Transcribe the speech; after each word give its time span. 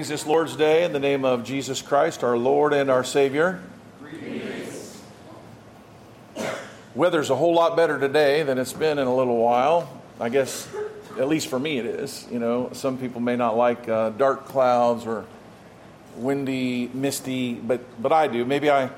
Greetings 0.00 0.08
this 0.22 0.26
Lord's 0.26 0.56
Day 0.56 0.84
in 0.84 0.94
the 0.94 0.98
name 0.98 1.26
of 1.26 1.44
Jesus 1.44 1.82
Christ, 1.82 2.24
our 2.24 2.38
Lord 2.38 2.72
and 2.72 2.88
our 2.88 3.04
Savior. 3.04 3.60
Weather's 6.94 7.28
a 7.28 7.36
whole 7.36 7.52
lot 7.52 7.76
better 7.76 7.98
today 7.98 8.42
than 8.42 8.56
it's 8.56 8.72
been 8.72 8.98
in 8.98 9.06
a 9.06 9.14
little 9.14 9.36
while. 9.36 10.00
I 10.18 10.30
guess, 10.30 10.66
at 11.18 11.28
least 11.28 11.48
for 11.48 11.58
me, 11.58 11.76
it 11.76 11.84
is. 11.84 12.26
You 12.30 12.38
know, 12.38 12.70
some 12.72 12.96
people 12.96 13.20
may 13.20 13.36
not 13.36 13.58
like 13.58 13.90
uh, 13.90 14.08
dark 14.08 14.46
clouds 14.46 15.04
or 15.04 15.26
windy, 16.16 16.88
misty, 16.94 17.52
but 17.52 17.82
but 18.02 18.10
I 18.10 18.26
do. 18.26 18.46
Maybe 18.46 18.70
I, 18.70 18.88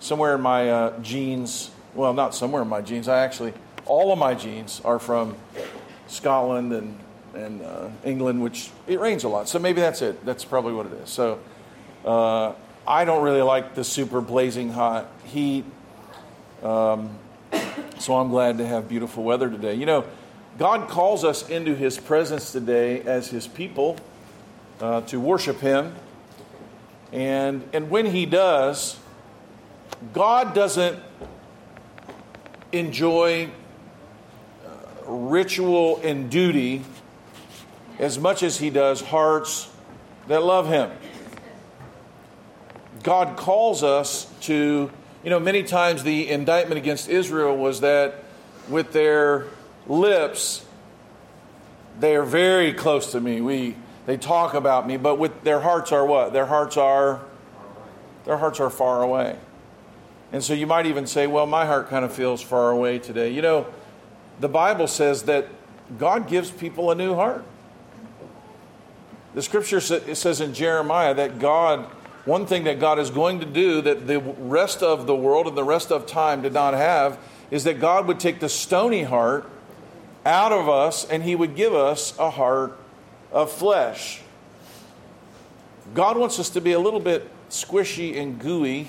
somewhere 0.00 0.34
in 0.34 0.40
my 0.40 0.68
uh, 0.68 1.00
genes. 1.02 1.70
Well, 1.94 2.14
not 2.14 2.34
somewhere 2.34 2.62
in 2.62 2.68
my 2.68 2.80
genes. 2.80 3.06
I 3.06 3.20
actually, 3.20 3.52
all 3.86 4.12
of 4.12 4.18
my 4.18 4.34
genes 4.34 4.82
are 4.84 4.98
from 4.98 5.36
Scotland 6.08 6.72
and 6.72 6.98
and 7.38 7.62
uh, 7.62 7.88
England, 8.04 8.42
which 8.42 8.70
it 8.86 8.98
rains 9.00 9.24
a 9.24 9.28
lot. 9.28 9.48
So 9.48 9.58
maybe 9.58 9.80
that's 9.80 10.02
it. 10.02 10.24
That's 10.24 10.44
probably 10.44 10.72
what 10.72 10.86
it 10.86 10.92
is. 10.94 11.10
So 11.10 11.38
uh, 12.04 12.52
I 12.86 13.04
don't 13.04 13.22
really 13.22 13.42
like 13.42 13.74
the 13.74 13.84
super 13.84 14.20
blazing 14.20 14.70
hot 14.70 15.06
heat. 15.24 15.64
Um, 16.62 17.10
so 17.98 18.16
I'm 18.16 18.30
glad 18.30 18.58
to 18.58 18.66
have 18.66 18.88
beautiful 18.88 19.22
weather 19.24 19.48
today. 19.48 19.74
You 19.74 19.86
know, 19.86 20.04
God 20.58 20.88
calls 20.88 21.24
us 21.24 21.48
into 21.48 21.74
His 21.74 21.98
presence 21.98 22.52
today 22.52 23.00
as 23.02 23.28
His 23.28 23.46
people 23.46 23.96
uh, 24.80 25.02
to 25.02 25.20
worship 25.20 25.60
Him. 25.60 25.94
And, 27.12 27.66
and 27.72 27.88
when 27.90 28.06
He 28.06 28.26
does, 28.26 28.98
God 30.12 30.54
doesn't 30.54 30.98
enjoy 32.72 33.48
uh, 34.66 34.70
ritual 35.06 36.00
and 36.02 36.28
duty 36.30 36.82
as 37.98 38.18
much 38.18 38.42
as 38.42 38.58
He 38.58 38.70
does 38.70 39.00
hearts 39.00 39.70
that 40.28 40.42
love 40.42 40.68
Him. 40.68 40.90
God 43.02 43.36
calls 43.36 43.82
us 43.82 44.32
to, 44.42 44.90
you 45.24 45.30
know, 45.30 45.40
many 45.40 45.62
times 45.62 46.02
the 46.02 46.28
indictment 46.28 46.78
against 46.78 47.08
Israel 47.08 47.56
was 47.56 47.80
that 47.80 48.24
with 48.68 48.92
their 48.92 49.46
lips, 49.86 50.64
they 52.00 52.16
are 52.16 52.24
very 52.24 52.72
close 52.72 53.12
to 53.12 53.20
me. 53.20 53.40
We, 53.40 53.76
they 54.06 54.16
talk 54.16 54.54
about 54.54 54.86
me, 54.86 54.96
but 54.96 55.18
with 55.18 55.42
their 55.42 55.60
hearts 55.60 55.92
are 55.92 56.04
what? 56.04 56.32
Their 56.32 56.46
hearts 56.46 56.76
are, 56.76 57.20
their 58.24 58.36
hearts 58.36 58.60
are 58.60 58.70
far 58.70 59.02
away. 59.02 59.36
And 60.32 60.44
so 60.44 60.52
you 60.52 60.66
might 60.66 60.86
even 60.86 61.06
say, 61.06 61.26
well, 61.26 61.46
my 61.46 61.64
heart 61.64 61.88
kind 61.88 62.04
of 62.04 62.12
feels 62.12 62.42
far 62.42 62.70
away 62.70 62.98
today. 62.98 63.30
You 63.30 63.42
know, 63.42 63.66
the 64.40 64.48
Bible 64.48 64.86
says 64.86 65.22
that 65.24 65.48
God 65.98 66.28
gives 66.28 66.50
people 66.50 66.90
a 66.90 66.94
new 66.94 67.14
heart. 67.14 67.44
The 69.34 69.42
scripture 69.42 69.80
says 69.80 70.40
in 70.40 70.54
Jeremiah 70.54 71.14
that 71.14 71.38
God, 71.38 71.84
one 72.24 72.46
thing 72.46 72.64
that 72.64 72.80
God 72.80 72.98
is 72.98 73.10
going 73.10 73.40
to 73.40 73.46
do 73.46 73.80
that 73.82 74.06
the 74.06 74.20
rest 74.20 74.82
of 74.82 75.06
the 75.06 75.14
world 75.14 75.46
and 75.46 75.56
the 75.56 75.64
rest 75.64 75.92
of 75.92 76.06
time 76.06 76.42
did 76.42 76.52
not 76.52 76.74
have 76.74 77.18
is 77.50 77.64
that 77.64 77.80
God 77.80 78.06
would 78.06 78.20
take 78.20 78.40
the 78.40 78.48
stony 78.48 79.02
heart 79.02 79.48
out 80.24 80.52
of 80.52 80.68
us 80.68 81.08
and 81.08 81.22
he 81.22 81.34
would 81.34 81.56
give 81.56 81.74
us 81.74 82.18
a 82.18 82.30
heart 82.30 82.78
of 83.32 83.52
flesh. 83.52 84.20
God 85.94 86.18
wants 86.18 86.38
us 86.38 86.50
to 86.50 86.60
be 86.60 86.72
a 86.72 86.78
little 86.78 87.00
bit 87.00 87.28
squishy 87.50 88.18
and 88.20 88.38
gooey. 88.38 88.88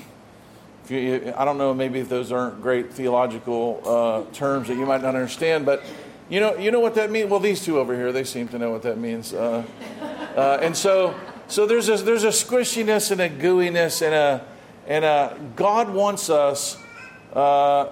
You, 0.90 1.34
I 1.38 1.46
don't 1.46 1.58
know, 1.58 1.74
maybe 1.74 2.00
if 2.00 2.10
those 2.10 2.32
aren't 2.32 2.62
great 2.62 2.92
theological 2.92 3.82
uh, 3.86 4.34
terms 4.34 4.68
that 4.70 4.76
you 4.76 4.86
might 4.86 5.02
not 5.02 5.16
understand, 5.16 5.66
but 5.66 5.84
you 6.30 6.40
know, 6.40 6.58
you 6.58 6.72
know 6.72 6.80
what 6.80 6.96
that 6.96 7.12
means. 7.12 7.30
Well, 7.30 7.40
these 7.40 7.64
two 7.64 7.80
over 7.80 7.96
here, 7.96 8.12
they 8.12 8.24
seem 8.24 8.48
to 8.50 8.60
know 8.60 8.72
what 8.72 8.82
that 8.84 8.98
means. 8.98 9.34
Uh, 9.34 9.64
uh, 10.36 10.60
and 10.62 10.76
so, 10.76 11.16
so 11.48 11.66
there's 11.66 11.90
a, 11.90 11.98
there's 11.98 12.24
a 12.24 12.30
squishiness 12.30 13.12
and 13.12 13.22
a 13.22 13.30
gooiness 13.30 14.02
and 14.02 14.14
a 14.14 14.46
and 14.90 15.06
a, 15.06 15.38
God 15.56 15.92
wants 15.92 16.32
us, 16.32 16.76
uh, 17.34 17.90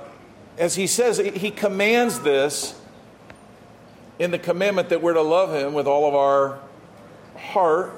as 0.58 0.76
He 0.76 0.88
says, 0.88 1.20
He 1.20 1.52
commands 1.52 2.20
this 2.22 2.74
in 4.18 4.32
the 4.32 4.40
commandment 4.40 4.90
that 4.90 5.02
we're 5.02 5.14
to 5.14 5.22
love 5.22 5.54
Him 5.54 5.74
with 5.74 5.86
all 5.86 6.08
of 6.08 6.16
our 6.16 6.60
heart, 7.38 7.94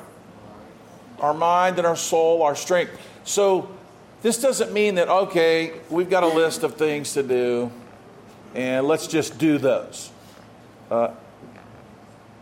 our 1.19 1.33
mind, 1.33 1.77
and 1.77 1.87
our 1.87 1.95
soul, 1.95 2.43
our 2.43 2.55
strength. 2.55 2.91
So 3.23 3.69
this 4.21 4.41
doesn't 4.41 4.73
mean 4.73 4.95
that 4.95 5.07
okay, 5.07 5.79
we've 5.89 6.09
got 6.09 6.23
a 6.23 6.27
list 6.27 6.63
of 6.63 6.75
things 6.75 7.13
to 7.13 7.23
do, 7.23 7.71
and 8.53 8.85
let's 8.85 9.07
just 9.07 9.37
do 9.37 9.57
those. 9.57 10.11
Uh, 10.91 11.11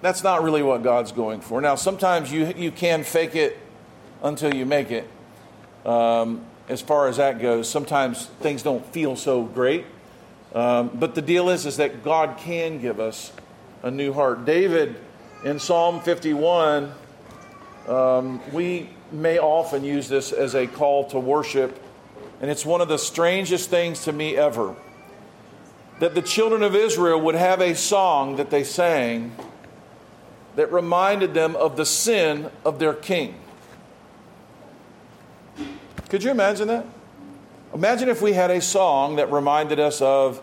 that's 0.02 0.24
not 0.24 0.44
really 0.44 0.64
what 0.64 0.84
God's 0.84 1.12
going 1.12 1.42
for. 1.42 1.62
Now, 1.62 1.76
sometimes 1.76 2.32
you, 2.32 2.54
you 2.56 2.72
can 2.72 3.04
fake 3.04 3.36
it 3.36 3.58
until 4.22 4.54
you 4.54 4.66
make 4.66 4.92
it. 4.92 5.08
Um, 5.86 6.46
as 6.70 6.82
far 6.82 7.08
as 7.08 7.18
that 7.18 7.40
goes, 7.40 7.70
sometimes 7.70 8.26
things 8.42 8.62
don't 8.62 8.86
feel 8.88 9.16
so 9.16 9.44
great. 9.44 9.86
Um, 10.54 10.92
but 10.94 11.16
the 11.16 11.22
deal 11.22 11.50
is, 11.50 11.66
is 11.66 11.78
that 11.78 12.04
God 12.04 12.38
can 12.38 12.80
give 12.80 13.00
us 13.00 13.32
a 13.84 13.92
new 13.92 14.14
heart. 14.14 14.46
David 14.46 14.96
in 15.44 15.60
Psalm 15.60 16.02
51, 16.02 16.92
um, 17.88 18.42
we 18.52 18.90
may 19.12 19.40
often 19.40 19.84
use 19.84 20.10
this 20.10 20.32
as 20.32 20.56
a 20.56 20.68
call 20.68 21.06
to 21.10 21.20
worship, 21.20 21.82
and 22.42 22.52
it's 22.52 22.66
one 22.66 22.82
of 22.82 22.88
the 22.88 22.98
strangest 22.98 23.70
things 23.70 24.04
to 24.04 24.12
me 24.12 24.36
ever 24.36 24.76
that 26.00 26.14
the 26.14 26.22
children 26.22 26.62
of 26.62 26.76
Israel 26.76 27.20
would 27.20 27.36
have 27.36 27.60
a 27.60 27.74
song 27.74 28.36
that 28.36 28.50
they 28.50 28.64
sang 28.64 29.36
that 30.58 30.74
reminded 30.74 31.36
them 31.36 31.56
of 31.56 31.78
the 31.78 31.86
sin 31.86 32.50
of 32.66 32.80
their 32.80 32.94
king. 32.94 33.36
Could 36.10 36.24
you 36.24 36.32
imagine 36.32 36.68
that? 36.68 36.84
Imagine 37.76 38.10
if 38.10 38.24
we 38.24 38.34
had 38.34 38.50
a 38.50 38.60
song 38.60 39.18
that 39.18 39.32
reminded 39.32 39.80
us 39.80 40.02
of, 40.02 40.42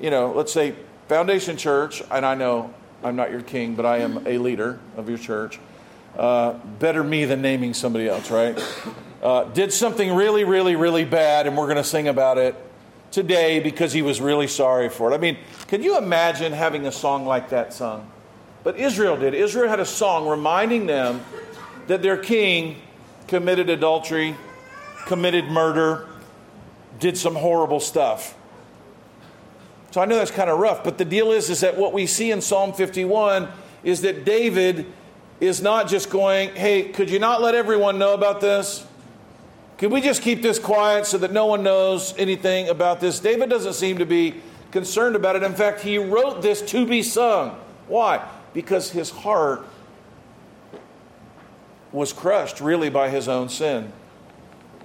you 0.00 0.08
know, 0.08 0.32
let's 0.32 0.54
say 0.54 0.74
Foundation 1.08 1.58
Church, 1.58 2.02
and 2.10 2.24
I 2.24 2.34
know 2.34 2.72
I'm 3.04 3.14
not 3.14 3.30
your 3.30 3.42
king, 3.42 3.74
but 3.74 3.84
I 3.84 3.98
am 3.98 4.26
a 4.26 4.38
leader 4.38 4.80
of 4.96 5.10
your 5.10 5.18
church. 5.18 5.60
Uh, 6.16 6.54
better 6.78 7.04
me 7.04 7.26
than 7.26 7.42
naming 7.42 7.74
somebody 7.74 8.08
else, 8.08 8.30
right? 8.30 8.58
Uh, 9.22 9.44
did 9.44 9.70
something 9.70 10.14
really, 10.14 10.44
really, 10.44 10.76
really 10.76 11.04
bad, 11.04 11.46
and 11.46 11.58
we're 11.58 11.66
going 11.66 11.76
to 11.76 11.84
sing 11.84 12.08
about 12.08 12.38
it 12.38 12.54
today 13.10 13.60
because 13.60 13.92
he 13.92 14.00
was 14.00 14.18
really 14.18 14.46
sorry 14.46 14.88
for 14.88 15.12
it. 15.12 15.14
I 15.14 15.18
mean, 15.18 15.36
can 15.68 15.82
you 15.82 15.98
imagine 15.98 16.54
having 16.54 16.86
a 16.86 16.92
song 16.92 17.26
like 17.26 17.50
that 17.50 17.74
sung? 17.74 18.10
But 18.66 18.80
Israel 18.80 19.16
did. 19.16 19.32
Israel 19.32 19.68
had 19.68 19.78
a 19.78 19.84
song 19.84 20.26
reminding 20.26 20.86
them 20.86 21.24
that 21.86 22.02
their 22.02 22.16
king 22.16 22.74
committed 23.28 23.70
adultery, 23.70 24.34
committed 25.06 25.44
murder, 25.44 26.08
did 26.98 27.16
some 27.16 27.36
horrible 27.36 27.78
stuff. 27.78 28.36
So 29.92 30.00
I 30.00 30.04
know 30.04 30.16
that's 30.16 30.32
kind 30.32 30.50
of 30.50 30.58
rough, 30.58 30.82
but 30.82 30.98
the 30.98 31.04
deal 31.04 31.30
is, 31.30 31.48
is 31.48 31.60
that 31.60 31.76
what 31.76 31.92
we 31.92 32.08
see 32.08 32.32
in 32.32 32.40
Psalm 32.40 32.72
51 32.72 33.46
is 33.84 34.00
that 34.00 34.24
David 34.24 34.92
is 35.38 35.62
not 35.62 35.86
just 35.86 36.10
going, 36.10 36.52
hey, 36.56 36.88
could 36.88 37.08
you 37.08 37.20
not 37.20 37.40
let 37.40 37.54
everyone 37.54 38.00
know 38.00 38.14
about 38.14 38.40
this? 38.40 38.84
Could 39.78 39.92
we 39.92 40.00
just 40.00 40.22
keep 40.22 40.42
this 40.42 40.58
quiet 40.58 41.06
so 41.06 41.18
that 41.18 41.32
no 41.32 41.46
one 41.46 41.62
knows 41.62 42.18
anything 42.18 42.68
about 42.68 42.98
this? 42.98 43.20
David 43.20 43.48
doesn't 43.48 43.74
seem 43.74 43.98
to 43.98 44.06
be 44.06 44.34
concerned 44.72 45.14
about 45.14 45.36
it. 45.36 45.44
In 45.44 45.54
fact, 45.54 45.82
he 45.82 45.98
wrote 45.98 46.42
this 46.42 46.62
to 46.62 46.84
be 46.84 47.04
sung. 47.04 47.56
Why? 47.86 48.28
Because 48.56 48.90
his 48.90 49.10
heart 49.10 49.66
was 51.92 52.14
crushed 52.14 52.58
really 52.58 52.88
by 52.88 53.10
his 53.10 53.28
own 53.28 53.50
sin. 53.50 53.92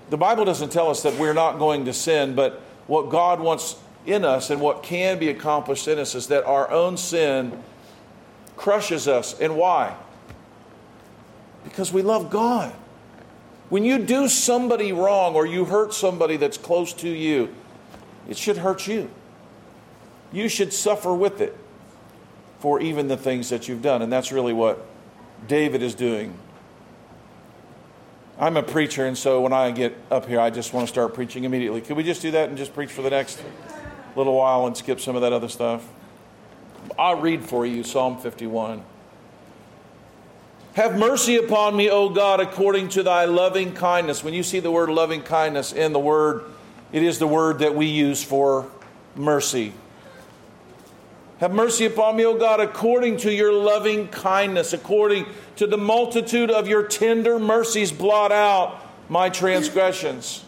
The 0.09 0.17
Bible 0.17 0.43
doesn't 0.43 0.73
tell 0.73 0.89
us 0.89 1.03
that 1.03 1.17
we're 1.17 1.33
not 1.33 1.57
going 1.57 1.85
to 1.85 1.93
sin, 1.93 2.35
but 2.35 2.61
what 2.87 3.09
God 3.09 3.39
wants 3.39 3.77
in 4.05 4.25
us 4.25 4.49
and 4.49 4.59
what 4.59 4.83
can 4.83 5.19
be 5.19 5.29
accomplished 5.29 5.87
in 5.87 5.99
us 5.99 6.15
is 6.15 6.27
that 6.27 6.43
our 6.43 6.69
own 6.69 6.97
sin 6.97 7.63
crushes 8.57 9.07
us. 9.07 9.39
And 9.39 9.55
why? 9.55 9.95
Because 11.63 11.93
we 11.93 12.01
love 12.01 12.29
God. 12.29 12.73
When 13.69 13.85
you 13.85 13.99
do 13.99 14.27
somebody 14.27 14.91
wrong 14.91 15.33
or 15.33 15.45
you 15.45 15.63
hurt 15.63 15.93
somebody 15.93 16.35
that's 16.35 16.57
close 16.57 16.91
to 16.95 17.07
you, 17.07 17.55
it 18.27 18.37
should 18.37 18.57
hurt 18.57 18.85
you. 18.85 19.09
You 20.33 20.49
should 20.49 20.73
suffer 20.73 21.13
with 21.13 21.39
it 21.39 21.57
for 22.61 22.79
even 22.79 23.07
the 23.07 23.17
things 23.17 23.49
that 23.49 23.67
you've 23.67 23.81
done. 23.81 24.03
And 24.03 24.13
that's 24.13 24.31
really 24.31 24.53
what 24.53 24.85
David 25.47 25.81
is 25.81 25.95
doing. 25.95 26.37
I'm 28.39 28.55
a 28.55 28.63
preacher, 28.63 29.05
and 29.05 29.17
so 29.17 29.41
when 29.41 29.51
I 29.51 29.71
get 29.71 29.95
up 30.09 30.27
here, 30.27 30.39
I 30.39 30.51
just 30.51 30.71
want 30.71 30.87
to 30.87 30.91
start 30.91 31.13
preaching 31.13 31.43
immediately. 31.43 31.81
Could 31.81 31.97
we 31.97 32.03
just 32.03 32.21
do 32.21 32.31
that 32.31 32.49
and 32.49 32.57
just 32.57 32.73
preach 32.73 32.91
for 32.91 33.01
the 33.01 33.09
next 33.09 33.43
little 34.15 34.35
while 34.35 34.67
and 34.67 34.77
skip 34.77 34.99
some 34.99 35.15
of 35.15 35.23
that 35.23 35.33
other 35.33 35.49
stuff? 35.49 35.87
I'll 36.97 37.19
read 37.19 37.43
for 37.43 37.65
you 37.65 37.83
Psalm 37.83 38.17
51. 38.19 38.83
Have 40.73 40.97
mercy 40.97 41.37
upon 41.37 41.75
me, 41.75 41.89
O 41.89 42.09
God, 42.09 42.39
according 42.39 42.89
to 42.89 43.03
thy 43.03 43.25
loving 43.25 43.73
kindness. 43.73 44.23
When 44.23 44.33
you 44.33 44.43
see 44.43 44.59
the 44.59 44.71
word 44.71 44.89
loving 44.89 45.21
kindness 45.21 45.73
in 45.73 45.93
the 45.93 45.99
word, 45.99 46.45
it 46.91 47.03
is 47.03 47.19
the 47.19 47.27
word 47.27 47.59
that 47.59 47.75
we 47.75 47.87
use 47.87 48.23
for 48.23 48.69
mercy. 49.15 49.73
Have 51.41 51.53
mercy 51.53 51.85
upon 51.85 52.17
me, 52.17 52.23
O 52.23 52.37
God, 52.37 52.59
according 52.59 53.17
to 53.17 53.33
your 53.33 53.51
loving 53.51 54.09
kindness, 54.09 54.73
according 54.73 55.25
to 55.55 55.65
the 55.65 55.75
multitude 55.75 56.51
of 56.51 56.67
your 56.67 56.83
tender 56.83 57.39
mercies, 57.39 57.91
blot 57.91 58.31
out 58.31 58.79
my 59.09 59.27
transgressions. 59.27 60.45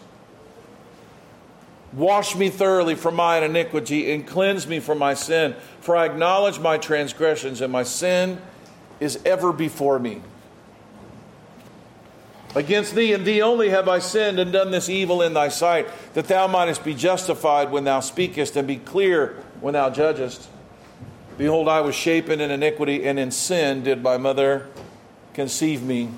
Wash 1.92 2.36
me 2.36 2.48
thoroughly 2.48 2.94
from 2.94 3.16
mine 3.16 3.42
iniquity 3.42 4.12
and 4.12 4.24
cleanse 4.24 4.68
me 4.68 4.78
from 4.78 4.98
my 4.98 5.14
sin. 5.14 5.56
For 5.80 5.96
I 5.96 6.04
acknowledge 6.04 6.60
my 6.60 6.78
transgressions, 6.78 7.60
and 7.60 7.72
my 7.72 7.82
sin 7.82 8.40
is 9.00 9.18
ever 9.24 9.52
before 9.52 9.98
me. 9.98 10.22
Against 12.54 12.94
thee 12.94 13.12
and 13.12 13.24
thee 13.24 13.42
only 13.42 13.70
have 13.70 13.88
I 13.88 13.98
sinned 13.98 14.38
and 14.38 14.52
done 14.52 14.70
this 14.70 14.88
evil 14.88 15.22
in 15.22 15.34
thy 15.34 15.48
sight, 15.48 15.88
that 16.14 16.28
thou 16.28 16.46
mightest 16.46 16.84
be 16.84 16.94
justified 16.94 17.72
when 17.72 17.82
thou 17.82 17.98
speakest 17.98 18.54
and 18.54 18.68
be 18.68 18.76
clear 18.76 19.42
when 19.60 19.74
thou 19.74 19.90
judgest. 19.90 20.50
Behold, 21.36 21.68
I 21.68 21.80
was 21.80 21.94
shapen 21.94 22.40
in 22.40 22.50
iniquity, 22.50 23.04
and 23.06 23.18
in 23.18 23.30
sin 23.30 23.82
did 23.82 24.02
my 24.02 24.16
mother 24.16 24.68
conceive 25.32 25.82
me. 25.82 26.10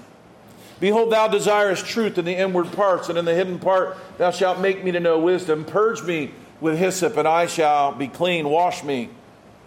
Behold, 0.79 1.11
thou 1.11 1.27
desirest 1.27 1.87
truth 1.87 2.19
in 2.19 2.27
the 2.27 2.37
inward 2.37 2.71
parts, 2.73 3.09
and 3.09 3.17
in 3.17 3.25
the 3.25 3.35
hidden 3.35 3.59
part 3.59 3.97
thou 4.19 4.31
shalt 4.31 4.61
make 4.61 4.85
me 4.85 4.93
to 4.93 5.01
know 5.01 5.19
wisdom. 5.19 5.65
Purge 5.65 6.03
me 6.03 6.33
with 6.61 6.79
hyssop, 6.79 7.17
and 7.17 7.27
I 7.27 7.47
shall 7.47 7.93
be 7.93 8.09
clean. 8.09 8.49
Wash 8.49 8.85
me, 8.85 9.09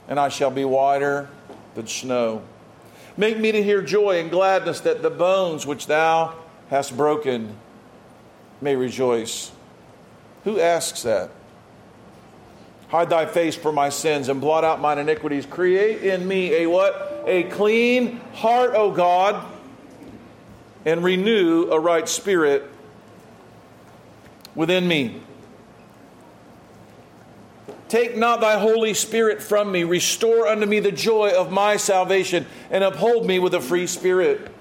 and 0.08 0.20
I 0.20 0.30
shall 0.30 0.52
be 0.52 0.66
whiter 0.66 1.28
than 1.74 1.88
snow. 1.88 2.44
Make 3.18 3.40
me 3.40 3.52
to 3.52 3.64
hear 3.64 3.82
joy 3.82 4.20
and 4.20 4.30
gladness, 4.30 4.82
that 4.82 5.02
the 5.02 5.10
bones 5.10 5.66
which 5.66 5.88
thou 5.88 6.36
hast 6.70 6.96
broken 6.96 7.56
may 8.62 8.76
rejoice. 8.76 9.52
Who 10.44 10.60
asks 10.60 11.02
that? 11.04 11.32
Hide 12.90 13.10
thy 13.10 13.26
face 13.28 13.56
from 13.56 13.76
my 13.76 13.90
sins 13.90 14.30
and 14.30 14.42
blot 14.42 14.64
out 14.64 14.82
mine 14.82 14.98
iniquities. 14.98 15.46
Create 15.46 16.04
in 16.04 16.28
me 16.28 16.54
a 16.64 16.66
what? 16.68 17.24
A 17.28 17.44
clean 17.44 18.20
heart, 18.34 18.72
O 18.74 18.92
God, 18.92 19.46
and 20.86 21.04
renew 21.04 21.70
a 21.72 21.80
right 21.80 22.10
spirit 22.10 22.70
within 24.56 24.88
me. 24.88 25.22
Take 27.90 28.18
not 28.18 28.42
thy 28.42 28.60
Holy 28.60 28.94
Spirit 28.94 29.42
from 29.42 29.72
me. 29.72 29.84
Restore 29.84 30.48
unto 30.48 30.66
me 30.66 30.80
the 30.80 30.92
joy 30.92 31.30
of 31.30 31.52
my 31.52 31.78
salvation, 31.78 32.46
and 32.70 32.84
uphold 32.84 33.26
me 33.26 33.40
with 33.40 33.54
a 33.54 33.62
free 33.62 33.88
spirit. 33.88 34.52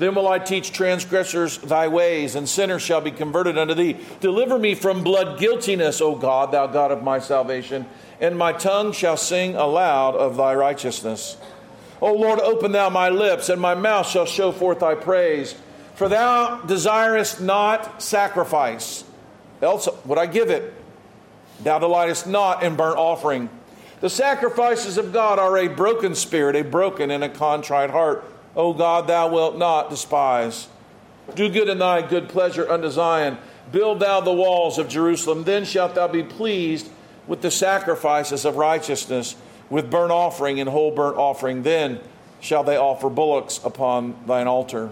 Then 0.00 0.14
will 0.14 0.28
I 0.28 0.38
teach 0.38 0.72
transgressors 0.72 1.58
thy 1.58 1.86
ways, 1.86 2.34
and 2.34 2.48
sinners 2.48 2.80
shall 2.80 3.02
be 3.02 3.10
converted 3.10 3.58
unto 3.58 3.74
thee. 3.74 3.98
Deliver 4.20 4.58
me 4.58 4.74
from 4.74 5.04
blood 5.04 5.38
guiltiness, 5.38 6.00
O 6.00 6.14
God, 6.14 6.52
thou 6.52 6.66
God 6.68 6.90
of 6.90 7.02
my 7.02 7.18
salvation, 7.18 7.84
and 8.18 8.38
my 8.38 8.54
tongue 8.54 8.92
shall 8.92 9.18
sing 9.18 9.56
aloud 9.56 10.16
of 10.16 10.38
thy 10.38 10.54
righteousness. 10.54 11.36
O 12.00 12.14
Lord, 12.14 12.40
open 12.40 12.72
thou 12.72 12.88
my 12.88 13.10
lips, 13.10 13.50
and 13.50 13.60
my 13.60 13.74
mouth 13.74 14.08
shall 14.08 14.24
show 14.24 14.52
forth 14.52 14.80
thy 14.80 14.94
praise. 14.94 15.54
For 15.96 16.08
thou 16.08 16.62
desirest 16.62 17.42
not 17.42 18.02
sacrifice, 18.02 19.04
else 19.60 19.86
would 20.06 20.16
I 20.16 20.24
give 20.24 20.48
it. 20.48 20.72
Thou 21.62 21.78
delightest 21.78 22.26
not 22.26 22.62
in 22.62 22.74
burnt 22.74 22.96
offering. 22.96 23.50
The 24.00 24.08
sacrifices 24.08 24.96
of 24.96 25.12
God 25.12 25.38
are 25.38 25.58
a 25.58 25.68
broken 25.68 26.14
spirit, 26.14 26.56
a 26.56 26.64
broken 26.64 27.10
and 27.10 27.22
a 27.22 27.28
contrite 27.28 27.90
heart. 27.90 28.24
O 28.56 28.72
God, 28.72 29.06
thou 29.06 29.28
wilt 29.28 29.56
not 29.56 29.90
despise. 29.90 30.68
Do 31.34 31.48
good 31.48 31.68
in 31.68 31.78
thy 31.78 32.02
good 32.02 32.28
pleasure 32.28 32.68
unto 32.70 32.90
Zion. 32.90 33.38
Build 33.70 34.00
thou 34.00 34.20
the 34.20 34.32
walls 34.32 34.78
of 34.78 34.88
Jerusalem. 34.88 35.44
Then 35.44 35.64
shalt 35.64 35.94
thou 35.94 36.08
be 36.08 36.22
pleased 36.22 36.90
with 37.26 37.42
the 37.42 37.50
sacrifices 37.50 38.44
of 38.44 38.56
righteousness, 38.56 39.36
with 39.68 39.90
burnt 39.90 40.10
offering 40.10 40.58
and 40.58 40.68
whole 40.68 40.90
burnt 40.90 41.16
offering. 41.16 41.62
Then 41.62 42.00
shall 42.40 42.64
they 42.64 42.76
offer 42.76 43.08
bullocks 43.08 43.60
upon 43.62 44.16
thine 44.26 44.48
altar. 44.48 44.90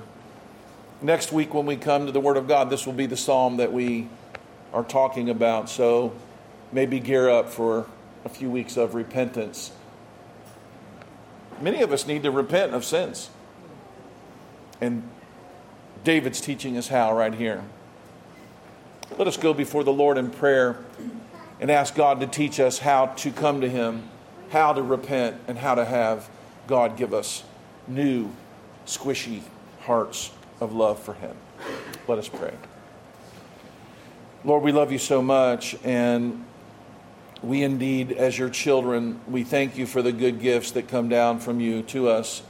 Next 1.01 1.33
week, 1.33 1.55
when 1.55 1.67
we 1.67 1.77
come 1.77 2.07
to 2.07 2.13
the 2.13 2.21
Word 2.21 2.37
of 2.37 2.47
God, 2.47 2.71
this 2.71 2.87
will 2.87 2.93
be 2.93 3.07
the 3.07 3.17
psalm 3.17 3.57
that 3.57 3.73
we 3.73 4.09
are 4.73 4.85
talking 4.85 5.31
about. 5.31 5.71
So, 5.71 6.13
maybe 6.73 7.01
gear 7.01 7.29
up 7.29 7.49
for 7.49 7.87
a 8.25 8.29
few 8.29 8.51
weeks 8.51 8.77
of 8.77 8.95
repentance. 8.95 9.73
Many 11.61 11.83
of 11.83 11.93
us 11.93 12.07
need 12.07 12.23
to 12.25 12.31
repent 12.31 12.75
of 12.75 12.85
sins. 12.85 13.31
And 14.81 15.03
David's 16.05 16.41
teaching 16.41 16.77
us 16.77 16.89
how 16.89 17.17
right 17.17 17.35
here. 17.35 17.65
Let 19.17 19.27
us 19.27 19.37
go 19.37 19.53
before 19.55 19.85
the 19.85 19.93
Lord 19.93 20.19
in 20.19 20.31
prayer 20.31 20.79
and 21.61 21.71
ask 21.71 21.95
God 21.95 22.21
to 22.21 22.27
teach 22.27 22.61
us 22.61 22.79
how 22.79 23.07
to 23.07 23.31
come 23.31 23.61
to 23.61 23.69
Him, 23.69 24.09
how 24.51 24.73
to 24.73 24.83
repent, 24.83 25.41
and 25.49 25.59
how 25.59 25.75
to 25.75 25.85
have 25.85 26.29
God 26.67 26.97
give 26.97 27.13
us 27.13 27.43
new, 27.87 28.31
squishy 28.87 29.43
hearts 29.81 30.31
of 30.61 30.73
love 30.75 30.99
for 30.99 31.15
Him. 31.15 31.37
Let 32.07 32.19
us 32.19 32.29
pray. 32.29 32.55
Lord, 34.45 34.63
we 34.63 34.71
love 34.71 34.93
you 34.93 34.99
so 34.99 35.21
much, 35.21 35.77
and 35.83 36.45
we 37.43 37.63
indeed, 37.63 38.13
as 38.13 38.39
your 38.39 38.51
children, 38.51 39.21
we 39.27 39.43
thank 39.43 39.77
you 39.77 39.87
for 39.87 40.03
the 40.03 40.13
good 40.13 40.41
gifts 40.41 40.71
that 40.73 40.89
come 40.89 41.09
down 41.09 41.41
from 41.41 41.61
you 41.61 41.83
to 41.83 42.09
us. 42.09 42.43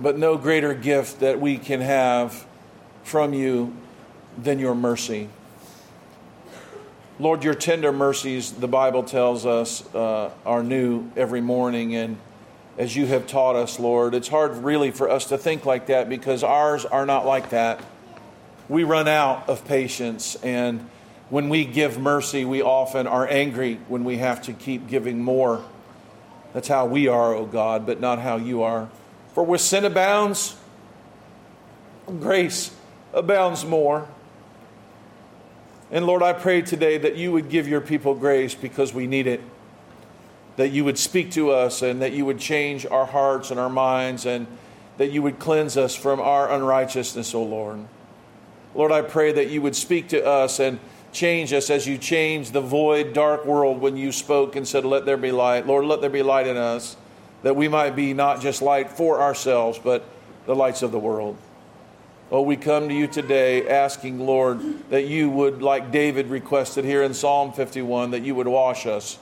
But 0.00 0.18
no 0.18 0.36
greater 0.36 0.74
gift 0.74 1.20
that 1.20 1.40
we 1.40 1.58
can 1.58 1.80
have 1.80 2.46
from 3.04 3.32
you 3.32 3.74
than 4.36 4.58
your 4.58 4.74
mercy. 4.74 5.28
Lord, 7.20 7.44
your 7.44 7.54
tender 7.54 7.92
mercies, 7.92 8.50
the 8.50 8.66
Bible 8.66 9.04
tells 9.04 9.46
us, 9.46 9.86
uh, 9.94 10.30
are 10.44 10.64
new 10.64 11.10
every 11.16 11.40
morning. 11.40 11.94
And 11.94 12.16
as 12.76 12.96
you 12.96 13.06
have 13.06 13.28
taught 13.28 13.54
us, 13.54 13.78
Lord, 13.78 14.14
it's 14.14 14.26
hard 14.26 14.56
really 14.56 14.90
for 14.90 15.08
us 15.08 15.26
to 15.26 15.38
think 15.38 15.64
like 15.64 15.86
that 15.86 16.08
because 16.08 16.42
ours 16.42 16.84
are 16.84 17.06
not 17.06 17.24
like 17.24 17.50
that. 17.50 17.80
We 18.68 18.82
run 18.82 19.06
out 19.06 19.48
of 19.48 19.64
patience 19.64 20.34
and 20.42 20.88
when 21.30 21.48
we 21.48 21.64
give 21.64 21.98
mercy, 21.98 22.44
we 22.44 22.62
often 22.62 23.06
are 23.06 23.26
angry 23.28 23.80
when 23.88 24.04
we 24.04 24.18
have 24.18 24.42
to 24.42 24.52
keep 24.52 24.86
giving 24.88 25.22
more. 25.22 25.64
That's 26.52 26.68
how 26.68 26.86
we 26.86 27.08
are, 27.08 27.34
O 27.34 27.40
oh 27.40 27.46
God, 27.46 27.86
but 27.86 28.00
not 28.00 28.18
how 28.18 28.36
you 28.36 28.62
are. 28.62 28.88
For 29.34 29.44
where 29.44 29.58
sin 29.58 29.84
abounds, 29.84 30.56
grace 32.06 32.74
abounds 33.12 33.64
more. 33.64 34.08
And 35.90 36.06
Lord, 36.06 36.22
I 36.22 36.32
pray 36.32 36.62
today 36.62 36.98
that 36.98 37.16
you 37.16 37.32
would 37.32 37.48
give 37.48 37.68
your 37.68 37.80
people 37.80 38.14
grace 38.14 38.54
because 38.54 38.94
we 38.94 39.06
need 39.06 39.26
it. 39.26 39.40
That 40.56 40.70
you 40.70 40.84
would 40.84 40.98
speak 40.98 41.32
to 41.32 41.50
us 41.50 41.82
and 41.82 42.00
that 42.00 42.12
you 42.12 42.24
would 42.24 42.38
change 42.38 42.86
our 42.86 43.06
hearts 43.06 43.50
and 43.50 43.58
our 43.58 43.68
minds 43.68 44.24
and 44.24 44.46
that 44.98 45.10
you 45.10 45.20
would 45.22 45.40
cleanse 45.40 45.76
us 45.76 45.96
from 45.96 46.20
our 46.20 46.50
unrighteousness, 46.52 47.34
O 47.34 47.42
Lord. 47.42 47.80
Lord, 48.74 48.92
I 48.92 49.02
pray 49.02 49.32
that 49.32 49.50
you 49.50 49.60
would 49.62 49.74
speak 49.74 50.08
to 50.08 50.24
us 50.24 50.60
and 50.60 50.78
change 51.12 51.52
us 51.52 51.70
as 51.70 51.86
you 51.86 51.98
changed 51.98 52.52
the 52.52 52.60
void, 52.60 53.12
dark 53.12 53.44
world 53.44 53.80
when 53.80 53.96
you 53.96 54.12
spoke 54.12 54.54
and 54.54 54.66
said, 54.66 54.84
Let 54.84 55.06
there 55.06 55.16
be 55.16 55.32
light. 55.32 55.66
Lord, 55.66 55.86
let 55.86 56.00
there 56.00 56.10
be 56.10 56.22
light 56.22 56.46
in 56.46 56.56
us. 56.56 56.96
That 57.44 57.54
we 57.54 57.68
might 57.68 57.94
be 57.94 58.14
not 58.14 58.40
just 58.40 58.62
light 58.62 58.90
for 58.90 59.20
ourselves, 59.20 59.78
but 59.78 60.02
the 60.46 60.56
lights 60.56 60.82
of 60.82 60.90
the 60.92 60.98
world. 60.98 61.36
Oh, 62.30 62.40
we 62.40 62.56
come 62.56 62.88
to 62.88 62.94
you 62.94 63.06
today 63.06 63.68
asking, 63.68 64.18
Lord, 64.18 64.88
that 64.88 65.06
you 65.06 65.28
would, 65.28 65.62
like 65.62 65.92
David 65.92 66.28
requested 66.28 66.86
here 66.86 67.02
in 67.02 67.12
Psalm 67.12 67.52
51, 67.52 68.12
that 68.12 68.22
you 68.22 68.34
would 68.34 68.48
wash 68.48 68.86
us, 68.86 69.18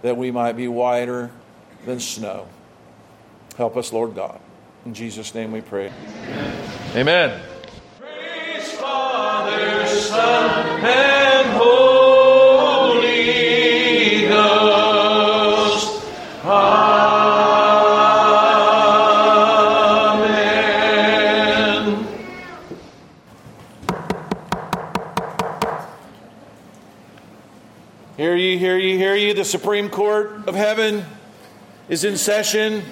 that 0.00 0.16
we 0.16 0.30
might 0.30 0.54
be 0.54 0.68
whiter 0.68 1.30
than 1.84 2.00
snow. 2.00 2.48
Help 3.58 3.76
us, 3.76 3.92
Lord 3.92 4.14
God. 4.14 4.40
In 4.86 4.94
Jesus' 4.94 5.34
name 5.34 5.52
we 5.52 5.60
pray. 5.60 5.92
Amen. 6.94 6.94
Amen. 6.94 7.42
Praise 8.00 8.72
Father, 8.72 9.86
Son, 9.86 10.80
and 10.82 11.48
Holy 11.58 11.85
Supreme 29.56 29.88
Court 29.88 30.46
of 30.46 30.54
Heaven 30.54 31.02
is 31.88 32.04
in 32.04 32.18
session 32.18 32.82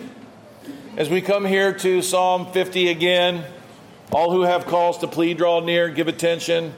as 0.96 1.10
we 1.10 1.20
come 1.20 1.44
here 1.44 1.74
to 1.74 2.00
Psalm 2.00 2.50
50 2.52 2.88
again. 2.88 3.44
All 4.10 4.32
who 4.32 4.40
have 4.44 4.64
calls 4.64 4.96
to 5.00 5.06
plead, 5.06 5.36
draw 5.36 5.60
near, 5.60 5.90
give 5.90 6.08
attention. 6.08 6.72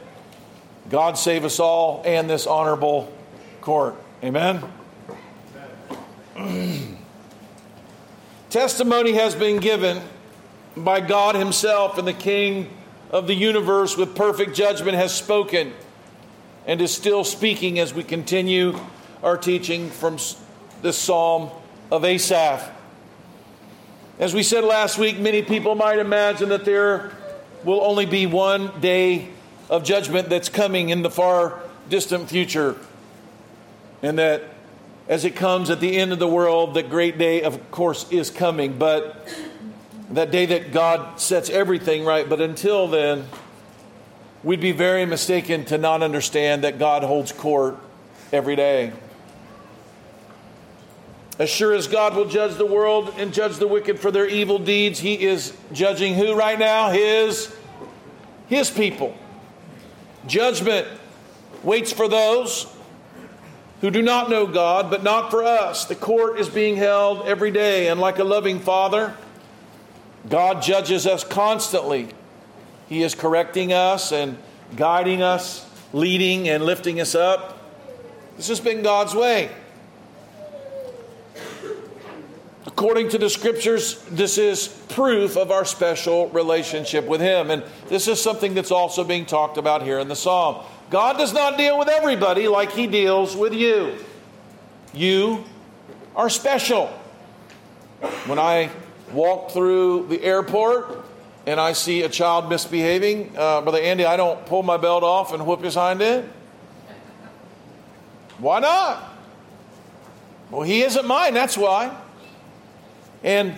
God 0.90 1.16
save 1.16 1.44
us 1.44 1.60
all 1.60 2.02
and 2.04 2.28
this 2.28 2.48
honorable 2.48 3.12
court. 3.60 3.94
Amen. 4.24 4.60
Testimony 8.50 9.12
has 9.12 9.36
been 9.36 9.58
given 9.58 10.02
by 10.76 10.98
God 10.98 11.36
Himself, 11.36 11.96
and 11.96 12.08
the 12.08 12.12
King 12.12 12.70
of 13.10 13.28
the 13.28 13.34
universe 13.34 13.96
with 13.96 14.16
perfect 14.16 14.52
judgment 14.56 14.96
has 14.96 15.14
spoken 15.14 15.72
and 16.66 16.80
is 16.80 16.92
still 16.92 17.22
speaking 17.22 17.78
as 17.78 17.94
we 17.94 18.02
continue 18.02 18.76
our 19.26 19.36
teaching 19.36 19.90
from 19.90 20.18
this 20.82 20.96
psalm 20.96 21.50
of 21.90 22.04
Asaph. 22.04 22.70
As 24.20 24.32
we 24.32 24.44
said 24.44 24.62
last 24.62 24.98
week, 24.98 25.18
many 25.18 25.42
people 25.42 25.74
might 25.74 25.98
imagine 25.98 26.50
that 26.50 26.64
there 26.64 27.10
will 27.64 27.80
only 27.80 28.06
be 28.06 28.26
one 28.26 28.70
day 28.80 29.30
of 29.68 29.82
judgment 29.82 30.28
that's 30.28 30.48
coming 30.48 30.90
in 30.90 31.02
the 31.02 31.10
far 31.10 31.60
distant 31.88 32.28
future, 32.28 32.76
and 34.00 34.16
that 34.20 34.44
as 35.08 35.24
it 35.24 35.34
comes 35.34 35.70
at 35.70 35.80
the 35.80 35.96
end 35.96 36.12
of 36.12 36.20
the 36.20 36.28
world, 36.28 36.74
the 36.74 36.84
great 36.84 37.18
day, 37.18 37.42
of 37.42 37.72
course, 37.72 38.08
is 38.12 38.30
coming. 38.30 38.78
But 38.78 39.28
that 40.10 40.30
day 40.30 40.46
that 40.46 40.70
God 40.70 41.20
sets 41.20 41.50
everything 41.50 42.04
right. 42.04 42.28
But 42.28 42.40
until 42.40 42.86
then, 42.86 43.24
we'd 44.44 44.60
be 44.60 44.70
very 44.70 45.04
mistaken 45.04 45.64
to 45.64 45.78
not 45.78 46.04
understand 46.04 46.62
that 46.62 46.78
God 46.78 47.02
holds 47.02 47.32
court 47.32 47.76
every 48.32 48.54
day. 48.54 48.92
As 51.38 51.50
sure 51.50 51.74
as 51.74 51.86
God 51.86 52.16
will 52.16 52.24
judge 52.24 52.54
the 52.54 52.66
world 52.66 53.12
and 53.18 53.32
judge 53.32 53.56
the 53.56 53.68
wicked 53.68 54.00
for 54.00 54.10
their 54.10 54.26
evil 54.26 54.58
deeds, 54.58 54.98
He 54.98 55.22
is 55.22 55.52
judging 55.72 56.14
who 56.14 56.34
right 56.34 56.58
now? 56.58 56.90
His, 56.90 57.54
his 58.48 58.70
people. 58.70 59.14
Judgment 60.26 60.88
waits 61.62 61.92
for 61.92 62.08
those 62.08 62.66
who 63.82 63.90
do 63.90 64.00
not 64.00 64.30
know 64.30 64.46
God, 64.46 64.90
but 64.90 65.02
not 65.02 65.30
for 65.30 65.44
us. 65.44 65.84
The 65.84 65.94
court 65.94 66.38
is 66.38 66.48
being 66.48 66.76
held 66.76 67.26
every 67.26 67.50
day, 67.50 67.88
and 67.88 68.00
like 68.00 68.18
a 68.18 68.24
loving 68.24 68.58
father, 68.58 69.14
God 70.28 70.62
judges 70.62 71.06
us 71.06 71.22
constantly. 71.22 72.08
He 72.88 73.02
is 73.02 73.14
correcting 73.14 73.74
us 73.74 74.10
and 74.10 74.38
guiding 74.74 75.22
us, 75.22 75.68
leading 75.92 76.48
and 76.48 76.64
lifting 76.64 77.00
us 77.00 77.14
up. 77.14 77.58
This 78.36 78.48
has 78.48 78.60
been 78.60 78.82
God's 78.82 79.14
way. 79.14 79.50
According 82.66 83.10
to 83.10 83.18
the 83.18 83.30
scriptures, 83.30 84.02
this 84.10 84.38
is 84.38 84.66
proof 84.88 85.36
of 85.36 85.52
our 85.52 85.64
special 85.64 86.28
relationship 86.30 87.06
with 87.06 87.20
Him. 87.20 87.50
And 87.50 87.62
this 87.88 88.08
is 88.08 88.20
something 88.20 88.54
that's 88.54 88.72
also 88.72 89.04
being 89.04 89.24
talked 89.24 89.56
about 89.56 89.82
here 89.82 90.00
in 90.00 90.08
the 90.08 90.16
psalm. 90.16 90.64
God 90.90 91.16
does 91.16 91.32
not 91.32 91.56
deal 91.56 91.78
with 91.78 91.88
everybody 91.88 92.48
like 92.48 92.72
He 92.72 92.88
deals 92.88 93.36
with 93.36 93.54
you. 93.54 93.96
You 94.92 95.44
are 96.16 96.28
special. 96.28 96.88
When 98.26 98.38
I 98.38 98.70
walk 99.12 99.52
through 99.52 100.08
the 100.08 100.22
airport 100.22 101.04
and 101.46 101.60
I 101.60 101.72
see 101.72 102.02
a 102.02 102.08
child 102.08 102.48
misbehaving, 102.48 103.32
uh, 103.36 103.60
Brother 103.60 103.78
Andy, 103.78 104.04
I 104.04 104.16
don't 104.16 104.44
pull 104.46 104.64
my 104.64 104.76
belt 104.76 105.04
off 105.04 105.32
and 105.32 105.46
whoop 105.46 105.62
his 105.62 105.76
hind 105.76 106.02
end. 106.02 106.28
Why 108.38 108.58
not? 108.58 109.04
Well, 110.50 110.62
he 110.62 110.82
isn't 110.82 111.06
mine, 111.06 111.32
that's 111.32 111.56
why. 111.56 111.96
And 113.22 113.54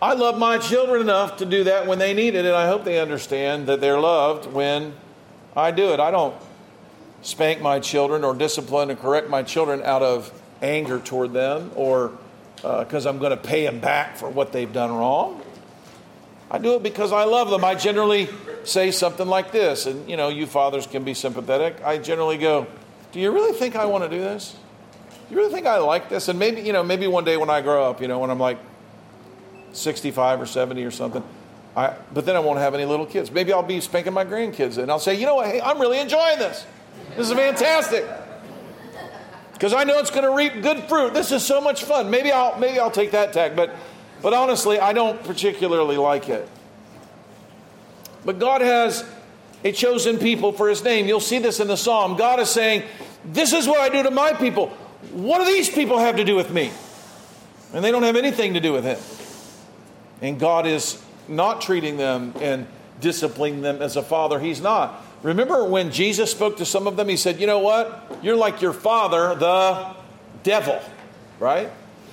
I 0.00 0.14
love 0.14 0.38
my 0.38 0.58
children 0.58 1.00
enough 1.00 1.38
to 1.38 1.46
do 1.46 1.64
that 1.64 1.86
when 1.86 1.98
they 1.98 2.14
need 2.14 2.34
it, 2.34 2.44
and 2.44 2.54
I 2.54 2.66
hope 2.66 2.84
they 2.84 3.00
understand 3.00 3.66
that 3.66 3.80
they're 3.80 3.98
loved 3.98 4.46
when 4.52 4.94
I 5.56 5.70
do 5.72 5.92
it. 5.92 6.00
I 6.00 6.10
don't 6.10 6.34
spank 7.22 7.60
my 7.60 7.80
children 7.80 8.22
or 8.22 8.34
discipline 8.34 8.90
and 8.90 8.98
correct 8.98 9.28
my 9.28 9.42
children 9.42 9.82
out 9.82 10.02
of 10.02 10.32
anger 10.62 10.98
toward 11.00 11.32
them 11.32 11.70
or 11.74 12.12
because 12.56 13.06
uh, 13.06 13.10
I'm 13.10 13.18
going 13.18 13.30
to 13.30 13.36
pay 13.36 13.64
them 13.64 13.80
back 13.80 14.16
for 14.16 14.28
what 14.28 14.52
they've 14.52 14.72
done 14.72 14.92
wrong. 14.92 15.42
I 16.50 16.58
do 16.58 16.74
it 16.76 16.82
because 16.82 17.12
I 17.12 17.24
love 17.24 17.50
them. 17.50 17.64
I 17.64 17.74
generally 17.74 18.28
say 18.64 18.90
something 18.90 19.26
like 19.26 19.52
this, 19.52 19.86
and 19.86 20.08
you 20.08 20.16
know, 20.16 20.28
you 20.28 20.46
fathers 20.46 20.86
can 20.86 21.04
be 21.04 21.14
sympathetic. 21.14 21.76
I 21.84 21.98
generally 21.98 22.38
go, 22.38 22.66
"Do 23.12 23.20
you 23.20 23.30
really 23.30 23.52
think 23.52 23.76
I 23.76 23.84
want 23.84 24.04
to 24.04 24.10
do 24.10 24.20
this? 24.20 24.56
Do 25.28 25.34
you 25.34 25.40
really 25.40 25.52
think 25.52 25.66
I 25.66 25.78
like 25.78 26.08
this?" 26.08 26.28
And 26.28 26.38
maybe, 26.38 26.62
you 26.62 26.72
know, 26.72 26.82
maybe 26.82 27.06
one 27.06 27.24
day 27.24 27.36
when 27.36 27.50
I 27.50 27.60
grow 27.60 27.88
up, 27.88 28.00
you 28.00 28.08
know, 28.08 28.18
when 28.18 28.30
I'm 28.30 28.40
like 28.40 28.58
65 29.78 30.40
or 30.40 30.46
70 30.46 30.84
or 30.84 30.90
something, 30.90 31.22
I, 31.76 31.94
but 32.12 32.26
then 32.26 32.36
I 32.36 32.40
won't 32.40 32.58
have 32.58 32.74
any 32.74 32.84
little 32.84 33.06
kids. 33.06 33.30
Maybe 33.30 33.52
I'll 33.52 33.62
be 33.62 33.80
spanking 33.80 34.12
my 34.12 34.24
grandkids, 34.24 34.78
and 34.78 34.90
I'll 34.90 34.98
say, 34.98 35.14
"You 35.14 35.26
know 35.26 35.36
what? 35.36 35.46
Hey, 35.46 35.60
I'm 35.60 35.80
really 35.80 36.00
enjoying 36.00 36.38
this. 36.38 36.66
This 37.16 37.30
is 37.30 37.32
fantastic." 37.32 38.04
because 39.58 39.74
I 39.74 39.82
know 39.82 39.98
it's 39.98 40.12
going 40.12 40.22
to 40.22 40.30
reap 40.30 40.62
good 40.62 40.84
fruit. 40.84 41.14
This 41.14 41.32
is 41.32 41.44
so 41.44 41.60
much 41.60 41.82
fun. 41.82 42.10
Maybe 42.10 42.30
I'll 42.30 42.56
maybe 42.60 42.78
I'll 42.78 42.92
take 42.92 43.10
that 43.10 43.32
tack, 43.32 43.56
but 43.56 43.74
but 44.22 44.32
honestly, 44.32 44.78
I 44.78 44.92
don't 44.92 45.22
particularly 45.24 45.96
like 45.96 46.28
it. 46.28 46.48
But 48.24 48.38
God 48.38 48.60
has 48.60 49.04
a 49.64 49.72
chosen 49.72 50.18
people 50.18 50.52
for 50.52 50.68
his 50.68 50.84
name. 50.84 51.06
You'll 51.06 51.18
see 51.18 51.40
this 51.40 51.58
in 51.58 51.66
the 51.66 51.76
psalm. 51.76 52.16
God 52.16 52.38
is 52.38 52.48
saying, 52.48 52.84
"This 53.24 53.52
is 53.52 53.66
what 53.66 53.80
I 53.80 53.88
do 53.88 54.04
to 54.04 54.12
my 54.12 54.32
people. 54.32 54.68
What 55.12 55.38
do 55.38 55.44
these 55.44 55.68
people 55.68 55.98
have 55.98 56.16
to 56.16 56.24
do 56.24 56.36
with 56.36 56.52
me?" 56.52 56.70
And 57.74 57.84
they 57.84 57.90
don't 57.90 58.04
have 58.04 58.16
anything 58.16 58.54
to 58.54 58.60
do 58.60 58.72
with 58.72 58.84
him. 58.84 58.98
And 60.20 60.38
God 60.38 60.66
is 60.66 61.02
not 61.28 61.60
treating 61.60 61.96
them 61.96 62.34
and 62.40 62.66
disciplining 63.00 63.60
them 63.60 63.80
as 63.82 63.96
a 63.96 64.02
father. 64.02 64.40
He's 64.40 64.60
not. 64.60 65.04
Remember 65.22 65.64
when 65.64 65.90
Jesus 65.90 66.30
spoke 66.30 66.58
to 66.58 66.64
some 66.64 66.86
of 66.86 66.96
them, 66.96 67.08
he 67.08 67.16
said, 67.16 67.40
You 67.40 67.46
know 67.46 67.58
what? 67.58 68.18
You're 68.22 68.36
like 68.36 68.62
your 68.62 68.72
father, 68.72 69.34
the 69.34 69.94
devil, 70.42 70.80
right? 71.38 71.70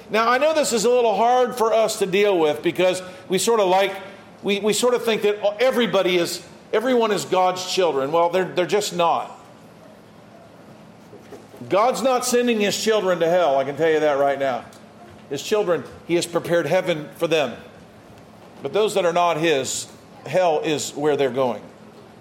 Now, 0.10 0.30
I 0.30 0.38
know 0.38 0.54
this 0.54 0.74
is 0.74 0.86
a 0.86 0.90
little 0.90 1.16
hard 1.16 1.56
for 1.56 1.74
us 1.74 2.00
to 2.00 2.06
deal 2.06 2.38
with 2.38 2.62
because 2.62 3.02
we 3.28 3.38
sort 3.38 3.60
of 3.60 3.68
like, 3.68 3.96
we, 4.44 4.60
we 4.60 4.74
sort 4.74 4.94
of 4.94 5.04
think 5.04 5.24
that 5.24 5.38
everybody 5.60 6.18
is, 6.18 6.46
everyone 6.72 7.12
is 7.12 7.26
God's 7.26 7.72
children. 7.72 8.12
Well, 8.12 8.30
they're, 8.30 8.46
they're 8.46 8.68
just 8.68 8.96
not. 8.96 9.32
God's 11.70 12.04
not 12.04 12.26
sending 12.26 12.60
his 12.60 12.82
children 12.82 13.20
to 13.20 13.28
hell, 13.28 13.58
I 13.58 13.64
can 13.64 13.76
tell 13.76 13.90
you 13.90 14.00
that 14.02 14.20
right 14.20 14.38
now. 14.38 14.66
His 15.30 15.42
children, 15.42 15.84
he 16.08 16.16
has 16.16 16.28
prepared 16.28 16.68
heaven 16.68 17.10
for 17.16 17.28
them. 17.28 17.58
But 18.62 18.74
those 18.74 18.94
that 18.96 19.06
are 19.06 19.14
not 19.14 19.38
his, 19.38 19.88
hell 20.26 20.60
is 20.62 20.92
where 20.92 21.16
they're 21.16 21.30
going. 21.30 21.62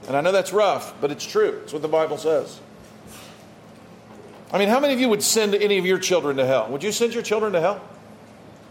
And 0.07 0.17
I 0.17 0.21
know 0.21 0.33
that's 0.33 0.53
rough, 0.53 0.95
but 1.01 1.11
it's 1.11 1.25
true. 1.25 1.61
It's 1.63 1.73
what 1.73 1.83
the 1.83 1.89
Bible 1.89 2.19
says. 2.19 2.61
I 4.53 4.59
mean, 4.59 4.69
how 4.69 4.79
many 4.79 4.93
of 4.93 5.01
you 5.01 5.09
would 5.09 5.23
send 5.23 5.55
any 5.55 5.79
of 5.79 5.87
your 5.87 5.99
children 5.99 6.37
to 6.37 6.47
hell? 6.47 6.69
Would 6.69 6.83
you 6.83 6.93
send 6.93 7.15
your 7.15 7.23
children 7.23 7.53
to 7.55 7.61
hell? 7.61 7.81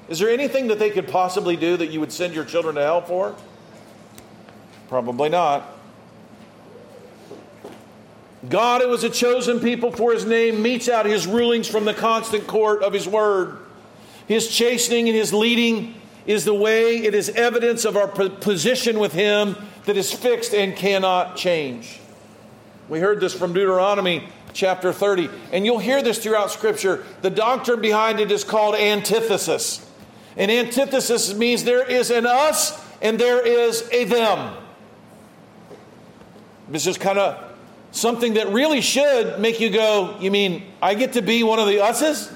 Is 0.08 0.20
there 0.20 0.29
anything 0.29 0.67
that 0.67 0.79
they 0.79 0.89
could 0.89 1.08
possibly 1.08 1.55
do 1.55 1.75
that 1.77 1.88
you 1.88 2.00
would 2.00 2.12
send 2.12 2.34
your 2.34 2.46
children 2.46 2.75
to 2.75 2.82
hell 2.82 3.01
for? 3.01 3.36
Probably 4.88 5.29
not. 5.29 5.67
God, 8.48 8.82
who 8.82 8.93
is 8.93 9.03
a 9.03 9.10
chosen 9.10 9.60
people 9.60 9.91
for 9.91 10.13
his 10.13 10.25
name, 10.25 10.62
metes 10.62 10.89
out 10.89 11.05
his 11.05 11.25
rulings 11.25 11.67
from 11.67 11.86
the 11.86 11.93
constant 11.93 12.46
court 12.46 12.84
of 12.84 12.93
his 12.93 13.08
word. 13.08 13.58
His 14.27 14.50
chastening 14.50 15.08
and 15.08 15.17
his 15.17 15.34
leading 15.34 15.96
is 16.25 16.46
the 16.46 16.53
way, 16.53 16.98
it 16.98 17.13
is 17.13 17.30
evidence 17.30 17.86
of 17.86 17.98
our 17.98 18.08
position 18.08 19.00
with 19.00 19.13
him 19.13 19.56
that 19.86 19.98
is 19.98 20.13
fixed 20.13 20.53
and 20.53 20.75
cannot 20.75 21.36
change. 21.36 22.00
We 22.89 23.00
heard 23.00 23.20
this 23.20 23.34
from 23.34 23.53
Deuteronomy 23.53 24.27
chapter 24.53 24.94
30, 24.94 25.30
and 25.51 25.65
you'll 25.65 25.80
hear 25.80 26.01
this 26.01 26.20
throughout 26.20 26.51
Scripture. 26.51 27.03
The 27.22 27.30
doctrine 27.30 27.82
behind 27.82 28.20
it 28.20 28.32
is 28.32 28.44
called 28.44 28.75
antithesis. 28.75 29.89
And 30.38 30.50
antithesis 30.50 31.34
means 31.34 31.63
there 31.63 31.89
is 31.89 32.10
an 32.12 32.25
us 32.25 32.82
and 33.01 33.20
there 33.20 33.46
is 33.46 33.88
a 33.92 34.06
them. 34.06 34.56
This 36.70 36.88
is 36.88 36.98
kind 36.98 37.20
of 37.20 37.51
something 37.92 38.36
that 38.36 38.50
really 38.50 38.82
should 38.82 39.39
make 39.39 39.60
you 39.60 39.70
go, 39.70 40.18
You 40.20 40.32
mean 40.32 40.63
I 40.82 40.96
get 40.96 41.13
to 41.13 41.22
be 41.22 41.44
one 41.44 41.60
of 41.60 41.68
the 41.68 41.82
us's? 41.82 42.32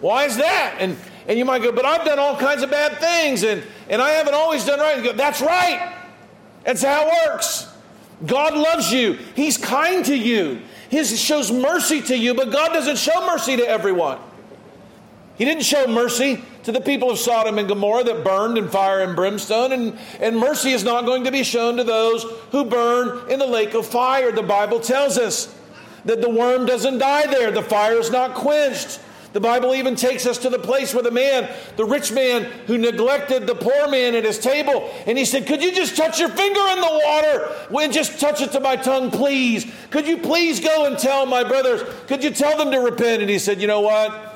Why 0.00 0.24
is 0.24 0.36
that? 0.38 0.76
And, 0.78 0.96
and 1.28 1.38
you 1.38 1.44
might 1.44 1.62
go, 1.62 1.72
But 1.72 1.84
I've 1.84 2.04
done 2.04 2.18
all 2.18 2.36
kinds 2.36 2.62
of 2.62 2.70
bad 2.70 2.98
things 2.98 3.42
and, 3.42 3.62
and 3.88 4.00
I 4.00 4.10
haven't 4.10 4.34
always 4.34 4.64
done 4.64 4.80
right. 4.80 5.02
Go, 5.02 5.12
That's 5.12 5.40
right. 5.40 5.96
That's 6.64 6.82
how 6.82 7.06
it 7.06 7.12
works. 7.26 7.68
God 8.24 8.54
loves 8.54 8.92
you, 8.92 9.14
He's 9.34 9.56
kind 9.56 10.04
to 10.06 10.16
you, 10.16 10.62
He 10.90 11.02
shows 11.04 11.50
mercy 11.50 12.00
to 12.02 12.16
you, 12.16 12.34
but 12.34 12.52
God 12.52 12.72
doesn't 12.72 12.98
show 12.98 13.26
mercy 13.26 13.56
to 13.56 13.66
everyone. 13.66 14.18
He 15.36 15.44
didn't 15.44 15.64
show 15.64 15.86
mercy 15.86 16.42
to 16.64 16.72
the 16.72 16.80
people 16.80 17.10
of 17.10 17.18
Sodom 17.18 17.58
and 17.58 17.66
Gomorrah 17.66 18.04
that 18.04 18.22
burned 18.22 18.58
in 18.58 18.68
fire 18.68 19.00
and 19.00 19.16
brimstone, 19.16 19.72
and, 19.72 19.98
and 20.20 20.38
mercy 20.38 20.70
is 20.70 20.84
not 20.84 21.04
going 21.04 21.24
to 21.24 21.32
be 21.32 21.42
shown 21.42 21.78
to 21.78 21.84
those 21.84 22.22
who 22.50 22.64
burn 22.64 23.28
in 23.30 23.38
the 23.38 23.46
lake 23.46 23.74
of 23.74 23.86
fire. 23.86 24.30
The 24.30 24.42
Bible 24.42 24.78
tells 24.78 25.18
us 25.18 25.52
that 26.04 26.20
the 26.20 26.30
worm 26.30 26.66
doesn't 26.66 26.98
die 26.98 27.26
there, 27.26 27.50
the 27.50 27.62
fire 27.62 27.94
is 27.94 28.10
not 28.10 28.34
quenched. 28.34 29.00
The 29.32 29.40
Bible 29.40 29.74
even 29.74 29.96
takes 29.96 30.26
us 30.26 30.38
to 30.38 30.50
the 30.50 30.58
place 30.58 30.92
where 30.92 31.02
the 31.02 31.10
man, 31.10 31.48
the 31.76 31.84
rich 31.84 32.12
man 32.12 32.44
who 32.66 32.76
neglected 32.76 33.46
the 33.46 33.54
poor 33.54 33.88
man 33.88 34.14
at 34.14 34.24
his 34.24 34.38
table, 34.38 34.90
and 35.06 35.16
he 35.16 35.24
said, 35.24 35.46
Could 35.46 35.62
you 35.62 35.72
just 35.72 35.96
touch 35.96 36.20
your 36.20 36.28
finger 36.28 36.60
in 36.72 36.80
the 36.80 37.00
water 37.04 37.82
and 37.82 37.92
just 37.92 38.20
touch 38.20 38.42
it 38.42 38.52
to 38.52 38.60
my 38.60 38.76
tongue, 38.76 39.10
please? 39.10 39.70
Could 39.90 40.06
you 40.06 40.18
please 40.18 40.60
go 40.60 40.84
and 40.86 40.98
tell 40.98 41.24
my 41.24 41.44
brothers? 41.44 41.82
Could 42.08 42.22
you 42.22 42.30
tell 42.30 42.58
them 42.58 42.70
to 42.72 42.78
repent? 42.78 43.22
And 43.22 43.30
he 43.30 43.38
said, 43.38 43.60
You 43.60 43.66
know 43.66 43.80
what? 43.80 44.28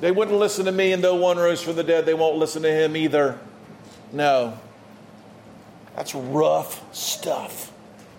They 0.00 0.10
wouldn't 0.10 0.36
listen 0.36 0.64
to 0.64 0.72
me, 0.72 0.92
and 0.92 1.04
though 1.04 1.14
one 1.14 1.36
rose 1.36 1.62
from 1.62 1.76
the 1.76 1.84
dead, 1.84 2.06
they 2.06 2.14
won't 2.14 2.36
listen 2.36 2.62
to 2.62 2.72
him 2.72 2.96
either. 2.96 3.38
No. 4.12 4.58
That's 5.94 6.14
rough 6.14 6.82
stuff. 6.94 7.70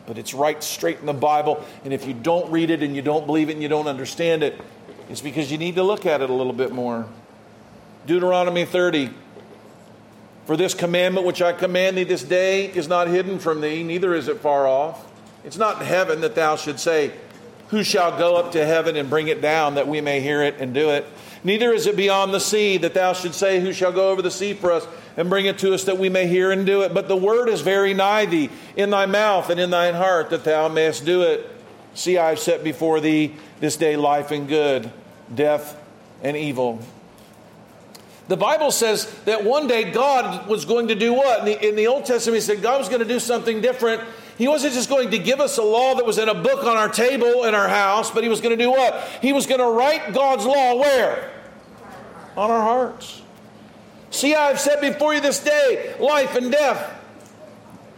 But 0.06 0.18
it's 0.18 0.34
right 0.34 0.62
straight 0.64 1.00
in 1.00 1.06
the 1.06 1.14
Bible. 1.14 1.66
And 1.84 1.94
if 1.94 2.06
you 2.06 2.14
don't 2.14 2.52
read 2.52 2.70
it 2.70 2.84
and 2.84 2.96
you 2.96 3.02
don't 3.02 3.26
believe 3.26 3.50
it 3.50 3.54
and 3.54 3.62
you 3.62 3.70
don't 3.70 3.88
understand 3.88 4.44
it, 4.44 4.60
it's 5.10 5.22
because 5.22 5.52
you 5.52 5.58
need 5.58 5.76
to 5.76 5.84
look 5.84 6.06
at 6.06 6.22
it 6.22 6.30
a 6.30 6.34
little 6.34 6.54
bit 6.54 6.72
more. 6.72 7.06
Deuteronomy 8.06 8.66
30. 8.66 9.10
For 10.46 10.58
this 10.58 10.74
commandment 10.74 11.26
which 11.26 11.42
I 11.42 11.54
command 11.54 11.98
thee 11.98 12.04
this 12.04 12.24
day 12.24 12.66
is 12.66 12.88
not 12.88 13.08
hidden 13.08 13.40
from 13.40 13.62
thee, 13.62 13.82
neither 13.82 14.14
is 14.14 14.28
it 14.28 14.40
far 14.40 14.68
off. 14.68 15.10
It's 15.46 15.58
not 15.58 15.80
in 15.80 15.88
heaven 15.88 16.22
that 16.22 16.36
thou 16.36 16.58
should 16.58 16.80
say, 16.80 17.14
Who 17.70 17.84
shall 17.84 18.18
go 18.18 18.36
up 18.36 18.52
to 18.54 18.66
heaven 18.66 18.96
and 18.96 19.10
bring 19.10 19.30
it 19.30 19.42
down 19.42 19.76
that 19.76 19.88
we 19.88 20.02
may 20.02 20.20
hear 20.20 20.44
it 20.44 20.56
and 20.60 20.74
do 20.74 20.90
it? 20.90 21.06
Neither 21.46 21.74
is 21.74 21.88
it 21.88 21.98
beyond 21.98 22.34
the 22.34 22.40
sea 22.40 22.78
that 22.78 22.94
thou 22.94 23.14
should 23.14 23.34
say, 23.34 23.62
Who 23.62 23.72
shall 23.72 23.92
go 23.92 24.10
over 24.10 24.22
the 24.22 24.32
sea 24.32 24.54
for 24.54 24.72
us 24.72 24.86
and 25.16 25.30
bring 25.30 25.46
it 25.46 25.60
to 25.60 25.74
us 25.74 25.86
that 25.86 25.98
we 25.98 26.10
may 26.10 26.28
hear 26.28 26.52
and 26.52 26.66
do 26.66 26.82
it? 26.82 26.94
But 26.94 27.08
the 27.08 27.16
word 27.16 27.48
is 27.48 27.62
very 27.62 27.94
nigh 27.94 28.26
thee, 28.26 28.50
in 28.76 28.90
thy 28.90 29.06
mouth 29.06 29.50
and 29.50 29.60
in 29.60 29.70
thine 29.70 29.94
heart, 29.94 30.30
that 30.32 30.44
thou 30.44 30.68
mayest 30.68 31.06
do 31.06 31.22
it. 31.22 31.50
See, 31.94 32.18
I 32.18 32.30
have 32.30 32.40
set 32.40 32.64
before 32.64 33.00
thee 33.00 33.34
this 33.60 33.78
day 33.78 33.96
life 33.96 34.32
and 34.32 34.48
good, 34.48 34.92
death 35.34 35.80
and 36.22 36.36
evil. 36.36 36.80
The 38.28 38.38
Bible 38.38 38.72
says 38.72 39.14
that 39.26 39.44
one 39.44 39.68
day 39.68 39.92
God 39.92 40.48
was 40.48 40.66
going 40.66 40.88
to 40.88 40.96
do 40.96 41.14
what? 41.14 41.40
In 41.40 41.46
the, 41.46 41.70
in 41.70 41.76
the 41.76 41.88
Old 41.88 42.06
Testament, 42.06 42.36
He 42.36 42.42
said 42.42 42.62
God 42.62 42.80
was 42.80 42.88
going 42.88 43.02
to 43.02 43.08
do 43.08 43.20
something 43.20 43.62
different. 43.62 44.02
He 44.38 44.48
wasn't 44.48 44.74
just 44.74 44.90
going 44.90 45.12
to 45.12 45.20
give 45.20 45.40
us 45.40 45.58
a 45.58 45.64
law 45.64 45.96
that 45.96 46.06
was 46.06 46.18
in 46.18 46.30
a 46.30 46.34
book 46.34 46.64
on 46.64 46.78
our 46.78 46.90
table 46.90 47.44
in 47.44 47.54
our 47.54 47.68
house, 47.68 48.10
but 48.10 48.24
He 48.24 48.30
was 48.30 48.42
going 48.42 48.58
to 48.58 48.64
do 48.64 48.72
what? 48.72 49.08
He 49.22 49.34
was 49.34 49.46
going 49.46 49.60
to 49.60 49.68
write 49.68 50.14
God's 50.14 50.46
law 50.46 50.76
where? 50.76 51.30
on 52.36 52.52
our 52.52 52.62
hearts. 52.62 53.22
See, 54.12 54.36
I 54.36 54.48
have 54.48 54.60
set 54.60 54.82
before 54.82 55.14
you 55.14 55.22
this 55.22 55.44
day 55.44 55.96
life 56.00 56.36
and 56.36 56.52
death, 56.52 57.03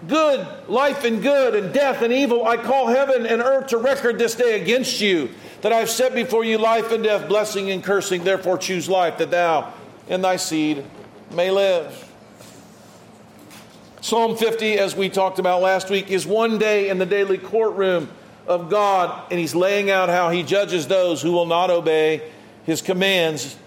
good, 0.08 0.46
life 0.68 1.04
and 1.04 1.22
good, 1.22 1.56
and 1.56 1.74
death 1.74 2.02
and 2.02 2.14
evil. 2.14 2.46
I 2.46 2.58
call 2.58 2.88
heaven 2.88 3.26
and 3.26 3.42
earth 3.42 3.68
to 3.68 3.78
record 3.78 4.18
this 4.18 4.36
day 4.36 4.62
against 4.62 5.02
you, 5.02 5.30
that 5.62 5.72
I 5.72 5.78
have 5.78 5.90
set 5.90 6.14
before 6.14 6.44
you 6.44 6.58
life 6.58 6.92
and 6.92 7.04
death, 7.04 7.28
blessing 7.28 7.72
and 7.72 7.84
cursing. 7.84 8.24
Therefore, 8.24 8.58
choose 8.58 8.90
life, 8.90 9.18
that 9.18 9.32
thou 9.32 9.74
and 10.08 10.24
thy 10.24 10.36
seed 10.36 10.84
may 11.32 11.52
live. 11.52 12.02
Psalm 14.02 14.38
50, 14.38 14.78
as 14.78 14.96
we 14.96 15.10
talked 15.10 15.40
about 15.40 15.62
last 15.62 15.90
week, 15.90 16.12
is 16.12 16.28
one 16.28 16.60
day 16.60 16.90
in 16.90 17.00
the 17.00 17.08
daily 17.08 17.40
courtroom 17.40 18.10
of 18.48 18.70
God, 18.70 19.32
and 19.32 19.40
he's 19.40 19.56
laying 19.56 19.90
out 19.90 20.10
how 20.10 20.30
he 20.30 20.44
judges 20.44 20.88
those 20.88 21.22
who 21.22 21.32
will 21.32 21.48
not 21.48 21.72
obey 21.72 22.22
his 22.66 22.82
commands 22.84 23.58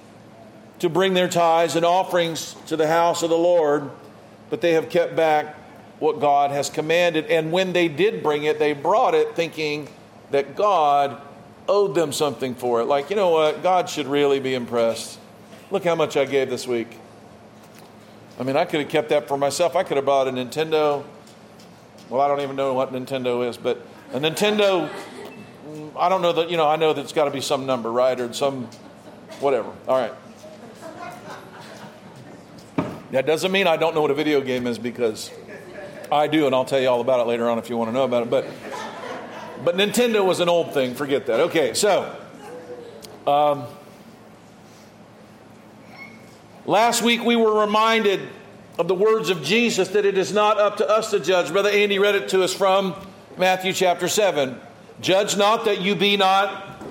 to 0.78 0.88
bring 0.88 1.14
their 1.14 1.28
tithes 1.28 1.74
and 1.74 1.84
offerings 1.84 2.54
to 2.66 2.76
the 2.76 2.86
house 2.86 3.24
of 3.24 3.30
the 3.30 3.36
Lord, 3.36 3.90
but 4.48 4.60
they 4.60 4.74
have 4.74 4.88
kept 4.88 5.16
back 5.16 5.56
what 5.98 6.20
God 6.20 6.50
has 6.50 6.70
commanded. 6.70 7.26
And 7.26 7.52
when 7.52 7.72
they 7.72 7.88
did 7.88 8.22
bring 8.22 8.44
it, 8.44 8.58
they 8.58 8.72
brought 8.72 9.14
it 9.14 9.34
thinking 9.34 9.88
that 10.30 10.56
God 10.56 11.20
owed 11.68 11.94
them 11.94 12.12
something 12.12 12.54
for 12.54 12.80
it. 12.80 12.84
Like, 12.84 13.10
you 13.10 13.16
know 13.16 13.30
what? 13.30 13.62
God 13.62 13.88
should 13.88 14.06
really 14.06 14.40
be 14.40 14.54
impressed. 14.54 15.18
Look 15.70 15.84
how 15.84 15.94
much 15.94 16.16
I 16.16 16.24
gave 16.24 16.48
this 16.48 16.66
week. 16.66 16.88
I 18.38 18.42
mean, 18.42 18.56
I 18.56 18.64
could 18.64 18.80
have 18.80 18.88
kept 18.88 19.08
that 19.10 19.28
for 19.28 19.36
myself. 19.36 19.76
I 19.76 19.82
could 19.82 19.96
have 19.96 20.06
bought 20.06 20.28
a 20.28 20.30
Nintendo. 20.30 21.04
Well, 22.08 22.20
I 22.20 22.28
don't 22.28 22.40
even 22.40 22.56
know 22.56 22.72
what 22.72 22.92
Nintendo 22.92 23.46
is, 23.48 23.56
but 23.56 23.84
a 24.12 24.20
Nintendo. 24.20 24.88
I 25.96 26.08
don't 26.08 26.22
know 26.22 26.32
that, 26.32 26.50
you 26.50 26.56
know, 26.56 26.66
I 26.66 26.76
know 26.76 26.92
that 26.92 27.00
it's 27.02 27.12
got 27.12 27.24
to 27.24 27.30
be 27.30 27.40
some 27.40 27.66
number, 27.66 27.90
right? 27.90 28.18
Or 28.18 28.32
some 28.32 28.68
whatever. 29.40 29.70
All 29.86 29.98
right. 29.98 30.14
That 33.10 33.26
doesn't 33.26 33.50
mean 33.50 33.66
I 33.66 33.76
don't 33.76 33.94
know 33.94 34.02
what 34.02 34.10
a 34.10 34.14
video 34.14 34.40
game 34.40 34.66
is 34.66 34.78
because 34.78 35.30
I 36.10 36.26
do, 36.26 36.46
and 36.46 36.54
I'll 36.54 36.64
tell 36.64 36.80
you 36.80 36.88
all 36.88 37.00
about 37.00 37.20
it 37.20 37.26
later 37.26 37.48
on 37.48 37.58
if 37.58 37.68
you 37.68 37.76
want 37.76 37.88
to 37.88 37.92
know 37.92 38.04
about 38.04 38.24
it. 38.24 38.30
But, 38.30 38.46
but 39.64 39.76
Nintendo 39.76 40.24
was 40.24 40.40
an 40.40 40.48
old 40.48 40.72
thing. 40.72 40.94
Forget 40.94 41.26
that. 41.26 41.40
Okay, 41.40 41.74
so 41.74 42.16
um, 43.26 43.66
last 46.66 47.02
week 47.02 47.22
we 47.22 47.36
were 47.36 47.60
reminded 47.60 48.20
of 48.78 48.88
the 48.88 48.94
words 48.94 49.28
of 49.28 49.42
Jesus 49.42 49.88
that 49.88 50.06
it 50.06 50.16
is 50.16 50.32
not 50.32 50.58
up 50.58 50.76
to 50.76 50.88
us 50.88 51.10
to 51.10 51.20
judge. 51.20 51.50
Brother 51.50 51.70
Andy 51.70 51.98
read 51.98 52.14
it 52.14 52.28
to 52.30 52.42
us 52.42 52.54
from 52.54 52.94
Matthew 53.36 53.72
chapter 53.72 54.08
7. 54.08 54.58
Judge 55.00 55.36
not 55.36 55.64
that 55.64 55.80
you 55.80 55.94
be 55.94 56.16
not 56.16 56.82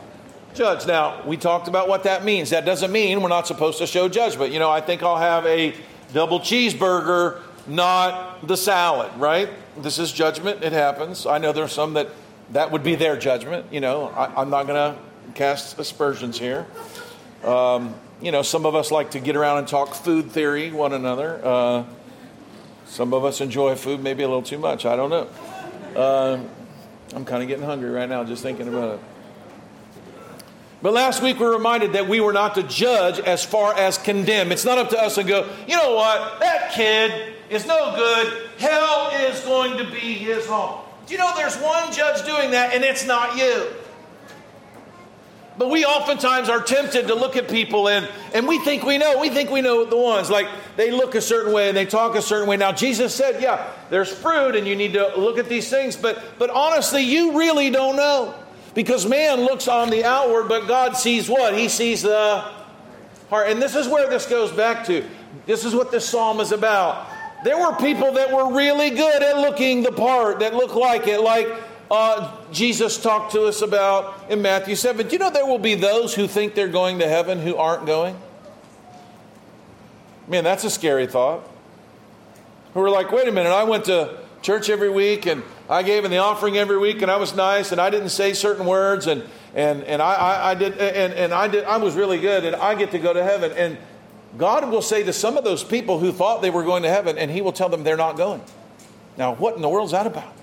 judged. 0.54 0.88
Now, 0.88 1.24
we 1.26 1.38
talked 1.38 1.68
about 1.68 1.88
what 1.88 2.04
that 2.04 2.24
means. 2.26 2.50
That 2.50 2.66
doesn't 2.66 2.92
mean 2.92 3.22
we're 3.22 3.30
not 3.30 3.48
supposed 3.48 3.78
to 3.80 3.88
show 3.88 4.10
judgment. 4.10 4.52
You 4.52 4.60
know, 4.60 4.70
I 4.70 4.82
think 4.82 5.04
I'll 5.04 5.18
have 5.18 5.46
a 5.46 5.74
double 6.14 6.40
cheeseburger, 6.40 7.42
not 7.68 8.48
the 8.48 8.58
salad, 8.58 9.12
right? 9.18 9.50
This 9.78 10.00
is 10.00 10.12
judgment. 10.12 10.64
It 10.64 10.74
happens. 10.74 11.26
I 11.26 11.38
know 11.38 11.52
there 11.52 11.64
are 11.64 11.70
some 11.70 11.94
that 11.94 12.10
that 12.52 12.72
would 12.72 12.84
be 12.84 12.96
their 12.96 13.18
judgment. 13.18 13.66
You 13.72 13.82
know, 13.82 14.08
I, 14.08 14.42
am 14.42 14.50
not 14.50 14.68
going 14.68 14.94
to 14.94 15.00
cast 15.34 15.78
aspersions 15.80 16.40
here. 16.40 16.66
Um, 17.44 17.94
you 18.22 18.32
know, 18.32 18.42
some 18.42 18.66
of 18.66 18.76
us 18.76 18.90
like 18.90 19.12
to 19.12 19.20
get 19.20 19.36
around 19.36 19.60
and 19.60 19.68
talk 19.68 19.94
food 19.94 20.32
theory 20.32 20.72
one 20.72 20.94
another. 20.94 21.40
Uh, 21.44 21.84
some 22.88 23.14
of 23.14 23.26
us 23.26 23.42
enjoy 23.42 23.76
food 23.76 24.02
maybe 24.02 24.24
a 24.24 24.28
little 24.28 24.42
too 24.42 24.58
much. 24.58 24.86
I 24.86 24.96
don't 24.96 25.10
know. 25.10 25.28
Uh, 25.96 26.40
I'm 27.14 27.26
kind 27.26 27.42
of 27.42 27.48
getting 27.48 27.66
hungry 27.66 27.90
right 27.90 28.08
now 28.08 28.24
just 28.24 28.44
thinking 28.44 28.68
about 28.68 28.96
it. 28.96 29.00
But 30.82 30.94
last 30.94 31.24
week 31.24 31.40
we 31.40 31.46
were 31.46 31.54
reminded 31.54 31.94
that 31.94 32.08
we 32.08 32.20
were 32.20 32.34
not 32.34 32.56
to 32.56 32.64
judge 32.64 33.20
as 33.20 33.44
far 33.44 33.74
as 33.74 33.98
condemn. 33.98 34.52
It's 34.52 34.64
not 34.64 34.78
up 34.78 34.90
to 34.92 35.02
us 35.02 35.16
to 35.16 35.24
go, 35.24 35.50
you 35.68 35.76
know 35.76 35.96
what, 35.96 36.40
that 36.40 36.72
kid 36.74 37.37
is 37.50 37.66
no 37.66 37.96
good. 37.96 38.50
Hell 38.58 39.12
is 39.30 39.40
going 39.42 39.78
to 39.78 39.86
be 39.92 40.14
his 40.14 40.46
home. 40.46 40.82
Do 41.06 41.14
you 41.14 41.20
know 41.20 41.32
there's 41.36 41.58
one 41.58 41.92
judge 41.94 42.26
doing 42.26 42.52
that 42.52 42.74
and 42.74 42.84
it's 42.84 43.06
not 43.06 43.38
you? 43.38 43.68
But 45.58 45.72
we 45.72 45.86
oftentimes 45.86 46.50
are 46.50 46.62
tempted 46.62 47.08
to 47.08 47.16
look 47.16 47.36
at 47.36 47.50
people 47.50 47.88
and, 47.88 48.08
and 48.34 48.48
we 48.48 48.60
think 48.60 48.84
we 48.84 49.00
know. 49.00 49.20
We 49.20 49.30
think 49.30 49.50
we 49.50 49.62
know 49.62 49.86
the 49.86 49.98
ones. 49.98 50.30
Like 50.30 50.48
they 50.76 50.92
look 50.92 51.16
a 51.16 51.22
certain 51.22 51.52
way 51.52 51.70
and 51.70 51.76
they 51.76 51.86
talk 51.86 52.16
a 52.16 52.22
certain 52.22 52.48
way. 52.48 52.58
Now, 52.58 52.72
Jesus 52.72 53.16
said, 53.16 53.42
yeah, 53.42 53.68
there's 53.90 54.12
fruit 54.12 54.56
and 54.56 54.68
you 54.68 54.76
need 54.76 54.94
to 54.94 55.14
look 55.18 55.40
at 55.40 55.50
these 55.50 55.70
things. 55.70 55.96
But, 55.96 56.22
but 56.38 56.52
honestly, 56.52 57.02
you 57.02 57.38
really 57.38 57.72
don't 57.72 57.96
know. 57.96 58.36
Because 58.76 59.08
man 59.08 59.42
looks 59.42 59.68
on 59.68 59.90
the 59.90 60.06
outward, 60.06 60.48
but 60.48 60.68
God 60.68 60.96
sees 60.96 61.28
what? 61.28 61.58
He 61.58 61.68
sees 61.68 62.04
the 62.04 62.46
heart. 63.32 63.50
And 63.50 63.60
this 63.60 63.76
is 63.76 63.88
where 63.88 64.08
this 64.08 64.28
goes 64.28 64.52
back 64.52 64.86
to. 64.86 65.04
This 65.48 65.66
is 65.66 65.74
what 65.74 65.90
this 65.90 66.08
psalm 66.08 66.40
is 66.40 66.52
about. 66.52 67.08
There 67.44 67.58
were 67.58 67.76
people 67.76 68.14
that 68.14 68.32
were 68.32 68.54
really 68.54 68.90
good 68.90 69.22
at 69.22 69.38
looking 69.38 69.84
the 69.84 69.92
part, 69.92 70.40
that 70.40 70.56
looked 70.56 70.76
like 70.76 71.08
it, 71.08 71.22
like 71.22 71.48
uh, 71.92 72.36
Jesus 72.52 72.98
talked 72.98 73.34
to 73.34 73.44
us 73.44 73.62
about 73.62 74.30
in 74.30 74.42
Matthew 74.42 74.76
7. 74.76 75.08
Do 75.08 75.14
you 75.14 75.20
know 75.20 75.30
there 75.30 75.46
will 75.46 75.60
be 75.60 75.76
those 75.76 76.16
who 76.16 76.28
think 76.28 76.56
they're 76.56 76.68
going 76.68 77.00
to 77.00 77.08
heaven 77.08 77.40
who 77.40 77.56
aren't 77.56 77.86
going? 77.86 78.20
Man, 80.28 80.44
that's 80.44 80.64
a 80.64 80.70
scary 80.70 81.08
thought. 81.08 81.48
Who 82.74 82.82
are 82.82 82.90
like, 82.90 83.12
wait 83.12 83.28
a 83.28 83.32
minute, 83.32 83.52
I 83.52 83.64
went 83.64 83.86
to 83.86 84.18
church 84.42 84.70
every 84.70 84.90
week 84.90 85.26
and 85.26 85.44
I 85.70 85.84
gave 85.84 86.06
in 86.06 86.12
the 86.12 86.18
offering 86.18 86.58
every 86.58 86.78
week 86.78 87.02
and 87.02 87.12
I 87.12 87.18
was 87.18 87.36
nice 87.36 87.72
and 87.72 87.82
I 87.82 87.90
didn't 87.90 88.10
say 88.10 88.34
certain 88.34 88.66
words 88.66 89.08
and 89.08 89.24
and 89.56 89.84
and 89.84 90.02
I, 90.02 90.14
I, 90.14 90.52
I 90.52 90.54
did 90.54 90.78
and, 90.78 91.14
and 91.14 91.34
I 91.34 91.48
did 91.48 91.64
I 91.64 91.78
was 91.78 91.96
really 91.96 92.20
good 92.20 92.46
and 92.46 92.56
I 92.56 92.76
get 92.76 92.92
to 92.92 93.00
go 93.00 93.14
to 93.14 93.24
heaven 93.24 93.52
and 93.54 93.78
God 94.36 94.70
will 94.70 94.82
say 94.82 95.04
to 95.04 95.14
some 95.14 95.38
of 95.38 95.44
those 95.44 95.64
people 95.64 96.00
who 96.00 96.12
thought 96.12 96.42
they 96.42 96.50
were 96.50 96.64
going 96.64 96.84
to 96.84 96.90
heaven, 96.90 97.18
and 97.18 97.32
He 97.32 97.42
will 97.42 97.54
tell 97.54 97.70
them 97.70 97.84
they're 97.84 97.98
not 97.98 98.18
going. 98.18 98.42
Now, 99.18 99.36
what 99.36 99.56
in 99.56 99.62
the 99.62 99.70
world 99.70 99.88
is 99.88 99.92
that 99.94 100.06
about? 100.06 100.34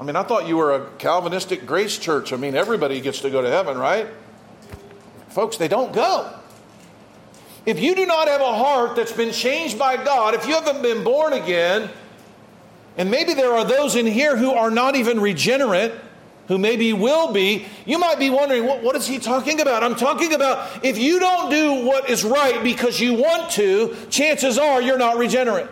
I 0.00 0.04
mean, 0.04 0.14
I 0.14 0.22
thought 0.22 0.46
you 0.46 0.56
were 0.56 0.74
a 0.74 0.86
Calvinistic 0.98 1.66
grace 1.66 1.98
church. 1.98 2.32
I 2.32 2.36
mean, 2.36 2.54
everybody 2.54 3.00
gets 3.00 3.20
to 3.22 3.30
go 3.30 3.42
to 3.42 3.50
heaven, 3.50 3.76
right? 3.76 4.06
Folks, 5.28 5.56
they 5.56 5.68
don't 5.68 5.92
go. 5.92 6.32
If 7.66 7.80
you 7.80 7.94
do 7.94 8.06
not 8.06 8.28
have 8.28 8.40
a 8.40 8.56
heart 8.56 8.96
that's 8.96 9.12
been 9.12 9.32
changed 9.32 9.78
by 9.78 10.02
God, 10.02 10.34
if 10.34 10.46
you 10.46 10.54
haven't 10.54 10.82
been 10.82 11.02
born 11.02 11.32
again, 11.32 11.90
and 12.96 13.10
maybe 13.10 13.34
there 13.34 13.52
are 13.52 13.64
those 13.64 13.94
in 13.94 14.06
here 14.06 14.36
who 14.36 14.52
are 14.52 14.70
not 14.70 14.96
even 14.96 15.20
regenerate, 15.20 15.92
who 16.48 16.56
maybe 16.56 16.94
will 16.94 17.32
be, 17.32 17.66
you 17.84 17.98
might 17.98 18.18
be 18.18 18.30
wondering, 18.30 18.64
what, 18.64 18.82
what 18.82 18.96
is 18.96 19.06
he 19.06 19.18
talking 19.18 19.60
about? 19.60 19.84
I'm 19.84 19.94
talking 19.94 20.32
about 20.32 20.84
if 20.84 20.98
you 20.98 21.20
don't 21.20 21.50
do 21.50 21.86
what 21.86 22.08
is 22.08 22.24
right 22.24 22.62
because 22.64 22.98
you 22.98 23.14
want 23.14 23.50
to, 23.52 23.94
chances 24.08 24.58
are 24.58 24.80
you're 24.80 24.98
not 24.98 25.18
regenerate. 25.18 25.68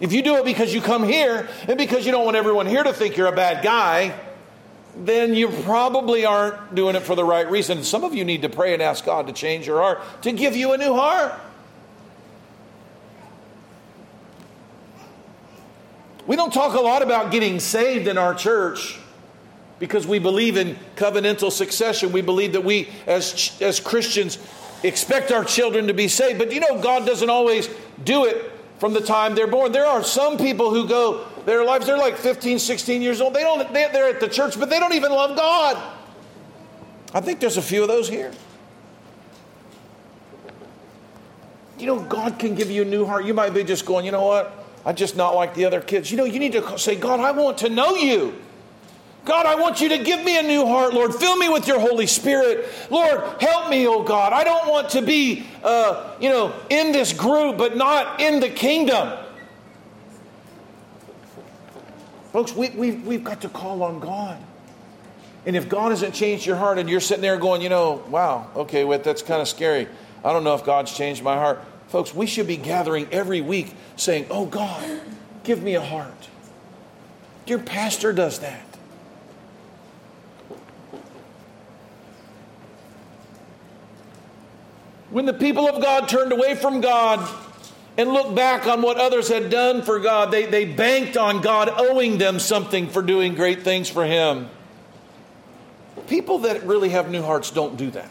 If 0.00 0.14
you 0.14 0.22
do 0.22 0.36
it 0.36 0.46
because 0.46 0.72
you 0.72 0.80
come 0.80 1.04
here 1.04 1.46
and 1.68 1.76
because 1.76 2.06
you 2.06 2.12
don't 2.12 2.24
want 2.24 2.38
everyone 2.38 2.66
here 2.66 2.82
to 2.82 2.92
think 2.94 3.18
you're 3.18 3.26
a 3.26 3.36
bad 3.36 3.62
guy, 3.62 4.18
then 4.96 5.34
you 5.34 5.48
probably 5.48 6.24
aren't 6.24 6.74
doing 6.74 6.96
it 6.96 7.02
for 7.02 7.14
the 7.14 7.24
right 7.24 7.48
reason. 7.48 7.84
Some 7.84 8.02
of 8.02 8.14
you 8.14 8.24
need 8.24 8.40
to 8.42 8.48
pray 8.48 8.72
and 8.72 8.82
ask 8.82 9.04
God 9.04 9.26
to 9.26 9.32
change 9.34 9.66
your 9.66 9.82
heart, 9.82 10.00
to 10.22 10.32
give 10.32 10.56
you 10.56 10.72
a 10.72 10.78
new 10.78 10.94
heart. 10.94 11.38
We 16.26 16.36
don't 16.36 16.52
talk 16.52 16.74
a 16.74 16.80
lot 16.80 17.02
about 17.02 17.30
getting 17.30 17.60
saved 17.60 18.08
in 18.08 18.16
our 18.16 18.34
church 18.34 18.99
because 19.80 20.06
we 20.06 20.20
believe 20.20 20.56
in 20.56 20.76
covenantal 20.94 21.50
succession. 21.50 22.12
We 22.12 22.20
believe 22.20 22.52
that 22.52 22.62
we, 22.62 22.88
as, 23.08 23.56
as 23.60 23.80
Christians, 23.80 24.38
expect 24.84 25.32
our 25.32 25.44
children 25.44 25.88
to 25.88 25.94
be 25.94 26.06
saved. 26.06 26.38
But 26.38 26.52
you 26.52 26.60
know, 26.60 26.80
God 26.80 27.04
doesn't 27.04 27.28
always 27.28 27.68
do 28.04 28.26
it 28.26 28.52
from 28.78 28.92
the 28.92 29.00
time 29.00 29.34
they're 29.34 29.48
born. 29.48 29.72
There 29.72 29.86
are 29.86 30.04
some 30.04 30.38
people 30.38 30.70
who 30.70 30.86
go 30.86 31.26
their 31.46 31.64
lives, 31.64 31.86
they're 31.86 31.98
like 31.98 32.16
15, 32.16 32.58
16 32.58 33.02
years 33.02 33.20
old. 33.20 33.34
They 33.34 33.42
don't, 33.42 33.72
they're 33.72 34.08
at 34.08 34.20
the 34.20 34.28
church, 34.28 34.60
but 34.60 34.68
they 34.68 34.78
don't 34.78 34.94
even 34.94 35.10
love 35.10 35.36
God. 35.36 35.82
I 37.12 37.20
think 37.20 37.40
there's 37.40 37.56
a 37.56 37.62
few 37.62 37.82
of 37.82 37.88
those 37.88 38.08
here. 38.08 38.30
You 41.78 41.86
know, 41.86 41.98
God 41.98 42.38
can 42.38 42.54
give 42.54 42.70
you 42.70 42.82
a 42.82 42.84
new 42.84 43.06
heart. 43.06 43.24
You 43.24 43.32
might 43.32 43.54
be 43.54 43.64
just 43.64 43.86
going, 43.86 44.04
you 44.04 44.12
know 44.12 44.26
what? 44.26 44.54
I 44.84 44.92
just 44.92 45.16
not 45.16 45.34
like 45.34 45.54
the 45.54 45.64
other 45.64 45.80
kids. 45.80 46.10
You 46.10 46.18
know, 46.18 46.24
you 46.24 46.38
need 46.38 46.52
to 46.52 46.78
say, 46.78 46.94
God, 46.94 47.20
I 47.20 47.30
want 47.32 47.58
to 47.58 47.70
know 47.70 47.94
you. 47.94 48.34
God, 49.24 49.46
I 49.46 49.54
want 49.54 49.80
you 49.80 49.90
to 49.90 49.98
give 49.98 50.24
me 50.24 50.38
a 50.38 50.42
new 50.42 50.66
heart, 50.66 50.94
Lord. 50.94 51.14
Fill 51.14 51.36
me 51.36 51.48
with 51.48 51.68
your 51.68 51.78
Holy 51.78 52.06
Spirit. 52.06 52.68
Lord, 52.90 53.20
help 53.40 53.68
me, 53.68 53.86
oh 53.86 54.02
God. 54.02 54.32
I 54.32 54.44
don't 54.44 54.68
want 54.68 54.90
to 54.90 55.02
be, 55.02 55.46
uh, 55.62 56.14
you 56.20 56.30
know, 56.30 56.54
in 56.70 56.92
this 56.92 57.12
group, 57.12 57.58
but 57.58 57.76
not 57.76 58.20
in 58.20 58.40
the 58.40 58.48
kingdom. 58.48 59.18
Folks, 62.32 62.54
we, 62.54 62.70
we've, 62.70 63.06
we've 63.06 63.24
got 63.24 63.42
to 63.42 63.48
call 63.48 63.82
on 63.82 64.00
God. 64.00 64.38
And 65.46 65.56
if 65.56 65.68
God 65.68 65.90
hasn't 65.90 66.14
changed 66.14 66.46
your 66.46 66.56
heart 66.56 66.78
and 66.78 66.88
you're 66.88 67.00
sitting 67.00 67.22
there 67.22 67.36
going, 67.36 67.60
you 67.60 67.68
know, 67.68 68.02
wow, 68.08 68.48
okay, 68.54 68.84
well, 68.84 68.98
that's 68.98 69.22
kind 69.22 69.42
of 69.42 69.48
scary. 69.48 69.88
I 70.24 70.32
don't 70.32 70.44
know 70.44 70.54
if 70.54 70.64
God's 70.64 70.96
changed 70.96 71.22
my 71.22 71.34
heart. 71.34 71.60
Folks, 71.88 72.14
we 72.14 72.26
should 72.26 72.46
be 72.46 72.56
gathering 72.56 73.08
every 73.10 73.40
week 73.40 73.74
saying, 73.96 74.26
oh 74.30 74.46
God, 74.46 75.00
give 75.42 75.62
me 75.62 75.74
a 75.74 75.80
heart. 75.80 76.28
Your 77.46 77.58
pastor 77.58 78.12
does 78.12 78.38
that. 78.40 78.69
When 85.10 85.26
the 85.26 85.32
people 85.32 85.68
of 85.68 85.82
God 85.82 86.08
turned 86.08 86.32
away 86.32 86.54
from 86.54 86.80
God 86.80 87.28
and 87.98 88.10
looked 88.10 88.34
back 88.34 88.66
on 88.66 88.80
what 88.80 88.96
others 88.96 89.28
had 89.28 89.50
done 89.50 89.82
for 89.82 89.98
God, 89.98 90.30
they, 90.30 90.46
they 90.46 90.64
banked 90.64 91.16
on 91.16 91.40
God 91.40 91.68
owing 91.68 92.18
them 92.18 92.38
something 92.38 92.88
for 92.88 93.02
doing 93.02 93.34
great 93.34 93.62
things 93.62 93.88
for 93.88 94.06
Him. 94.06 94.48
People 96.06 96.38
that 96.40 96.64
really 96.64 96.90
have 96.90 97.10
new 97.10 97.22
hearts 97.22 97.50
don't 97.50 97.76
do 97.76 97.90
that. 97.90 98.10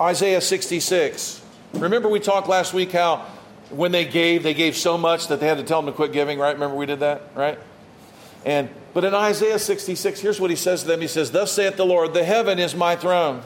Isaiah 0.00 0.42
66. 0.42 1.42
Remember, 1.72 2.08
we 2.10 2.20
talked 2.20 2.48
last 2.48 2.74
week 2.74 2.92
how 2.92 3.26
when 3.70 3.92
they 3.92 4.04
gave, 4.04 4.42
they 4.42 4.54
gave 4.54 4.76
so 4.76 4.98
much 4.98 5.28
that 5.28 5.40
they 5.40 5.46
had 5.46 5.56
to 5.56 5.64
tell 5.64 5.80
them 5.80 5.90
to 5.90 5.96
quit 5.96 6.12
giving, 6.12 6.38
right? 6.38 6.52
Remember, 6.52 6.76
we 6.76 6.86
did 6.86 7.00
that, 7.00 7.22
right? 7.34 7.58
And 8.44 8.68
but 8.92 9.04
in 9.04 9.14
Isaiah 9.14 9.58
66, 9.58 10.20
here's 10.20 10.40
what 10.40 10.50
he 10.50 10.56
says 10.56 10.82
to 10.82 10.88
them. 10.88 11.00
He 11.00 11.08
says, 11.08 11.30
Thus 11.30 11.52
saith 11.52 11.76
the 11.76 11.84
Lord, 11.84 12.14
the 12.14 12.24
heaven 12.24 12.58
is 12.58 12.74
my 12.74 12.94
throne 12.94 13.42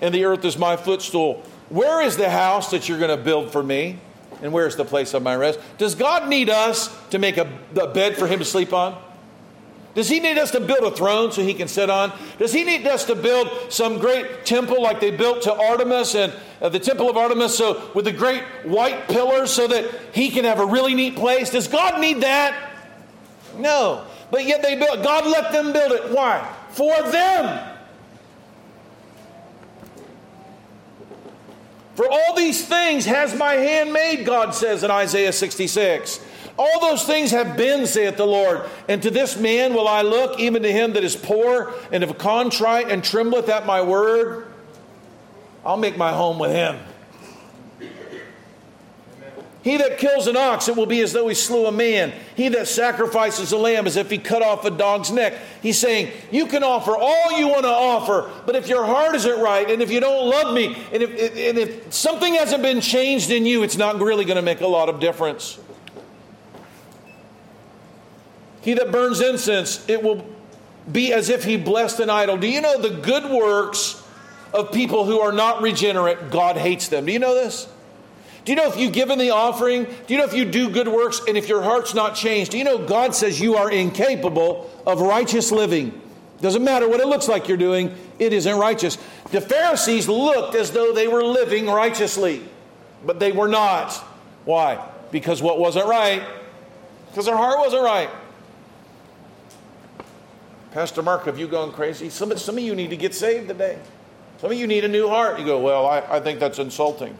and 0.00 0.14
the 0.14 0.24
earth 0.24 0.44
is 0.44 0.58
my 0.58 0.76
footstool. 0.76 1.42
Where 1.68 2.02
is 2.02 2.16
the 2.16 2.30
house 2.30 2.70
that 2.70 2.88
you're 2.88 2.98
going 2.98 3.16
to 3.16 3.22
build 3.22 3.50
for 3.50 3.62
me? 3.62 3.98
And 4.42 4.52
where's 4.52 4.76
the 4.76 4.84
place 4.84 5.14
of 5.14 5.22
my 5.22 5.34
rest? 5.36 5.58
Does 5.78 5.94
God 5.94 6.28
need 6.28 6.50
us 6.50 6.94
to 7.10 7.18
make 7.18 7.36
a, 7.36 7.50
a, 7.80 7.86
bed 7.88 8.16
for 8.16 8.26
him 8.26 8.40
to 8.40 8.44
sleep 8.44 8.72
on? 8.72 9.00
Does 9.94 10.08
he 10.08 10.18
need 10.18 10.38
us 10.38 10.50
to 10.50 10.60
build 10.60 10.92
a 10.92 10.94
throne 10.94 11.30
so 11.30 11.42
he 11.42 11.54
can 11.54 11.68
sit 11.68 11.88
on? 11.88 12.12
Does 12.38 12.52
he 12.52 12.64
need 12.64 12.86
us 12.86 13.04
to 13.04 13.14
build 13.14 13.48
some 13.72 13.98
great 13.98 14.44
temple 14.44 14.82
like 14.82 15.00
they 15.00 15.12
built 15.12 15.42
to 15.42 15.54
Artemis 15.54 16.16
and 16.16 16.32
uh, 16.60 16.68
the 16.68 16.80
temple 16.80 17.08
of 17.08 17.16
Artemis 17.16 17.56
so 17.56 17.90
with 17.94 18.04
the 18.04 18.12
great 18.12 18.42
white 18.64 19.08
pillars 19.08 19.52
so 19.52 19.68
that 19.68 19.88
he 20.12 20.30
can 20.30 20.44
have 20.44 20.58
a 20.58 20.66
really 20.66 20.94
neat 20.94 21.14
place? 21.14 21.50
Does 21.50 21.68
God 21.68 22.00
need 22.00 22.22
that? 22.22 22.72
No. 23.56 24.04
But 24.32 24.46
yet 24.46 24.62
they 24.62 24.74
built 24.74 25.02
God 25.04 25.26
let 25.26 25.52
them 25.52 25.72
build 25.72 25.92
it. 25.92 26.10
Why? 26.10 26.52
For 26.70 27.00
them. 27.10 27.73
For 31.94 32.10
all 32.10 32.34
these 32.34 32.66
things 32.66 33.04
has 33.06 33.34
my 33.34 33.54
hand 33.54 33.92
made, 33.92 34.24
God 34.26 34.54
says 34.54 34.82
in 34.82 34.90
Isaiah 34.90 35.32
66. 35.32 36.20
All 36.56 36.80
those 36.80 37.04
things 37.04 37.32
have 37.32 37.56
been, 37.56 37.86
saith 37.86 38.16
the 38.16 38.26
Lord. 38.26 38.62
And 38.88 39.02
to 39.02 39.10
this 39.10 39.36
man 39.36 39.74
will 39.74 39.88
I 39.88 40.02
look, 40.02 40.38
even 40.38 40.62
to 40.62 40.72
him 40.72 40.92
that 40.92 41.04
is 41.04 41.16
poor 41.16 41.72
and 41.90 42.04
of 42.04 42.16
contrite 42.18 42.88
and 42.90 43.02
trembleth 43.02 43.48
at 43.48 43.66
my 43.66 43.82
word. 43.82 44.46
I'll 45.64 45.76
make 45.76 45.96
my 45.96 46.12
home 46.12 46.38
with 46.38 46.52
him. 46.52 46.78
He 49.64 49.78
that 49.78 49.96
kills 49.96 50.26
an 50.26 50.36
ox, 50.36 50.68
it 50.68 50.76
will 50.76 50.84
be 50.84 51.00
as 51.00 51.14
though 51.14 51.26
he 51.26 51.34
slew 51.34 51.64
a 51.64 51.72
man. 51.72 52.12
He 52.36 52.50
that 52.50 52.68
sacrifices 52.68 53.50
a 53.50 53.56
lamb, 53.56 53.86
as 53.86 53.96
if 53.96 54.10
he 54.10 54.18
cut 54.18 54.42
off 54.42 54.66
a 54.66 54.70
dog's 54.70 55.10
neck. 55.10 55.32
He's 55.62 55.78
saying, 55.78 56.12
You 56.30 56.46
can 56.46 56.62
offer 56.62 56.94
all 56.94 57.38
you 57.38 57.48
want 57.48 57.62
to 57.62 57.70
offer, 57.70 58.30
but 58.44 58.56
if 58.56 58.68
your 58.68 58.84
heart 58.84 59.14
isn't 59.14 59.40
right, 59.40 59.68
and 59.70 59.80
if 59.80 59.90
you 59.90 60.00
don't 60.00 60.28
love 60.28 60.54
me, 60.54 60.76
and 60.92 61.02
if, 61.02 61.10
and 61.10 61.56
if 61.56 61.94
something 61.94 62.34
hasn't 62.34 62.62
been 62.62 62.82
changed 62.82 63.30
in 63.30 63.46
you, 63.46 63.62
it's 63.62 63.78
not 63.78 63.98
really 63.98 64.26
going 64.26 64.36
to 64.36 64.42
make 64.42 64.60
a 64.60 64.66
lot 64.66 64.90
of 64.90 65.00
difference. 65.00 65.58
He 68.60 68.74
that 68.74 68.92
burns 68.92 69.22
incense, 69.22 69.88
it 69.88 70.02
will 70.02 70.26
be 70.92 71.10
as 71.14 71.30
if 71.30 71.42
he 71.42 71.56
blessed 71.56 72.00
an 72.00 72.10
idol. 72.10 72.36
Do 72.36 72.50
you 72.50 72.60
know 72.60 72.82
the 72.82 73.00
good 73.00 73.30
works 73.30 74.02
of 74.52 74.72
people 74.72 75.06
who 75.06 75.20
are 75.20 75.32
not 75.32 75.62
regenerate, 75.62 76.30
God 76.30 76.58
hates 76.58 76.88
them? 76.88 77.06
Do 77.06 77.12
you 77.12 77.18
know 77.18 77.34
this? 77.34 77.66
Do 78.44 78.52
you 78.52 78.56
know 78.56 78.66
if 78.66 78.76
you 78.76 78.90
give 78.90 79.10
in 79.10 79.18
the 79.18 79.30
offering? 79.30 79.84
Do 79.84 80.14
you 80.14 80.18
know 80.18 80.24
if 80.24 80.34
you 80.34 80.44
do 80.44 80.68
good 80.68 80.88
works 80.88 81.20
and 81.26 81.36
if 81.36 81.48
your 81.48 81.62
heart's 81.62 81.94
not 81.94 82.14
changed? 82.14 82.50
Do 82.50 82.58
you 82.58 82.64
know 82.64 82.78
God 82.78 83.14
says 83.14 83.40
you 83.40 83.56
are 83.56 83.70
incapable 83.70 84.70
of 84.86 85.00
righteous 85.00 85.50
living? 85.50 85.98
Doesn't 86.42 86.62
matter 86.62 86.86
what 86.86 87.00
it 87.00 87.06
looks 87.06 87.26
like 87.26 87.48
you're 87.48 87.56
doing, 87.56 87.94
it 88.18 88.34
isn't 88.34 88.58
righteous. 88.58 88.98
The 89.30 89.40
Pharisees 89.40 90.08
looked 90.08 90.54
as 90.54 90.72
though 90.72 90.92
they 90.92 91.08
were 91.08 91.24
living 91.24 91.66
righteously, 91.66 92.42
but 93.06 93.18
they 93.18 93.32
were 93.32 93.48
not. 93.48 93.92
Why? 94.44 94.86
Because 95.10 95.40
what 95.40 95.58
wasn't 95.58 95.86
right? 95.86 96.22
Because 97.10 97.24
their 97.24 97.36
heart 97.36 97.58
wasn't 97.58 97.82
right. 97.82 98.10
Pastor 100.72 101.02
Mark, 101.02 101.24
have 101.24 101.38
you 101.38 101.46
gone 101.46 101.72
crazy? 101.72 102.10
Some, 102.10 102.36
some 102.36 102.58
of 102.58 102.64
you 102.64 102.74
need 102.74 102.90
to 102.90 102.96
get 102.96 103.14
saved 103.14 103.48
today. 103.48 103.78
Some 104.38 104.50
of 104.50 104.58
you 104.58 104.66
need 104.66 104.84
a 104.84 104.88
new 104.88 105.08
heart. 105.08 105.38
You 105.38 105.46
go, 105.46 105.60
well, 105.60 105.86
I, 105.86 106.00
I 106.00 106.20
think 106.20 106.40
that's 106.40 106.58
insulting. 106.58 107.16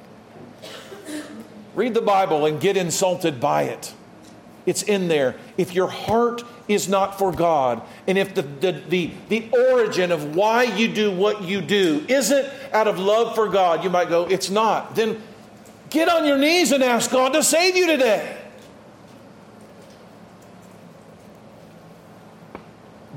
Read 1.75 1.95
the 1.95 2.03
Bible 2.03 2.47
and 2.47 2.61
get 2.61 2.77
insulted 2.77 3.41
by 3.41 3.65
it. 3.65 3.93
It's 4.67 4.83
in 4.83 5.09
there. 5.09 5.35
If 5.59 5.75
your 5.75 5.89
heart 5.89 6.43
is 6.69 6.89
not 6.89 7.19
for 7.19 7.33
God, 7.33 7.83
and 8.07 8.17
if 8.17 8.35
the, 8.35 8.43
the, 8.43 8.73
the, 8.89 9.11
the, 9.29 9.51
origin 9.53 10.11
of 10.11 10.35
why 10.35 10.63
you 10.63 10.89
do 10.89 11.15
what 11.15 11.43
you 11.43 11.61
do 11.61 12.05
isn't 12.09 12.49
out 12.73 12.89
of 12.89 12.99
love 12.99 13.35
for 13.35 13.49
God, 13.49 13.85
you 13.85 13.91
might 13.91 14.09
go, 14.09 14.25
it's 14.25 14.49
not. 14.49 14.95
Then 14.95 15.21
get 15.91 16.09
on 16.09 16.25
your 16.25 16.39
knees 16.39 16.73
and 16.73 16.83
ask 16.83 17.11
God 17.11 17.35
to 17.35 17.43
save 17.43 17.77
you 17.77 17.87
today. 17.87 18.41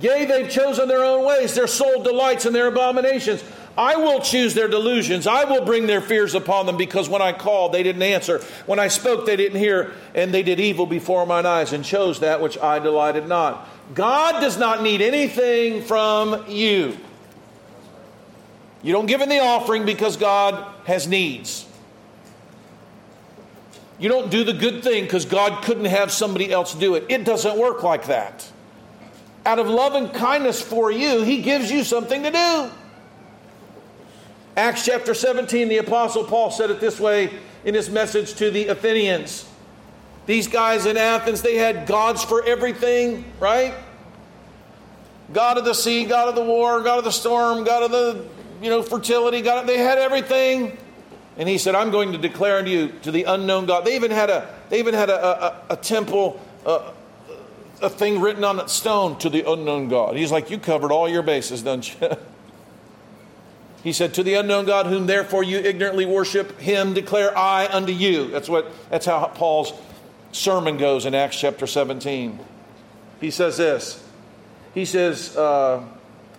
Yea, 0.02 0.26
they've 0.26 0.50
chosen 0.50 0.88
their 0.88 1.04
own 1.04 1.26
ways, 1.26 1.56
their 1.56 1.68
soul 1.68 2.04
delights 2.04 2.46
in 2.46 2.54
their 2.54 2.68
abominations. 2.68 3.44
I 3.78 3.96
will 3.96 4.20
choose 4.22 4.56
their 4.56 4.68
delusions. 4.68 5.28
I 5.28 5.44
will 5.44 5.64
bring 5.64 5.86
their 5.86 6.02
fears 6.02 6.34
upon 6.34 6.66
them 6.66 6.78
because 6.78 7.08
when 7.08 7.22
I 7.22 7.32
called, 7.32 7.74
they 7.74 7.84
didn't 7.84 8.02
answer. 8.02 8.40
When 8.66 8.80
I 8.80 8.88
spoke, 8.88 9.28
they 9.28 9.36
didn't 9.36 9.60
hear, 9.60 9.94
and 10.16 10.34
they 10.34 10.42
did 10.42 10.60
evil 10.60 10.88
before 10.88 11.28
mine 11.28 11.46
eyes 11.46 11.74
and 11.74 11.86
chose 11.86 12.22
that 12.22 12.42
which 12.42 12.58
I 12.58 12.80
delighted 12.80 13.28
not. 13.28 13.70
God 13.94 14.42
does 14.42 14.58
not 14.58 14.82
need 14.82 15.02
anything 15.02 15.84
from 15.84 16.50
you. 16.50 16.98
You 18.82 18.94
don't 18.94 19.06
give 19.06 19.22
in 19.22 19.30
the 19.30 19.40
offering 19.40 19.86
because 19.86 20.18
God 20.18 20.74
has 20.86 21.08
needs. 21.08 21.68
You 24.00 24.10
don't 24.10 24.32
do 24.32 24.44
the 24.44 24.54
good 24.54 24.84
thing 24.84 25.04
because 25.04 25.26
God 25.26 25.64
couldn't 25.64 25.86
have 25.86 26.12
somebody 26.12 26.52
else 26.52 26.74
do 26.74 26.96
it. 26.96 27.06
It 27.10 27.26
doesn't 27.26 27.58
work 27.58 27.84
like 27.84 28.08
that. 28.08 28.50
Out 29.46 29.60
of 29.60 29.68
love 29.68 29.94
and 29.94 30.14
kindness 30.14 30.62
for 30.62 30.92
you, 30.92 31.22
He 31.22 31.42
gives 31.42 31.72
you 31.72 31.84
something 31.84 32.24
to 32.24 32.32
do. 32.32 32.72
Acts 34.58 34.84
chapter 34.84 35.14
17, 35.14 35.70
the 35.70 35.78
Apostle 35.78 36.24
Paul 36.24 36.50
said 36.50 36.72
it 36.72 36.80
this 36.80 37.00
way 37.00 37.30
in 37.64 37.76
his 37.76 37.92
message 37.92 38.34
to 38.36 38.50
the 38.50 38.70
Athenians. 38.70 39.48
These 40.26 40.48
guys 40.48 40.88
in 40.88 40.98
Athens, 40.98 41.44
they 41.44 41.58
had 41.58 41.86
gods 41.86 42.24
for 42.24 42.44
everything, 42.44 43.24
right? 43.40 43.76
God 45.32 45.60
of 45.60 45.66
the 45.66 45.76
sea, 45.76 46.06
God 46.06 46.28
of 46.28 46.34
the 46.34 46.44
war, 46.44 46.82
God 46.82 46.98
of 46.98 47.04
the 47.04 47.12
storm, 47.12 47.66
God 47.66 47.84
of 47.84 47.92
the 47.92 48.26
you 48.60 48.72
know 48.72 48.82
fertility, 48.82 49.42
God 49.42 49.60
of, 49.62 49.68
they 49.68 49.78
had 49.78 50.00
everything. 50.00 50.76
And 51.38 51.48
he 51.48 51.60
said, 51.60 51.76
I'm 51.76 51.92
going 51.92 52.14
to 52.14 52.18
declare 52.18 52.58
unto 52.58 52.72
you 52.72 52.88
to 53.04 53.12
the 53.12 53.26
unknown 53.26 53.68
God. 53.68 53.86
They 53.86 53.96
even 53.96 54.10
had 54.10 54.32
a, 54.32 54.56
they 54.70 54.80
even 54.80 54.96
had 54.96 55.12
a, 55.12 55.46
a, 55.46 55.74
a 55.74 55.78
temple, 55.78 56.42
uh, 56.66 56.94
a 57.84 57.92
thing 57.92 58.20
written 58.20 58.44
on 58.44 58.60
a 58.60 58.68
stone 58.68 59.20
to 59.20 59.30
the 59.30 59.44
unknown 59.48 59.88
God. 59.88 60.16
He's 60.16 60.32
like, 60.32 60.50
You 60.50 60.58
covered 60.58 60.92
all 60.92 61.08
your 61.08 61.22
bases, 61.22 61.62
don't 61.62 62.02
you? 62.02 62.10
he 63.84 63.94
said, 63.94 64.14
To 64.14 64.24
the 64.24 64.36
unknown 64.36 64.66
God, 64.66 64.88
whom 64.88 65.08
therefore 65.08 65.44
you 65.44 65.58
ignorantly 65.58 66.06
worship, 66.06 66.60
him 66.60 66.94
declare 66.94 67.38
I 67.38 67.68
unto 67.68 67.94
you. 67.94 68.28
That's 68.30 68.50
what 68.50 68.72
that's 68.90 69.06
how 69.06 69.26
Paul's 69.28 69.74
sermon 70.32 70.78
goes 70.78 71.06
in 71.06 71.16
Acts 71.16 71.40
chapter 71.40 71.68
17. 71.68 72.40
He 73.20 73.32
says 73.32 73.58
this. 73.58 74.04
He 74.74 74.86
says, 74.86 75.36
uh, 75.36 75.84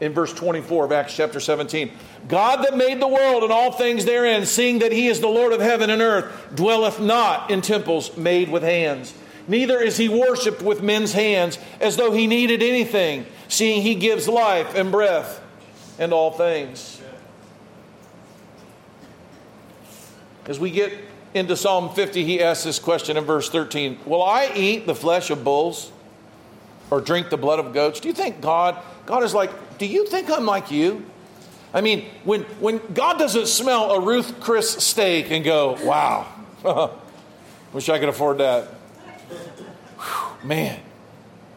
in 0.00 0.12
verse 0.12 0.32
24 0.32 0.84
of 0.84 0.92
Acts 0.92 1.16
chapter 1.16 1.40
17. 1.40 1.90
God 2.28 2.64
that 2.64 2.76
made 2.76 3.00
the 3.00 3.08
world 3.08 3.42
and 3.42 3.52
all 3.52 3.72
things 3.72 4.04
therein, 4.04 4.46
seeing 4.46 4.80
that 4.80 4.92
he 4.92 5.08
is 5.08 5.20
the 5.20 5.28
Lord 5.28 5.52
of 5.52 5.60
heaven 5.60 5.90
and 5.90 6.02
earth, 6.02 6.30
dwelleth 6.54 7.00
not 7.00 7.50
in 7.50 7.62
temples 7.62 8.16
made 8.16 8.50
with 8.50 8.62
hands. 8.62 9.14
Neither 9.48 9.80
is 9.80 9.96
he 9.96 10.08
worshiped 10.08 10.62
with 10.62 10.82
men's 10.82 11.12
hands 11.12 11.58
as 11.80 11.96
though 11.96 12.12
he 12.12 12.26
needed 12.26 12.62
anything, 12.62 13.26
seeing 13.48 13.82
he 13.82 13.94
gives 13.94 14.28
life 14.28 14.74
and 14.74 14.92
breath 14.92 15.42
and 15.98 16.12
all 16.12 16.30
things. 16.30 16.97
As 20.48 20.58
we 20.58 20.70
get 20.70 20.92
into 21.34 21.56
Psalm 21.56 21.94
50, 21.94 22.24
he 22.24 22.42
asks 22.42 22.64
this 22.64 22.78
question 22.78 23.18
in 23.18 23.24
verse 23.24 23.50
13 23.50 23.98
Will 24.06 24.22
I 24.22 24.50
eat 24.54 24.86
the 24.86 24.94
flesh 24.94 25.30
of 25.30 25.44
bulls 25.44 25.92
or 26.90 27.02
drink 27.02 27.28
the 27.28 27.36
blood 27.36 27.58
of 27.60 27.74
goats? 27.74 28.00
Do 28.00 28.08
you 28.08 28.14
think 28.14 28.40
God, 28.40 28.82
God 29.04 29.22
is 29.22 29.34
like, 29.34 29.78
do 29.78 29.86
you 29.86 30.06
think 30.06 30.30
I'm 30.30 30.46
like 30.46 30.70
you? 30.70 31.04
I 31.74 31.82
mean, 31.82 32.06
when, 32.24 32.42
when 32.60 32.80
God 32.94 33.18
doesn't 33.18 33.46
smell 33.46 33.92
a 33.92 34.00
Ruth 34.00 34.40
Chris 34.40 34.70
steak 34.70 35.30
and 35.30 35.44
go, 35.44 35.76
wow, 35.84 36.26
wish 37.74 37.90
I 37.90 37.98
could 37.98 38.08
afford 38.08 38.38
that. 38.38 38.64
Whew, 39.98 40.48
man, 40.48 40.80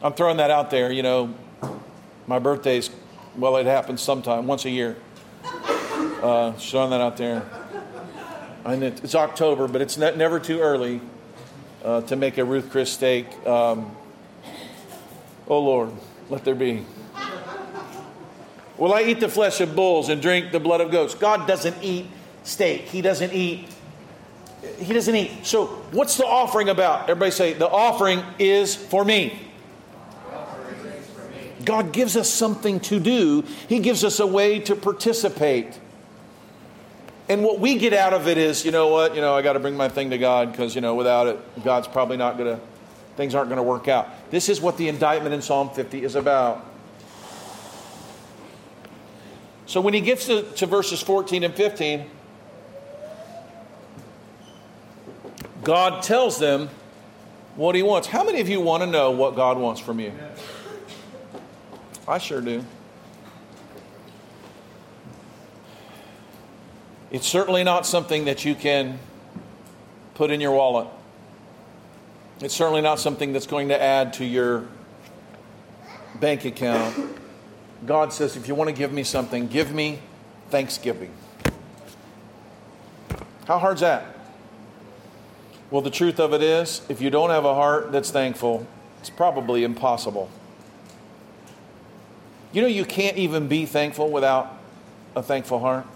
I'm 0.02 0.12
throwing 0.12 0.36
that 0.36 0.50
out 0.50 0.70
there. 0.70 0.92
You 0.92 1.02
know, 1.02 1.34
my 2.26 2.38
birthday's, 2.38 2.90
well, 3.36 3.56
it 3.56 3.64
happens 3.64 4.02
sometime, 4.02 4.46
once 4.46 4.66
a 4.66 4.70
year. 4.70 4.98
Uh, 5.42 6.52
throwing 6.52 6.90
that 6.90 7.00
out 7.00 7.16
there. 7.16 7.42
And 8.64 8.84
it's 8.84 9.14
October, 9.14 9.66
but 9.66 9.80
it's 9.80 9.96
never 9.96 10.38
too 10.38 10.60
early 10.60 11.00
uh, 11.84 12.02
to 12.02 12.14
make 12.14 12.38
a 12.38 12.44
Ruth 12.44 12.70
Chris 12.70 12.92
steak. 12.92 13.26
Um, 13.46 13.94
oh, 15.48 15.58
Lord, 15.58 15.90
let 16.28 16.44
there 16.44 16.54
be. 16.54 16.86
Will 18.78 18.94
I 18.94 19.02
eat 19.02 19.20
the 19.20 19.28
flesh 19.28 19.60
of 19.60 19.74
bulls 19.74 20.08
and 20.08 20.22
drink 20.22 20.52
the 20.52 20.60
blood 20.60 20.80
of 20.80 20.90
goats? 20.90 21.14
God 21.14 21.46
doesn't 21.46 21.76
eat 21.82 22.06
steak. 22.44 22.82
He 22.82 23.00
doesn't 23.00 23.32
eat. 23.32 23.68
He 24.78 24.92
doesn't 24.92 25.14
eat. 25.14 25.44
So, 25.44 25.66
what's 25.90 26.16
the 26.16 26.26
offering 26.26 26.68
about? 26.68 27.02
Everybody 27.10 27.32
say, 27.32 27.52
the 27.54 27.68
offering 27.68 28.22
is 28.38 28.76
for 28.76 29.04
me. 29.04 29.38
God 31.64 31.92
gives 31.92 32.16
us 32.16 32.28
something 32.28 32.80
to 32.80 32.98
do, 32.98 33.44
He 33.68 33.80
gives 33.80 34.04
us 34.04 34.20
a 34.20 34.26
way 34.26 34.60
to 34.60 34.76
participate. 34.76 35.78
And 37.32 37.42
what 37.42 37.58
we 37.58 37.76
get 37.76 37.94
out 37.94 38.12
of 38.12 38.28
it 38.28 38.36
is, 38.36 38.62
you 38.62 38.72
know 38.72 38.88
what, 38.88 39.14
you 39.14 39.22
know, 39.22 39.34
I 39.34 39.40
got 39.40 39.54
to 39.54 39.58
bring 39.58 39.74
my 39.74 39.88
thing 39.88 40.10
to 40.10 40.18
God 40.18 40.52
because, 40.52 40.74
you 40.74 40.82
know, 40.82 40.94
without 40.94 41.26
it, 41.28 41.64
God's 41.64 41.88
probably 41.88 42.18
not 42.18 42.36
going 42.36 42.58
to, 42.58 42.62
things 43.16 43.34
aren't 43.34 43.48
going 43.48 43.56
to 43.56 43.62
work 43.62 43.88
out. 43.88 44.30
This 44.30 44.50
is 44.50 44.60
what 44.60 44.76
the 44.76 44.86
indictment 44.86 45.34
in 45.34 45.40
Psalm 45.40 45.70
50 45.70 46.04
is 46.04 46.14
about. 46.14 46.62
So 49.64 49.80
when 49.80 49.94
he 49.94 50.02
gets 50.02 50.26
to, 50.26 50.42
to 50.42 50.66
verses 50.66 51.00
14 51.00 51.42
and 51.42 51.54
15, 51.54 52.04
God 55.64 56.02
tells 56.02 56.38
them 56.38 56.68
what 57.56 57.74
he 57.74 57.82
wants. 57.82 58.08
How 58.08 58.24
many 58.24 58.42
of 58.42 58.48
you 58.50 58.60
want 58.60 58.82
to 58.82 58.86
know 58.86 59.10
what 59.10 59.36
God 59.36 59.56
wants 59.56 59.80
from 59.80 60.00
you? 60.00 60.12
I 62.06 62.18
sure 62.18 62.42
do. 62.42 62.62
It's 67.12 67.26
certainly 67.26 67.62
not 67.62 67.86
something 67.86 68.24
that 68.24 68.46
you 68.46 68.54
can 68.54 68.98
put 70.14 70.30
in 70.30 70.40
your 70.40 70.52
wallet. 70.52 70.88
It's 72.40 72.54
certainly 72.54 72.80
not 72.80 72.98
something 72.98 73.34
that's 73.34 73.46
going 73.46 73.68
to 73.68 73.80
add 73.80 74.14
to 74.14 74.24
your 74.24 74.66
bank 76.18 76.46
account. 76.46 76.96
God 77.84 78.14
says, 78.14 78.34
if 78.36 78.48
you 78.48 78.54
want 78.54 78.68
to 78.68 78.74
give 78.74 78.92
me 78.92 79.04
something, 79.04 79.46
give 79.46 79.74
me 79.74 79.98
thanksgiving. 80.48 81.12
How 83.46 83.58
hard's 83.58 83.82
that? 83.82 84.06
Well, 85.70 85.82
the 85.82 85.90
truth 85.90 86.18
of 86.18 86.32
it 86.32 86.42
is, 86.42 86.80
if 86.88 87.02
you 87.02 87.10
don't 87.10 87.30
have 87.30 87.44
a 87.44 87.54
heart 87.54 87.92
that's 87.92 88.10
thankful, 88.10 88.66
it's 89.00 89.10
probably 89.10 89.64
impossible. 89.64 90.30
You 92.52 92.62
know, 92.62 92.68
you 92.68 92.86
can't 92.86 93.18
even 93.18 93.48
be 93.48 93.66
thankful 93.66 94.10
without 94.10 94.58
a 95.14 95.22
thankful 95.22 95.58
heart. 95.58 95.86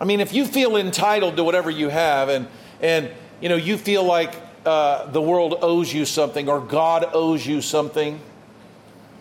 I 0.00 0.04
mean, 0.04 0.20
if 0.20 0.32
you 0.32 0.46
feel 0.46 0.76
entitled 0.76 1.36
to 1.36 1.44
whatever 1.44 1.70
you 1.70 1.90
have 1.90 2.30
and, 2.30 2.48
and 2.80 3.10
you 3.40 3.50
know, 3.50 3.56
you 3.56 3.76
feel 3.76 4.02
like 4.02 4.34
uh, 4.64 5.06
the 5.06 5.20
world 5.20 5.58
owes 5.60 5.92
you 5.92 6.06
something 6.06 6.48
or 6.48 6.60
God 6.60 7.10
owes 7.12 7.46
you 7.46 7.60
something, 7.60 8.18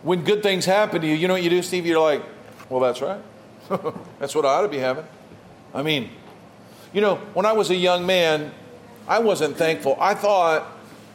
when 0.03 0.23
good 0.23 0.41
things 0.41 0.65
happen 0.65 1.01
to 1.01 1.07
you, 1.07 1.15
you 1.15 1.27
know 1.27 1.33
what 1.33 1.43
you 1.43 1.49
do, 1.49 1.61
Steve? 1.61 1.85
You're 1.85 1.99
like, 1.99 2.23
well, 2.69 2.79
that's 2.79 3.01
right. 3.01 3.21
that's 4.19 4.33
what 4.33 4.45
I 4.45 4.49
ought 4.49 4.61
to 4.61 4.69
be 4.69 4.77
having. 4.77 5.05
I 5.73 5.83
mean, 5.83 6.09
you 6.93 7.01
know, 7.01 7.15
when 7.33 7.45
I 7.45 7.51
was 7.51 7.69
a 7.69 7.75
young 7.75 8.05
man, 8.05 8.51
I 9.07 9.19
wasn't 9.19 9.57
thankful. 9.57 9.97
I 9.99 10.13
thought 10.13 10.65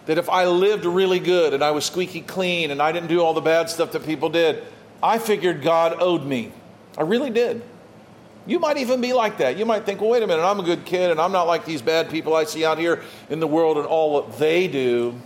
that 0.07 0.19
if 0.19 0.29
I 0.29 0.45
lived 0.45 0.85
really 0.85 1.19
good 1.21 1.55
and 1.55 1.65
I 1.65 1.71
was 1.71 1.87
squeaky 1.87 2.21
clean 2.21 2.71
and 2.71 2.83
I 2.83 2.93
didn't 2.93 3.09
do 3.09 3.21
all 3.21 3.33
the 3.33 3.41
bad 3.41 3.71
stuff 3.71 3.93
that 3.93 4.05
people 4.05 4.29
did, 4.29 4.63
I 5.03 5.19
figured 5.19 5.63
God 5.63 5.97
owed 6.01 6.25
me. 6.25 6.53
I 6.99 7.03
really 7.03 7.31
did. 7.31 7.63
You 8.47 8.59
might 8.59 8.77
even 8.77 9.01
be 9.01 9.13
like 9.13 9.39
that. 9.39 9.57
You 9.57 9.65
might 9.65 9.87
think, 9.87 10.01
well, 10.01 10.11
wait 10.11 10.23
a 10.23 10.27
minute, 10.27 10.43
I'm 10.43 10.61
a 10.61 10.63
good 10.63 10.85
kid 10.85 11.11
and 11.11 11.21
I'm 11.21 11.33
not 11.33 11.45
like 11.45 11.65
these 11.65 11.81
bad 11.81 12.11
people 12.11 12.35
I 12.35 12.45
see 12.45 12.65
out 12.65 12.79
here 12.79 13.03
in 13.31 13.41
the 13.41 13.47
world 13.47 13.79
and 13.79 13.87
all 13.87 14.13
what 14.13 14.39
they 14.39 14.69
do. 14.69 15.19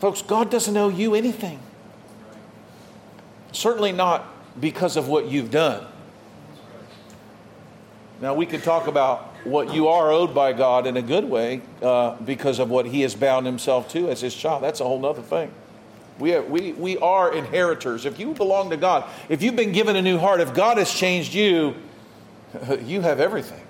Folks, 0.00 0.22
God 0.22 0.50
doesn't 0.50 0.76
owe 0.76 0.88
you 0.88 1.14
anything. 1.14 1.58
Certainly 3.52 3.92
not 3.92 4.26
because 4.58 4.96
of 4.96 5.08
what 5.08 5.26
you've 5.26 5.50
done. 5.50 5.86
Now, 8.20 8.34
we 8.34 8.46
could 8.46 8.62
talk 8.62 8.86
about 8.86 9.34
what 9.44 9.74
you 9.74 9.88
are 9.88 10.10
owed 10.10 10.34
by 10.34 10.52
God 10.52 10.86
in 10.86 10.96
a 10.96 11.02
good 11.02 11.24
way 11.24 11.60
uh, 11.82 12.16
because 12.16 12.58
of 12.58 12.70
what 12.70 12.86
He 12.86 13.02
has 13.02 13.14
bound 13.14 13.44
Himself 13.44 13.88
to 13.90 14.08
as 14.08 14.20
His 14.20 14.34
child. 14.34 14.62
That's 14.62 14.80
a 14.80 14.84
whole 14.84 15.04
other 15.04 15.22
thing. 15.22 15.52
We, 16.18 16.30
have, 16.30 16.48
we, 16.48 16.72
we 16.72 16.96
are 16.98 17.34
inheritors. 17.34 18.06
If 18.06 18.18
you 18.20 18.34
belong 18.34 18.70
to 18.70 18.76
God, 18.76 19.04
if 19.28 19.42
you've 19.42 19.56
been 19.56 19.72
given 19.72 19.96
a 19.96 20.02
new 20.02 20.18
heart, 20.18 20.40
if 20.40 20.54
God 20.54 20.78
has 20.78 20.92
changed 20.92 21.34
you, 21.34 21.74
you 22.84 23.00
have 23.00 23.20
everything. 23.20 23.62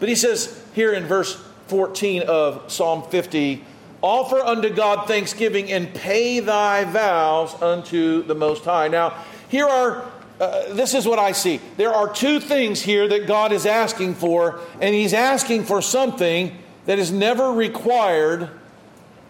But 0.00 0.08
He 0.08 0.14
says 0.14 0.62
here 0.74 0.92
in 0.92 1.04
verse 1.04 1.42
14 1.68 2.22
of 2.22 2.70
Psalm 2.72 3.02
50 3.10 3.64
Offer 4.02 4.38
unto 4.40 4.68
God 4.70 5.08
thanksgiving 5.08 5.72
and 5.72 5.92
pay 5.92 6.40
thy 6.40 6.84
vows 6.84 7.60
unto 7.62 8.22
the 8.22 8.34
Most 8.34 8.64
High. 8.64 8.88
Now, 8.88 9.24
here 9.48 9.66
are, 9.66 10.04
uh, 10.38 10.74
this 10.74 10.94
is 10.94 11.06
what 11.06 11.18
I 11.18 11.32
see. 11.32 11.60
There 11.76 11.92
are 11.92 12.12
two 12.12 12.38
things 12.38 12.82
here 12.82 13.08
that 13.08 13.26
God 13.26 13.52
is 13.52 13.64
asking 13.64 14.14
for, 14.16 14.60
and 14.80 14.94
He's 14.94 15.14
asking 15.14 15.64
for 15.64 15.80
something 15.80 16.56
that 16.84 16.98
is 16.98 17.10
never 17.10 17.50
required 17.52 18.50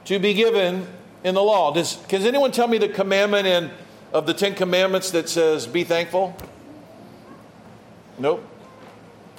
to 0.06 0.18
be 0.18 0.34
given 0.34 0.86
in 1.26 1.34
the 1.34 1.42
law. 1.42 1.72
Does, 1.72 1.98
can 2.06 2.22
anyone 2.22 2.52
tell 2.52 2.68
me 2.68 2.78
the 2.78 2.88
commandment 2.88 3.48
in, 3.48 3.70
of 4.12 4.26
the 4.26 4.32
Ten 4.32 4.54
Commandments 4.54 5.10
that 5.10 5.28
says, 5.28 5.66
be 5.66 5.82
thankful? 5.82 6.36
Nope. 8.16 8.44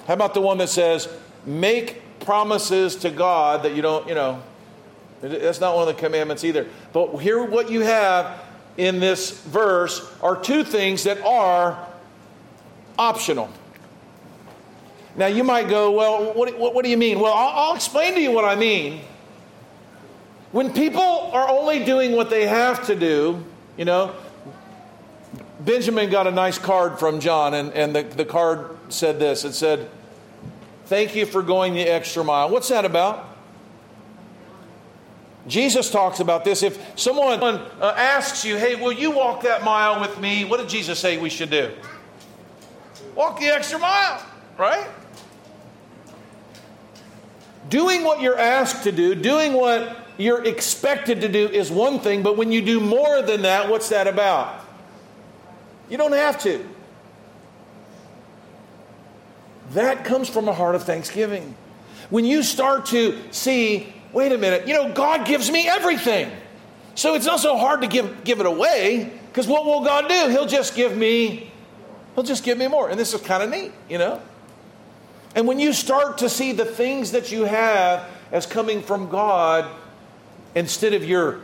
How 0.06 0.12
about 0.12 0.34
the 0.34 0.42
one 0.42 0.58
that 0.58 0.68
says, 0.68 1.08
make 1.46 2.02
promises 2.20 2.94
to 2.96 3.10
God 3.10 3.62
that 3.62 3.74
you 3.74 3.80
don't, 3.80 4.06
you 4.06 4.14
know, 4.14 4.42
that's 5.22 5.60
not 5.60 5.74
one 5.76 5.88
of 5.88 5.96
the 5.96 6.00
commandments 6.00 6.44
either. 6.44 6.66
But 6.92 7.16
here, 7.16 7.42
what 7.42 7.70
you 7.70 7.80
have 7.80 8.38
in 8.76 9.00
this 9.00 9.30
verse 9.30 10.06
are 10.20 10.38
two 10.38 10.64
things 10.64 11.04
that 11.04 11.22
are 11.22 11.88
optional. 12.98 13.48
Now, 15.16 15.26
you 15.26 15.42
might 15.42 15.70
go, 15.70 15.90
well, 15.92 16.34
what, 16.34 16.58
what, 16.58 16.74
what 16.74 16.84
do 16.84 16.90
you 16.90 16.98
mean? 16.98 17.18
Well, 17.18 17.32
I'll, 17.32 17.70
I'll 17.70 17.74
explain 17.74 18.14
to 18.14 18.20
you 18.20 18.30
what 18.30 18.44
I 18.44 18.56
mean. 18.56 19.00
When 20.50 20.72
people 20.72 21.02
are 21.02 21.48
only 21.48 21.84
doing 21.84 22.12
what 22.12 22.30
they 22.30 22.46
have 22.46 22.86
to 22.86 22.96
do, 22.96 23.44
you 23.76 23.84
know, 23.84 24.14
Benjamin 25.60 26.08
got 26.08 26.26
a 26.26 26.30
nice 26.30 26.58
card 26.58 26.98
from 26.98 27.20
John, 27.20 27.52
and, 27.52 27.72
and 27.72 27.94
the, 27.94 28.02
the 28.02 28.24
card 28.24 28.76
said 28.88 29.18
this 29.18 29.44
it 29.44 29.52
said, 29.52 29.90
Thank 30.86 31.14
you 31.14 31.26
for 31.26 31.42
going 31.42 31.74
the 31.74 31.82
extra 31.82 32.24
mile. 32.24 32.48
What's 32.48 32.68
that 32.68 32.86
about? 32.86 33.26
Jesus 35.46 35.90
talks 35.90 36.20
about 36.20 36.44
this. 36.44 36.62
If 36.62 36.98
someone 36.98 37.42
uh, 37.42 37.94
asks 37.96 38.44
you, 38.44 38.56
Hey, 38.56 38.74
will 38.74 38.92
you 38.92 39.10
walk 39.10 39.42
that 39.42 39.62
mile 39.64 40.00
with 40.00 40.18
me? 40.18 40.46
What 40.46 40.60
did 40.60 40.68
Jesus 40.70 40.98
say 40.98 41.18
we 41.18 41.28
should 41.28 41.50
do? 41.50 41.72
Walk 43.14 43.38
the 43.38 43.46
extra 43.46 43.78
mile, 43.78 44.24
right? 44.56 44.88
Doing 47.68 48.02
what 48.02 48.22
you're 48.22 48.38
asked 48.38 48.84
to 48.84 48.92
do, 48.92 49.14
doing 49.14 49.52
what 49.52 50.07
you're 50.18 50.44
expected 50.44 51.22
to 51.22 51.28
do 51.28 51.48
is 51.48 51.70
one 51.70 52.00
thing, 52.00 52.22
but 52.22 52.36
when 52.36 52.52
you 52.52 52.60
do 52.60 52.80
more 52.80 53.22
than 53.22 53.42
that, 53.42 53.70
what's 53.70 53.88
that 53.88 54.06
about? 54.06 54.64
You 55.88 55.96
don't 55.96 56.12
have 56.12 56.42
to. 56.42 56.68
That 59.70 60.04
comes 60.04 60.28
from 60.28 60.48
a 60.48 60.52
heart 60.52 60.74
of 60.74 60.82
thanksgiving. 60.82 61.54
When 62.10 62.24
you 62.24 62.42
start 62.42 62.86
to 62.86 63.18
see, 63.30 63.92
wait 64.12 64.32
a 64.32 64.38
minute, 64.38 64.66
you 64.66 64.74
know, 64.74 64.92
God 64.92 65.26
gives 65.26 65.50
me 65.50 65.68
everything. 65.68 66.30
So 66.94 67.14
it's 67.14 67.26
not 67.26 67.38
so 67.38 67.56
hard 67.56 67.82
to 67.82 67.86
give, 67.86 68.24
give 68.24 68.40
it 68.40 68.46
away, 68.46 69.12
because 69.28 69.46
what 69.46 69.64
will 69.64 69.84
God 69.84 70.08
do? 70.08 70.28
He'll 70.30 70.46
just 70.46 70.74
give 70.74 70.96
me, 70.96 71.52
He'll 72.14 72.24
just 72.24 72.42
give 72.42 72.58
me 72.58 72.66
more. 72.66 72.88
And 72.88 72.98
this 72.98 73.14
is 73.14 73.20
kind 73.20 73.42
of 73.42 73.50
neat, 73.50 73.72
you 73.88 73.98
know? 73.98 74.20
And 75.36 75.46
when 75.46 75.60
you 75.60 75.72
start 75.72 76.18
to 76.18 76.28
see 76.28 76.52
the 76.52 76.64
things 76.64 77.12
that 77.12 77.30
you 77.30 77.44
have 77.44 78.08
as 78.32 78.46
coming 78.46 78.82
from 78.82 79.08
God, 79.08 79.70
instead 80.58 80.92
of 80.92 81.04
your 81.04 81.40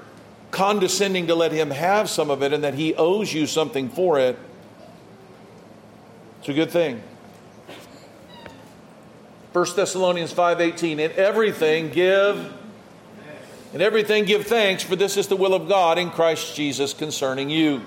condescending 0.50 1.28
to 1.28 1.34
let 1.34 1.52
him 1.52 1.70
have 1.70 2.10
some 2.10 2.30
of 2.30 2.42
it 2.42 2.52
and 2.52 2.64
that 2.64 2.74
he 2.74 2.94
owes 2.94 3.32
you 3.32 3.46
something 3.46 3.88
for 3.88 4.18
it, 4.18 4.36
it's 6.40 6.48
a 6.48 6.52
good 6.52 6.70
thing. 6.70 7.00
1 9.52 9.76
Thessalonians 9.76 10.32
5:18 10.32 10.98
in 10.98 11.12
everything 11.12 11.90
give 11.90 12.52
in 13.72 13.80
everything 13.80 14.24
give 14.24 14.46
thanks 14.46 14.82
for 14.82 14.96
this 14.96 15.16
is 15.16 15.28
the 15.28 15.36
will 15.36 15.54
of 15.54 15.68
God 15.68 15.96
in 15.96 16.10
Christ 16.10 16.56
Jesus 16.56 16.92
concerning 16.92 17.50
you. 17.50 17.82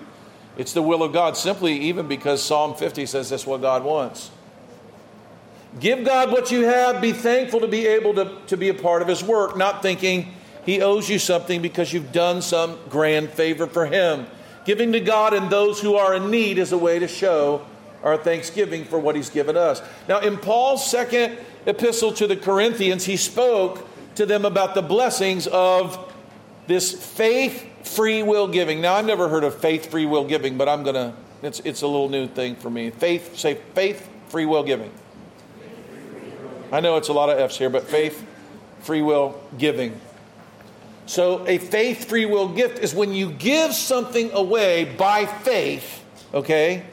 It's 0.58 0.74
the 0.74 0.82
will 0.82 1.04
of 1.04 1.12
God 1.12 1.36
simply 1.36 1.74
even 1.74 2.08
because 2.08 2.42
Psalm 2.42 2.74
50 2.74 3.06
says 3.06 3.30
that's 3.30 3.46
what 3.46 3.62
God 3.62 3.84
wants. 3.84 4.32
Give 5.80 6.06
God 6.06 6.32
what 6.32 6.52
you 6.52 6.66
have, 6.66 7.02
be 7.02 7.12
thankful 7.12 7.60
to 7.60 7.68
be 7.68 7.86
able 7.86 8.13
to, 8.16 8.38
to 8.48 8.58
be 8.58 8.70
a 8.70 8.74
part 8.74 9.02
of 9.02 9.08
his 9.08 9.24
work, 9.24 9.58
not 9.58 9.82
thinking 9.82 10.34
he 10.67 10.82
owes 10.82 11.10
you 11.10 11.17
something 11.17 11.62
because 11.62 11.93
you've 11.93 12.12
done 12.12 12.41
some 12.41 12.77
grand 12.89 13.30
favor 13.30 13.67
for 13.67 13.86
Him. 13.86 14.27
Giving 14.65 14.91
to 14.91 14.99
God 14.99 15.34
and 15.34 15.49
those 15.49 15.80
who 15.80 15.95
are 15.95 16.13
in 16.13 16.30
need 16.30 16.58
is 16.58 16.73
a 16.73 16.77
way 16.77 16.99
to 16.99 17.08
show 17.08 17.65
our 18.03 18.17
thanksgiving 18.17 18.84
for 18.84 18.99
what 18.99 19.15
He's 19.15 19.30
given 19.30 19.56
us. 19.56 19.82
Now, 20.10 20.19
in 20.19 20.36
Paul's 20.36 20.86
second 20.86 21.38
epistle 21.65 22.12
to 22.12 22.27
the 22.27 22.36
Corinthians, 22.36 23.06
he 23.06 23.15
spoke 23.15 23.88
to 24.15 24.25
them 24.25 24.43
about 24.43 24.75
the 24.75 24.82
blessings 24.82 25.47
of 25.47 26.13
this 26.67 26.91
faith 26.91 27.65
free 27.88 28.21
will 28.21 28.49
giving. 28.49 28.82
Now, 28.82 28.95
I've 28.95 29.06
never 29.06 29.30
heard 29.30 29.45
of 29.45 29.56
faith 29.56 29.89
free 29.89 30.06
will 30.06 30.25
giving, 30.25 30.58
but 30.58 30.67
I'm 30.67 30.84
going 30.84 30.95
to, 30.95 31.13
it's, 31.43 31.62
it's 31.62 31.82
a 31.82 31.88
little 31.88 32.10
new 32.10 32.27
thing 32.27 32.58
for 32.58 32.69
me. 32.69 32.89
Faith, 32.89 33.38
say 33.38 33.56
faith 33.73 34.06
free 34.27 34.45
will 34.45 34.63
giving. 34.63 34.91
I 36.73 36.82
know 36.82 36.97
it's 36.97 37.08
a 37.08 37.13
lot 37.13 37.30
of 37.30 37.39
F's 37.39 37.58
here, 37.58 37.69
but 37.69 37.88
faith 37.88 38.25
free 38.82 39.01
will 39.01 39.39
giving. 39.58 39.97
So, 41.08 41.48
a 41.48 41.58
faith 41.58 42.10
free 42.10 42.26
will 42.26 42.50
gift 42.50 42.80
is 42.80 42.93
when 42.93 43.13
you 43.13 43.32
give 43.32 43.74
something 43.74 44.30
away 44.34 44.84
by 44.84 45.26
faith, 45.26 46.04
okay? 46.34 46.84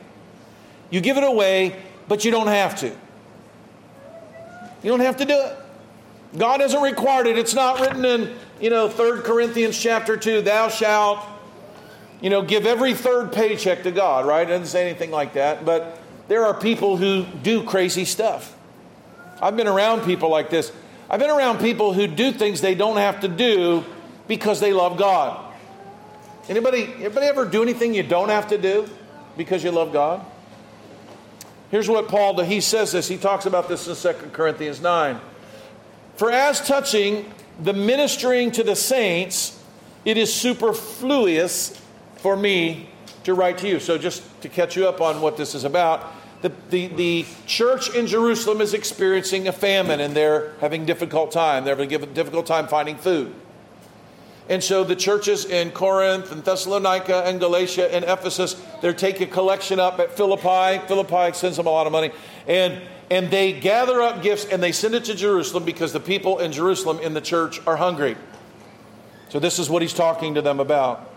You 0.89 1.01
give 1.01 1.17
it 1.17 1.25
away, 1.25 1.83
but 2.07 2.25
you 2.25 2.31
don't 2.31 2.47
have 2.47 2.79
to. 2.79 2.87
You 4.85 4.91
don't 4.91 5.01
have 5.01 5.17
to 5.17 5.25
do 5.25 5.35
it. 5.35 5.57
God 6.39 6.61
hasn't 6.61 6.81
required 6.81 7.27
it. 7.27 7.37
It's 7.39 7.55
not 7.55 7.81
written 7.81 8.05
in, 8.05 8.37
you 8.61 8.71
know, 8.71 8.89
3 8.89 9.23
Corinthians 9.23 9.77
chapter 9.77 10.17
2, 10.17 10.43
thou 10.43 10.69
shalt, 10.69 11.19
you 12.21 12.31
know, 12.31 12.43
give 12.43 12.67
every 12.67 12.95
third 12.95 13.33
paycheck 13.33 13.83
to 13.83 13.91
God, 13.91 14.27
right? 14.27 14.43
It 14.43 14.53
doesn't 14.53 14.69
say 14.69 14.89
anything 14.89 15.11
like 15.11 15.33
that. 15.33 15.65
But 15.65 15.99
there 16.29 16.47
are 16.47 16.55
people 16.55 16.97
who 16.97 17.25
do 17.43 17.65
crazy 17.65 18.05
stuff. 18.05 18.57
I've 19.43 19.57
been 19.57 19.67
around 19.67 20.05
people 20.05 20.29
like 20.29 20.51
this. 20.51 20.71
I've 21.11 21.19
been 21.19 21.31
around 21.31 21.59
people 21.59 21.93
who 21.93 22.07
do 22.07 22.31
things 22.31 22.61
they 22.61 22.77
don't 22.77 22.99
have 22.99 23.21
to 23.23 23.29
do 23.29 23.85
because 24.27 24.61
they 24.61 24.73
love 24.73 24.97
God. 24.97 25.53
Anybody, 26.49 26.93
anybody 26.99 27.27
ever 27.27 27.47
do 27.47 27.63
anything 27.63 27.95
you 27.95 28.03
don't 28.03 28.29
have 28.29 28.49
to 28.49 28.59
do 28.59 28.89
because 29.37 29.65
you 29.65 29.71
love 29.71 29.93
God? 29.93 30.25
Here's 31.71 31.89
what 31.89 32.09
Paul, 32.09 32.41
he 32.43 32.61
says 32.61 32.93
this, 32.93 33.09
he 33.09 33.17
talks 33.17 33.47
about 33.47 33.69
this 33.69 33.89
in 33.89 34.15
2 34.15 34.31
Corinthians 34.31 34.81
9. 34.81 35.19
For 36.17 36.31
as 36.31 36.65
touching 36.67 37.33
the 37.61 37.73
ministering 37.73 38.53
to 38.53 38.63
the 38.63 38.77
saints, 38.77 39.61
it 40.05 40.17
is 40.17 40.33
superfluous 40.33 41.81
for 42.17 42.37
me 42.37 42.91
to 43.25 43.35
write 43.35 43.59
to 43.59 43.69
you. 43.69 43.81
So, 43.81 43.99
just 43.99 44.23
to 44.43 44.49
catch 44.49 44.77
you 44.77 44.87
up 44.87 45.01
on 45.01 45.21
what 45.21 45.37
this 45.37 45.55
is 45.55 45.65
about, 45.65 46.13
the, 46.43 46.53
the, 46.69 46.89
the 46.89 47.27
church 47.47 47.95
in 47.95 48.07
Jerusalem 48.07 48.61
is 48.61 48.75
experiencing 48.75 49.49
a 49.49 49.53
famine 49.53 50.01
and 50.01 50.15
they're 50.15 50.53
having 50.61 50.85
difficult 50.85 51.33
time. 51.33 51.65
They're 51.65 51.75
having 51.75 51.93
a 51.93 52.07
difficult 52.07 52.47
time 52.47 52.69
finding 52.69 52.97
food. 52.99 53.35
And 54.49 54.63
so 54.63 54.85
the 54.85 54.97
churches 54.97 55.47
in 55.47 55.71
Corinth 55.71 56.31
and 56.31 56.45
Thessalonica 56.45 57.25
and 57.25 57.41
Galatia 57.41 57.93
and 57.95 58.05
Ephesus, 58.05 58.61
they're 58.83 58.93
taking 58.93 59.29
a 59.29 59.31
collection 59.31 59.81
up 59.81 59.99
at 60.01 60.13
Philippi. 60.17 60.87
Philippi 60.87 61.33
sends 61.33 61.57
them 61.57 61.67
a 61.67 61.71
lot 61.71 61.87
of 61.87 61.93
money. 61.93 62.11
And, 62.47 62.83
and 63.11 63.31
they 63.31 63.53
gather 63.53 64.03
up 64.03 64.23
gifts 64.23 64.45
and 64.45 64.63
they 64.63 64.73
send 64.73 64.95
it 64.95 65.05
to 65.07 65.15
Jerusalem 65.15 65.65
because 65.65 65.95
the 65.95 66.01
people 66.01 66.41
in 66.41 66.53
Jerusalem 66.53 66.99
in 66.99 67.15
the 67.15 67.23
church 67.23 67.61
are 67.67 67.77
hungry. 67.77 68.17
So 69.31 69.39
this 69.39 69.59
is 69.59 69.71
what 69.71 69.81
he's 69.81 69.95
talking 69.95 70.35
to 70.35 70.43
them 70.43 70.61
about. 70.61 71.11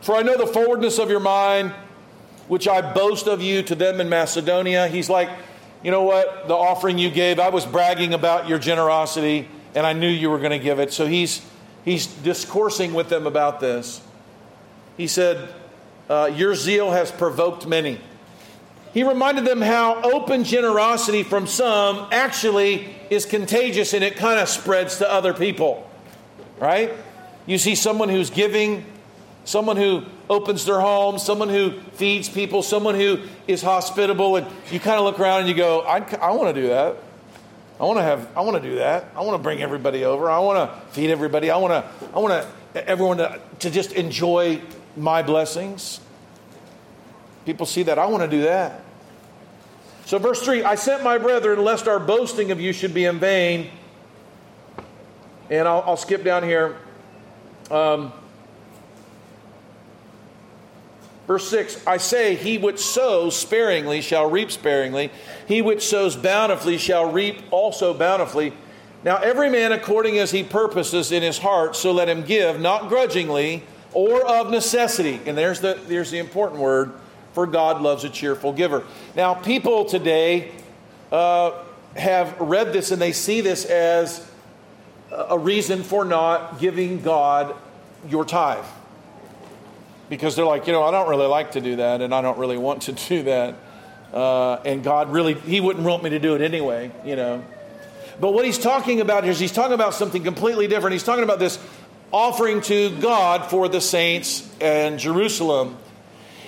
For 0.00 0.16
I 0.16 0.22
know 0.22 0.36
the 0.36 0.46
forwardness 0.46 0.98
of 0.98 1.08
your 1.08 1.20
mind, 1.20 1.72
which 2.48 2.66
I 2.66 2.80
boast 2.92 3.28
of 3.28 3.40
you 3.40 3.62
to 3.62 3.74
them 3.76 4.00
in 4.00 4.08
Macedonia. 4.08 4.88
He's 4.88 5.08
like, 5.08 5.30
you 5.84 5.92
know 5.92 6.02
what? 6.02 6.48
The 6.48 6.54
offering 6.54 6.98
you 6.98 7.10
gave, 7.10 7.38
I 7.38 7.50
was 7.50 7.64
bragging 7.64 8.12
about 8.12 8.48
your 8.48 8.58
generosity 8.58 9.48
and 9.76 9.86
I 9.86 9.92
knew 9.92 10.08
you 10.08 10.30
were 10.30 10.38
going 10.38 10.50
to 10.50 10.58
give 10.58 10.80
it. 10.80 10.92
So 10.92 11.06
he's 11.06 11.42
he's 11.86 12.06
discoursing 12.06 12.92
with 12.92 13.08
them 13.08 13.26
about 13.26 13.60
this. 13.60 14.02
He 14.98 15.06
said, 15.06 15.48
uh, 16.10 16.30
Your 16.34 16.54
zeal 16.54 16.90
has 16.90 17.10
provoked 17.10 17.66
many. 17.66 17.98
He 18.92 19.02
reminded 19.02 19.44
them 19.46 19.62
how 19.62 20.02
open 20.02 20.44
generosity 20.44 21.22
from 21.22 21.46
some 21.46 22.08
actually 22.12 22.94
is 23.08 23.24
contagious 23.24 23.94
and 23.94 24.02
it 24.02 24.16
kind 24.16 24.40
of 24.40 24.48
spreads 24.48 24.98
to 24.98 25.10
other 25.10 25.32
people. 25.32 25.88
Right? 26.58 26.92
You 27.46 27.58
see 27.58 27.74
someone 27.74 28.08
who's 28.08 28.30
giving, 28.30 28.84
someone 29.44 29.76
who 29.76 30.04
opens 30.28 30.64
their 30.64 30.80
home, 30.80 31.18
someone 31.18 31.48
who 31.48 31.78
feeds 31.92 32.28
people, 32.28 32.62
someone 32.62 32.94
who 32.94 33.20
is 33.46 33.62
hospitable, 33.62 34.36
and 34.36 34.46
you 34.70 34.80
kind 34.80 34.98
of 34.98 35.04
look 35.04 35.20
around 35.20 35.40
and 35.40 35.48
you 35.48 35.54
go, 35.54 35.82
I, 35.82 35.98
I 36.16 36.32
want 36.32 36.54
to 36.54 36.60
do 36.60 36.68
that. 36.68 36.96
I 37.78 37.84
want 37.84 37.98
to 37.98 38.02
have. 38.02 38.28
I 38.36 38.40
want 38.40 38.62
to 38.62 38.68
do 38.68 38.76
that. 38.76 39.12
I 39.14 39.20
want 39.20 39.34
to 39.38 39.42
bring 39.42 39.62
everybody 39.62 40.04
over. 40.04 40.30
I 40.30 40.38
want 40.38 40.70
to 40.70 40.86
feed 40.92 41.10
everybody. 41.10 41.50
I 41.50 41.58
want 41.58 41.72
to. 41.72 42.08
I 42.14 42.18
want 42.18 42.32
to 42.74 42.88
everyone 42.88 43.18
to, 43.18 43.40
to 43.60 43.70
just 43.70 43.92
enjoy 43.92 44.60
my 44.96 45.22
blessings. 45.22 46.00
People 47.44 47.66
see 47.66 47.82
that. 47.84 47.98
I 47.98 48.06
want 48.06 48.22
to 48.22 48.28
do 48.28 48.42
that. 48.42 48.82
So, 50.06 50.18
verse 50.18 50.42
3 50.42 50.62
I 50.62 50.74
sent 50.74 51.02
my 51.02 51.18
brethren, 51.18 51.62
lest 51.62 51.88
our 51.88 51.98
boasting 51.98 52.50
of 52.50 52.60
you 52.60 52.72
should 52.72 52.94
be 52.94 53.04
in 53.04 53.18
vain. 53.18 53.70
And 55.50 55.68
I'll, 55.68 55.82
I'll 55.86 55.96
skip 55.96 56.24
down 56.24 56.42
here. 56.42 56.76
Um, 57.70 58.12
Verse 61.26 61.48
6 61.48 61.86
I 61.86 61.96
say, 61.96 62.34
He 62.34 62.58
which 62.58 62.78
sows 62.78 63.36
sparingly 63.36 64.00
shall 64.00 64.30
reap 64.30 64.50
sparingly, 64.50 65.10
he 65.46 65.62
which 65.62 65.86
sows 65.86 66.16
bountifully 66.16 66.78
shall 66.78 67.10
reap 67.10 67.42
also 67.50 67.92
bountifully. 67.92 68.52
Now, 69.04 69.18
every 69.18 69.50
man 69.50 69.72
according 69.72 70.18
as 70.18 70.30
he 70.30 70.42
purposes 70.42 71.12
in 71.12 71.22
his 71.22 71.38
heart, 71.38 71.76
so 71.76 71.92
let 71.92 72.08
him 72.08 72.24
give, 72.24 72.60
not 72.60 72.88
grudgingly 72.88 73.62
or 73.92 74.26
of 74.26 74.50
necessity. 74.50 75.20
And 75.26 75.38
there's 75.38 75.60
the, 75.60 75.78
there's 75.86 76.10
the 76.10 76.18
important 76.18 76.60
word 76.60 76.92
for 77.32 77.46
God 77.46 77.82
loves 77.82 78.04
a 78.04 78.10
cheerful 78.10 78.52
giver. 78.52 78.84
Now, 79.14 79.34
people 79.34 79.84
today 79.84 80.52
uh, 81.12 81.52
have 81.94 82.40
read 82.40 82.72
this 82.72 82.90
and 82.90 83.00
they 83.00 83.12
see 83.12 83.40
this 83.40 83.64
as 83.64 84.28
a 85.10 85.38
reason 85.38 85.82
for 85.82 86.04
not 86.04 86.58
giving 86.58 87.00
God 87.02 87.54
your 88.08 88.24
tithe. 88.24 88.64
Because 90.08 90.36
they're 90.36 90.44
like, 90.44 90.66
you 90.66 90.72
know, 90.72 90.82
I 90.82 90.90
don't 90.90 91.08
really 91.08 91.26
like 91.26 91.52
to 91.52 91.60
do 91.60 91.76
that 91.76 92.00
and 92.00 92.14
I 92.14 92.22
don't 92.22 92.38
really 92.38 92.58
want 92.58 92.82
to 92.82 92.92
do 93.08 93.22
that. 93.24 93.54
Uh, 94.12 94.54
and 94.64 94.82
God 94.82 95.12
really, 95.12 95.34
He 95.34 95.60
wouldn't 95.60 95.84
want 95.84 96.02
me 96.02 96.10
to 96.10 96.18
do 96.18 96.34
it 96.34 96.40
anyway, 96.40 96.90
you 97.04 97.16
know. 97.16 97.44
But 98.20 98.32
what 98.32 98.44
He's 98.44 98.58
talking 98.58 99.00
about 99.00 99.24
here 99.24 99.32
is 99.32 99.40
He's 99.40 99.52
talking 99.52 99.74
about 99.74 99.94
something 99.94 100.22
completely 100.22 100.68
different. 100.68 100.92
He's 100.92 101.02
talking 101.02 101.24
about 101.24 101.38
this 101.38 101.58
offering 102.12 102.60
to 102.62 102.90
God 103.00 103.50
for 103.50 103.68
the 103.68 103.80
saints 103.80 104.48
and 104.60 104.98
Jerusalem. 104.98 105.76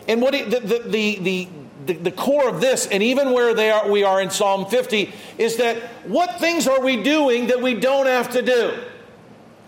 And 0.06 0.22
what 0.22 0.32
he, 0.32 0.42
the, 0.44 0.60
the, 0.60 0.78
the, 1.18 1.48
the, 1.84 1.92
the 1.94 2.10
core 2.10 2.48
of 2.48 2.60
this, 2.60 2.86
and 2.86 3.02
even 3.02 3.32
where 3.32 3.52
they 3.54 3.70
are, 3.70 3.90
we 3.90 4.04
are 4.04 4.20
in 4.20 4.30
Psalm 4.30 4.66
50, 4.66 5.12
is 5.36 5.56
that 5.56 5.76
what 6.06 6.38
things 6.40 6.66
are 6.66 6.80
we 6.80 7.02
doing 7.02 7.48
that 7.48 7.60
we 7.60 7.74
don't 7.74 8.06
have 8.06 8.30
to 8.30 8.42
do? 8.42 8.78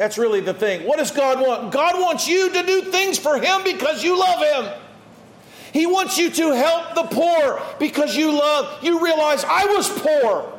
That's 0.01 0.17
really 0.17 0.41
the 0.41 0.55
thing. 0.55 0.87
What 0.87 0.97
does 0.97 1.11
God 1.11 1.47
want? 1.47 1.73
God 1.73 2.01
wants 2.01 2.27
you 2.27 2.51
to 2.51 2.63
do 2.63 2.81
things 2.91 3.19
for 3.19 3.39
Him 3.39 3.63
because 3.65 4.03
you 4.03 4.19
love 4.19 4.43
Him. 4.43 4.73
He 5.75 5.85
wants 5.85 6.17
you 6.17 6.31
to 6.31 6.53
help 6.53 6.95
the 6.95 7.03
poor 7.03 7.61
because 7.79 8.17
you 8.17 8.33
love, 8.33 8.83
you 8.83 9.05
realize 9.05 9.45
I 9.45 9.67
was 9.67 9.91
poor, 9.91 10.59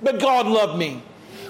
but 0.00 0.20
God 0.20 0.46
loved 0.46 0.78
me. 0.78 1.02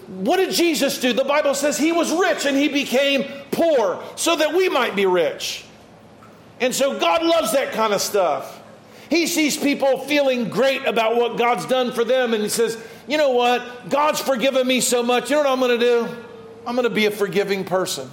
What 0.06 0.38
did 0.38 0.54
Jesus 0.54 1.00
do? 1.00 1.12
The 1.12 1.22
Bible 1.22 1.54
says 1.54 1.76
he 1.76 1.92
was 1.92 2.10
rich 2.10 2.46
and 2.46 2.56
he 2.56 2.68
became 2.68 3.30
poor 3.50 4.02
so 4.16 4.34
that 4.36 4.54
we 4.54 4.70
might 4.70 4.96
be 4.96 5.04
rich. 5.04 5.66
And 6.60 6.74
so 6.74 6.98
God 6.98 7.22
loves 7.22 7.52
that 7.52 7.74
kind 7.74 7.92
of 7.92 8.00
stuff. 8.00 8.58
He 9.10 9.26
sees 9.26 9.54
people 9.54 9.98
feeling 9.98 10.48
great 10.48 10.86
about 10.86 11.16
what 11.16 11.36
God's 11.36 11.66
done 11.66 11.92
for 11.92 12.04
them 12.04 12.32
and 12.32 12.42
he 12.42 12.48
says, 12.48 12.82
You 13.06 13.18
know 13.18 13.32
what? 13.32 13.90
God's 13.90 14.22
forgiven 14.22 14.66
me 14.66 14.80
so 14.80 15.02
much. 15.02 15.28
You 15.28 15.36
know 15.36 15.42
what 15.42 15.52
I'm 15.52 15.60
going 15.60 15.78
to 15.78 15.86
do? 15.86 16.24
I'm 16.66 16.74
going 16.76 16.88
to 16.88 16.94
be 16.94 17.06
a 17.06 17.10
forgiving 17.10 17.64
person. 17.64 18.08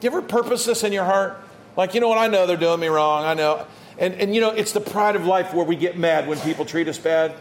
Do 0.00 0.06
you 0.06 0.10
ever 0.10 0.22
purpose 0.22 0.64
this 0.64 0.84
in 0.84 0.92
your 0.92 1.04
heart? 1.04 1.40
Like, 1.76 1.94
you 1.94 2.00
know 2.00 2.08
what? 2.08 2.18
I 2.18 2.26
know 2.26 2.46
they're 2.46 2.56
doing 2.56 2.80
me 2.80 2.88
wrong. 2.88 3.24
I 3.24 3.34
know. 3.34 3.66
And, 3.98 4.14
and 4.14 4.34
you 4.34 4.40
know, 4.40 4.50
it's 4.50 4.72
the 4.72 4.80
pride 4.80 5.16
of 5.16 5.26
life 5.26 5.54
where 5.54 5.64
we 5.64 5.76
get 5.76 5.96
mad 5.96 6.28
when 6.28 6.38
people 6.40 6.64
treat 6.64 6.88
us 6.88 6.98
bad. 6.98 7.34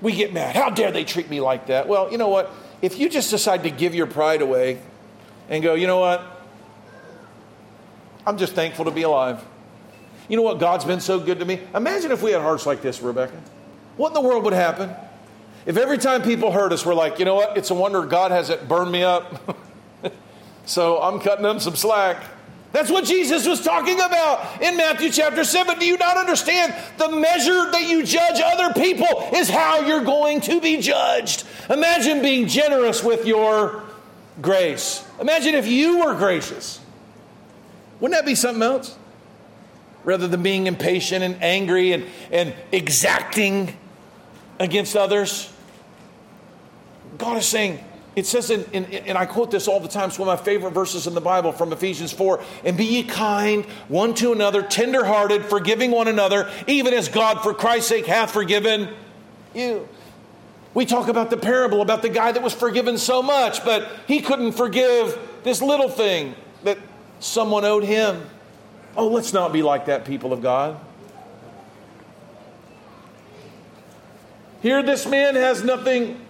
We 0.00 0.12
get 0.12 0.32
mad. 0.32 0.56
How 0.56 0.70
dare 0.70 0.92
they 0.92 1.04
treat 1.04 1.28
me 1.28 1.40
like 1.40 1.66
that? 1.66 1.88
Well, 1.88 2.10
you 2.10 2.18
know 2.18 2.28
what? 2.28 2.50
If 2.80 2.98
you 2.98 3.08
just 3.08 3.30
decide 3.30 3.64
to 3.64 3.70
give 3.70 3.94
your 3.94 4.06
pride 4.06 4.40
away 4.40 4.78
and 5.48 5.62
go, 5.62 5.74
you 5.74 5.86
know 5.86 5.98
what? 5.98 6.22
I'm 8.26 8.38
just 8.38 8.54
thankful 8.54 8.84
to 8.84 8.90
be 8.90 9.02
alive. 9.02 9.44
You 10.28 10.36
know 10.36 10.42
what? 10.42 10.58
God's 10.58 10.84
been 10.84 11.00
so 11.00 11.18
good 11.18 11.40
to 11.40 11.44
me. 11.44 11.60
Imagine 11.74 12.12
if 12.12 12.22
we 12.22 12.32
had 12.32 12.42
hearts 12.42 12.66
like 12.66 12.82
this, 12.82 13.00
Rebecca. 13.02 13.40
What 13.96 14.08
in 14.08 14.14
the 14.14 14.20
world 14.20 14.44
would 14.44 14.52
happen? 14.52 14.94
If 15.68 15.76
every 15.76 15.98
time 15.98 16.22
people 16.22 16.50
hurt 16.50 16.72
us, 16.72 16.86
we're 16.86 16.94
like, 16.94 17.18
you 17.18 17.26
know 17.26 17.34
what? 17.34 17.58
It's 17.58 17.68
a 17.68 17.74
wonder 17.74 18.06
God 18.06 18.30
hasn't 18.30 18.66
burned 18.66 18.90
me 18.90 19.02
up. 19.02 19.54
so 20.64 20.98
I'm 21.02 21.20
cutting 21.20 21.42
them 21.42 21.60
some 21.60 21.76
slack. 21.76 22.24
That's 22.72 22.90
what 22.90 23.04
Jesus 23.04 23.46
was 23.46 23.62
talking 23.62 24.00
about 24.00 24.62
in 24.62 24.78
Matthew 24.78 25.10
chapter 25.10 25.44
7. 25.44 25.78
Do 25.78 25.84
you 25.84 25.98
not 25.98 26.16
understand? 26.16 26.74
The 26.96 27.10
measure 27.10 27.70
that 27.70 27.86
you 27.86 28.02
judge 28.02 28.40
other 28.42 28.72
people 28.72 29.28
is 29.34 29.50
how 29.50 29.80
you're 29.80 30.04
going 30.04 30.40
to 30.42 30.58
be 30.58 30.80
judged. 30.80 31.44
Imagine 31.68 32.22
being 32.22 32.48
generous 32.48 33.04
with 33.04 33.26
your 33.26 33.82
grace. 34.40 35.06
Imagine 35.20 35.54
if 35.54 35.68
you 35.68 35.98
were 35.98 36.14
gracious. 36.14 36.80
Wouldn't 38.00 38.18
that 38.18 38.24
be 38.24 38.34
something 38.34 38.62
else? 38.62 38.96
Rather 40.02 40.28
than 40.28 40.42
being 40.42 40.66
impatient 40.66 41.22
and 41.22 41.42
angry 41.42 41.92
and, 41.92 42.06
and 42.32 42.54
exacting 42.72 43.76
against 44.58 44.96
others. 44.96 45.52
God 47.18 47.36
is 47.36 47.46
saying, 47.46 47.84
it 48.16 48.26
says, 48.26 48.50
in, 48.50 48.64
in, 48.72 48.84
and 48.84 49.18
I 49.18 49.26
quote 49.26 49.50
this 49.50 49.68
all 49.68 49.80
the 49.80 49.88
time, 49.88 50.08
it's 50.08 50.18
one 50.18 50.28
of 50.28 50.38
my 50.38 50.44
favorite 50.44 50.72
verses 50.72 51.06
in 51.06 51.14
the 51.14 51.20
Bible 51.20 51.52
from 51.52 51.72
Ephesians 51.72 52.12
4 52.12 52.42
and 52.64 52.76
be 52.76 52.84
ye 52.84 53.02
kind 53.04 53.64
one 53.88 54.14
to 54.14 54.32
another, 54.32 54.62
tenderhearted, 54.62 55.44
forgiving 55.44 55.90
one 55.90 56.08
another, 56.08 56.50
even 56.66 56.94
as 56.94 57.08
God 57.08 57.42
for 57.42 57.54
Christ's 57.54 57.90
sake 57.90 58.06
hath 58.06 58.32
forgiven 58.32 58.88
you. 59.54 59.88
We 60.74 60.84
talk 60.86 61.08
about 61.08 61.30
the 61.30 61.36
parable 61.36 61.80
about 61.80 62.02
the 62.02 62.08
guy 62.08 62.32
that 62.32 62.42
was 62.42 62.52
forgiven 62.52 62.98
so 62.98 63.22
much, 63.22 63.64
but 63.64 63.90
he 64.06 64.20
couldn't 64.20 64.52
forgive 64.52 65.18
this 65.42 65.62
little 65.62 65.88
thing 65.88 66.34
that 66.64 66.78
someone 67.20 67.64
owed 67.64 67.84
him. 67.84 68.22
Oh, 68.96 69.08
let's 69.08 69.32
not 69.32 69.52
be 69.52 69.62
like 69.62 69.86
that, 69.86 70.04
people 70.04 70.32
of 70.32 70.42
God. 70.42 70.78
Here, 74.60 74.82
this 74.82 75.06
man 75.06 75.36
has 75.36 75.62
nothing 75.62 76.20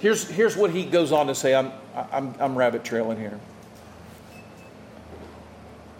Here's, 0.00 0.26
here's 0.28 0.56
what 0.56 0.70
he 0.70 0.84
goes 0.84 1.12
on 1.12 1.26
to 1.26 1.34
say. 1.34 1.54
I'm, 1.54 1.72
I'm, 1.94 2.34
I'm 2.40 2.56
rabbit 2.56 2.84
trailing 2.84 3.18
here. 3.18 3.38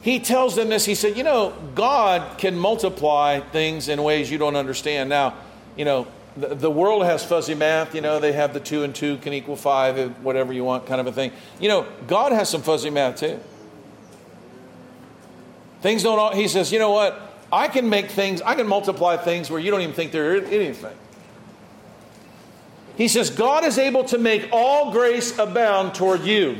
He 0.01 0.21
tells 0.21 0.57
them 0.57 0.71
this. 0.71 0.87
He 0.87 0.95
said, 0.95 1.17
You 1.19 1.23
know, 1.23 1.53
God 1.75 2.39
can 2.39 2.57
multiply 2.57 3.41
things 3.41 3.89
in 3.89 4.03
ways 4.03 4.31
you 4.31 4.39
don't 4.39 4.57
understand. 4.57 5.11
Now, 5.11 5.35
you 5.77 5.85
know, 5.85 6.07
the, 6.37 6.55
the 6.55 6.71
world 6.71 7.05
has 7.05 7.23
fuzzy 7.23 7.55
math. 7.55 7.95
You 7.95 8.01
know, 8.01 8.19
they 8.19 8.33
have 8.33 8.55
the 8.55 8.61
two 8.61 8.83
and 8.83 8.95
two 8.95 9.19
can 9.19 9.35
equal 9.35 9.57
five, 9.57 10.25
whatever 10.25 10.55
you 10.55 10.65
want, 10.65 10.87
kind 10.87 11.03
of 11.03 11.07
a 11.07 11.13
thing. 11.13 11.33
You 11.61 11.69
know, 11.69 11.87
God 12.07 12.33
has 12.33 12.49
some 12.49 12.63
fuzzy 12.63 12.89
math 12.89 13.17
too. 13.17 13.39
Things 15.83 16.03
don't, 16.03 16.19
all, 16.19 16.35
he 16.35 16.49
says, 16.49 16.73
You 16.73 16.79
know 16.79 16.91
what? 16.91 17.30
I 17.53 17.69
can 17.69 17.89
make 17.89 18.11
things, 18.11 18.43
I 18.43 18.55
can 18.55 18.67
multiply 18.67 19.17
things 19.17 19.51
where 19.51 19.61
you 19.61 19.71
don't 19.71 19.81
even 19.81 19.95
think 19.95 20.13
they're 20.13 20.37
anything. 20.37 20.97
He 22.97 23.09
says, 23.09 23.31
God 23.31 23.65
is 23.65 23.79
able 23.79 24.05
to 24.05 24.19
make 24.19 24.51
all 24.53 24.93
grace 24.93 25.39
abound 25.39 25.95
toward 25.95 26.23
you, 26.23 26.59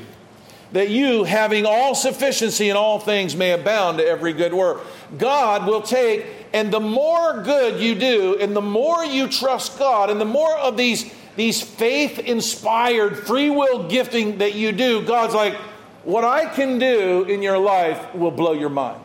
that 0.73 0.89
you, 0.89 1.25
having 1.25 1.67
all 1.67 1.95
sufficiency 1.95 2.71
in 2.71 2.77
all 2.77 2.99
things, 2.99 3.37
may 3.37 3.53
abound 3.53 3.99
to 3.99 4.07
every 4.07 4.33
good 4.33 4.55
work. 4.55 4.81
God 5.19 5.67
will 5.67 5.83
take, 5.83 6.27
and 6.53 6.73
the 6.73 6.81
more 6.81 7.43
good 7.43 7.81
you 7.81 7.95
do, 7.95 8.39
and 8.41 8.57
the 8.57 8.63
more 8.63 9.05
you 9.05 9.29
trust 9.29 9.79
God, 9.79 10.11
and 10.11 10.21
the 10.21 10.25
more 10.25 10.57
of 10.57 10.77
these, 10.77 11.13
these 11.37 11.61
faith 11.61 12.19
inspired 12.19 13.19
free 13.19 13.51
will 13.51 13.89
gifting 13.89 14.39
that 14.39 14.55
you 14.55 14.73
do, 14.73 15.05
God's 15.05 15.35
like, 15.35 15.55
what 16.05 16.25
I 16.25 16.47
can 16.47 16.79
do 16.79 17.25
in 17.25 17.43
your 17.43 17.59
life 17.59 18.15
will 18.15 18.31
blow 18.31 18.53
your 18.53 18.71
mind. 18.71 19.01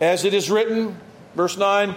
As 0.00 0.24
it 0.24 0.34
is 0.34 0.50
written, 0.50 0.96
verse 1.34 1.56
9, 1.56 1.94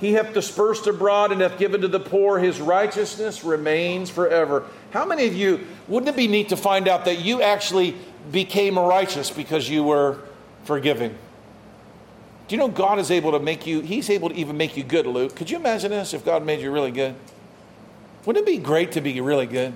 he 0.00 0.14
hath 0.14 0.34
dispersed 0.34 0.86
abroad 0.86 1.32
and 1.32 1.40
hath 1.40 1.58
given 1.58 1.80
to 1.82 1.88
the 1.88 2.00
poor. 2.00 2.38
His 2.38 2.60
righteousness 2.60 3.44
remains 3.44 4.10
forever. 4.10 4.64
How 4.90 5.04
many 5.04 5.26
of 5.26 5.34
you, 5.34 5.66
wouldn't 5.86 6.08
it 6.08 6.16
be 6.16 6.26
neat 6.26 6.48
to 6.48 6.56
find 6.56 6.88
out 6.88 7.04
that 7.04 7.20
you 7.20 7.40
actually 7.40 7.96
became 8.30 8.78
righteous 8.78 9.30
because 9.30 9.68
you 9.68 9.84
were 9.84 10.18
forgiving? 10.64 11.16
Do 12.48 12.56
you 12.56 12.58
know 12.58 12.68
God 12.68 12.98
is 12.98 13.10
able 13.10 13.32
to 13.32 13.38
make 13.38 13.66
you, 13.66 13.80
He's 13.80 14.10
able 14.10 14.28
to 14.28 14.34
even 14.34 14.56
make 14.56 14.76
you 14.76 14.82
good, 14.82 15.06
Luke? 15.06 15.36
Could 15.36 15.50
you 15.50 15.56
imagine 15.56 15.90
this 15.90 16.12
if 16.12 16.24
God 16.24 16.44
made 16.44 16.60
you 16.60 16.72
really 16.72 16.90
good? 16.90 17.14
Wouldn't 18.26 18.46
it 18.46 18.50
be 18.50 18.58
great 18.58 18.92
to 18.92 19.00
be 19.00 19.20
really 19.20 19.46
good? 19.46 19.72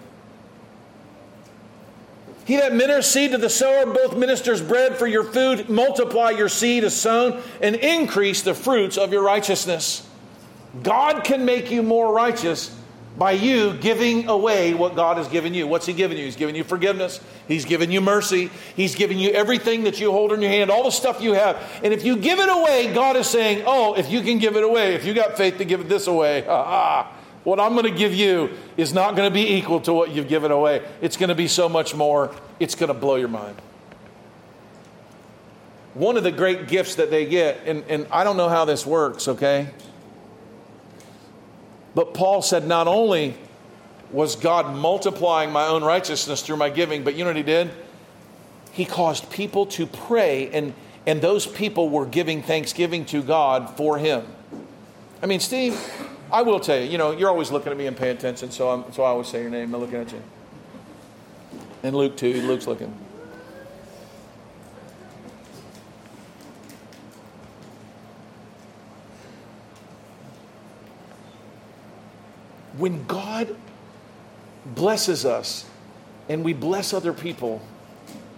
He 2.47 2.57
that 2.57 2.73
ministers 2.73 3.07
seed 3.07 3.33
to 3.33 3.39
the 3.39 3.51
sower 3.51 3.85
both 3.87 4.17
ministers 4.17 4.63
bread 4.63 4.97
for 4.97 5.09
your 5.09 5.25
food, 5.25 5.69
multiply 5.69 6.31
your 6.31 6.49
seed 6.49 6.85
as 6.85 6.95
sown, 6.95 7.43
and 7.61 7.75
increase 7.75 8.43
the 8.43 8.55
fruits 8.55 8.97
of 8.97 9.13
your 9.13 9.23
righteousness. 9.23 10.09
God 10.85 11.25
can 11.25 11.45
make 11.45 11.73
you 11.73 11.83
more 11.83 12.15
righteous 12.15 12.73
by 13.19 13.33
you 13.33 13.73
giving 13.79 14.29
away 14.29 14.75
what 14.75 14.95
God 14.95 15.17
has 15.17 15.27
given 15.27 15.55
you. 15.55 15.67
What's 15.67 15.87
He 15.87 15.93
given 15.93 16.17
you? 16.17 16.25
He's 16.25 16.37
given 16.37 16.55
you 16.55 16.63
forgiveness. 16.63 17.19
He's 17.49 17.65
given 17.65 17.91
you 17.91 18.01
mercy. 18.01 18.51
He's 18.77 18.95
given 18.95 19.19
you 19.19 19.31
everything 19.31 19.83
that 19.85 19.99
you 19.99 20.13
hold 20.13 20.33
in 20.33 20.41
your 20.41 20.51
hand, 20.51 20.71
all 20.71 20.85
the 20.85 20.91
stuff 20.91 21.21
you 21.21 21.33
have. 21.33 21.57
And 21.83 21.93
if 21.93 22.05
you 22.05 22.17
give 22.17 22.39
it 22.39 22.49
away, 22.49 22.95
God 22.95 23.17
is 23.17 23.27
saying, 23.27 23.65
Oh, 23.67 23.95
if 23.95 24.09
you 24.09 24.21
can 24.21 24.39
give 24.39 24.55
it 24.55 24.63
away, 24.63 24.95
if 24.95 25.05
you 25.05 25.15
got 25.15 25.37
faith 25.37 25.59
to 25.59 25.65
give 25.65 25.89
this 25.89 26.07
away, 26.07 26.47
ah, 26.49 27.11
what 27.47 27.61
I'm 27.61 27.75
going 27.75 27.85
to 27.85 27.97
give 27.97 28.13
you 28.13 28.51
is 28.77 28.93
not 28.93 29.15
going 29.15 29.31
to 29.31 29.33
be 29.33 29.55
equal 29.55 29.79
to 29.83 29.93
what 29.93 30.11
you've 30.11 30.27
given 30.27 30.51
away. 30.51 30.85
It's 31.01 31.17
going 31.17 31.29
to 31.29 31.35
be 31.37 31.47
so 31.47 31.69
much 31.69 31.95
more. 31.95 32.35
It's 32.59 32.75
going 32.75 32.89
to 32.89 32.99
blow 32.99 33.15
your 33.15 33.29
mind. 33.29 33.55
One 35.95 36.17
of 36.17 36.25
the 36.25 36.33
great 36.33 36.67
gifts 36.67 36.97
that 36.97 37.09
they 37.09 37.25
get, 37.25 37.61
and, 37.65 37.85
and 37.89 38.09
I 38.11 38.25
don't 38.25 38.37
know 38.37 38.49
how 38.49 38.65
this 38.65 38.85
works, 38.85 39.29
okay? 39.29 39.69
But 41.95 42.15
Paul 42.15 42.43
said, 42.43 42.67
not 42.67 42.89
only 42.89 43.37
was 44.11 44.35
God 44.35 44.75
multiplying 44.75 45.53
my 45.53 45.69
own 45.69 45.85
righteousness 45.85 46.43
through 46.43 46.57
my 46.57 46.69
giving, 46.69 47.05
but 47.05 47.15
you 47.15 47.23
know 47.23 47.31
what 47.31 47.37
he 47.37 47.45
did? 47.45 47.71
He 48.73 48.85
caused 48.85 49.31
people 49.31 49.67
to 49.67 49.87
pray, 49.87 50.51
and, 50.51 50.75
and 51.07 51.23
those 51.23 51.47
people 51.47 51.91
were 51.91 52.07
giving 52.07 52.43
thanksgiving 52.43 53.05
to 53.05 53.23
God 53.23 53.77
for 53.77 53.99
him. 53.99 54.25
I 55.23 55.27
mean, 55.27 55.39
Steve, 55.39 55.81
I 56.33 56.43
will 56.43 56.61
tell 56.61 56.79
you, 56.79 56.91
you 56.91 56.99
know, 56.99 57.13
you're 57.13 57.29
always 57.29 57.51
looking 57.51 57.73
at 57.73 57.79
me 57.79 57.87
and 57.87 57.97
paying 57.97 58.17
attention, 58.17 58.51
so, 58.51 58.69
I'm, 58.69 58.93
so 58.93 59.03
I 59.03 59.09
always 59.09 59.29
say 59.29 59.43
your 59.43 59.51
name. 59.51 59.75
I'm 59.75 59.81
looking 59.81 60.01
at 60.01 60.13
you. 60.13 60.23
And 61.83 61.97
Luke, 61.97 62.17
too. 62.17 62.43
Luke's 62.43 62.67
looking. 62.67 62.93
when 72.79 73.05
God 73.07 73.55
blesses 74.65 75.25
us 75.25 75.65
and 76.29 76.45
we 76.45 76.53
bless 76.53 76.93
other 76.93 77.13
people, 77.13 77.63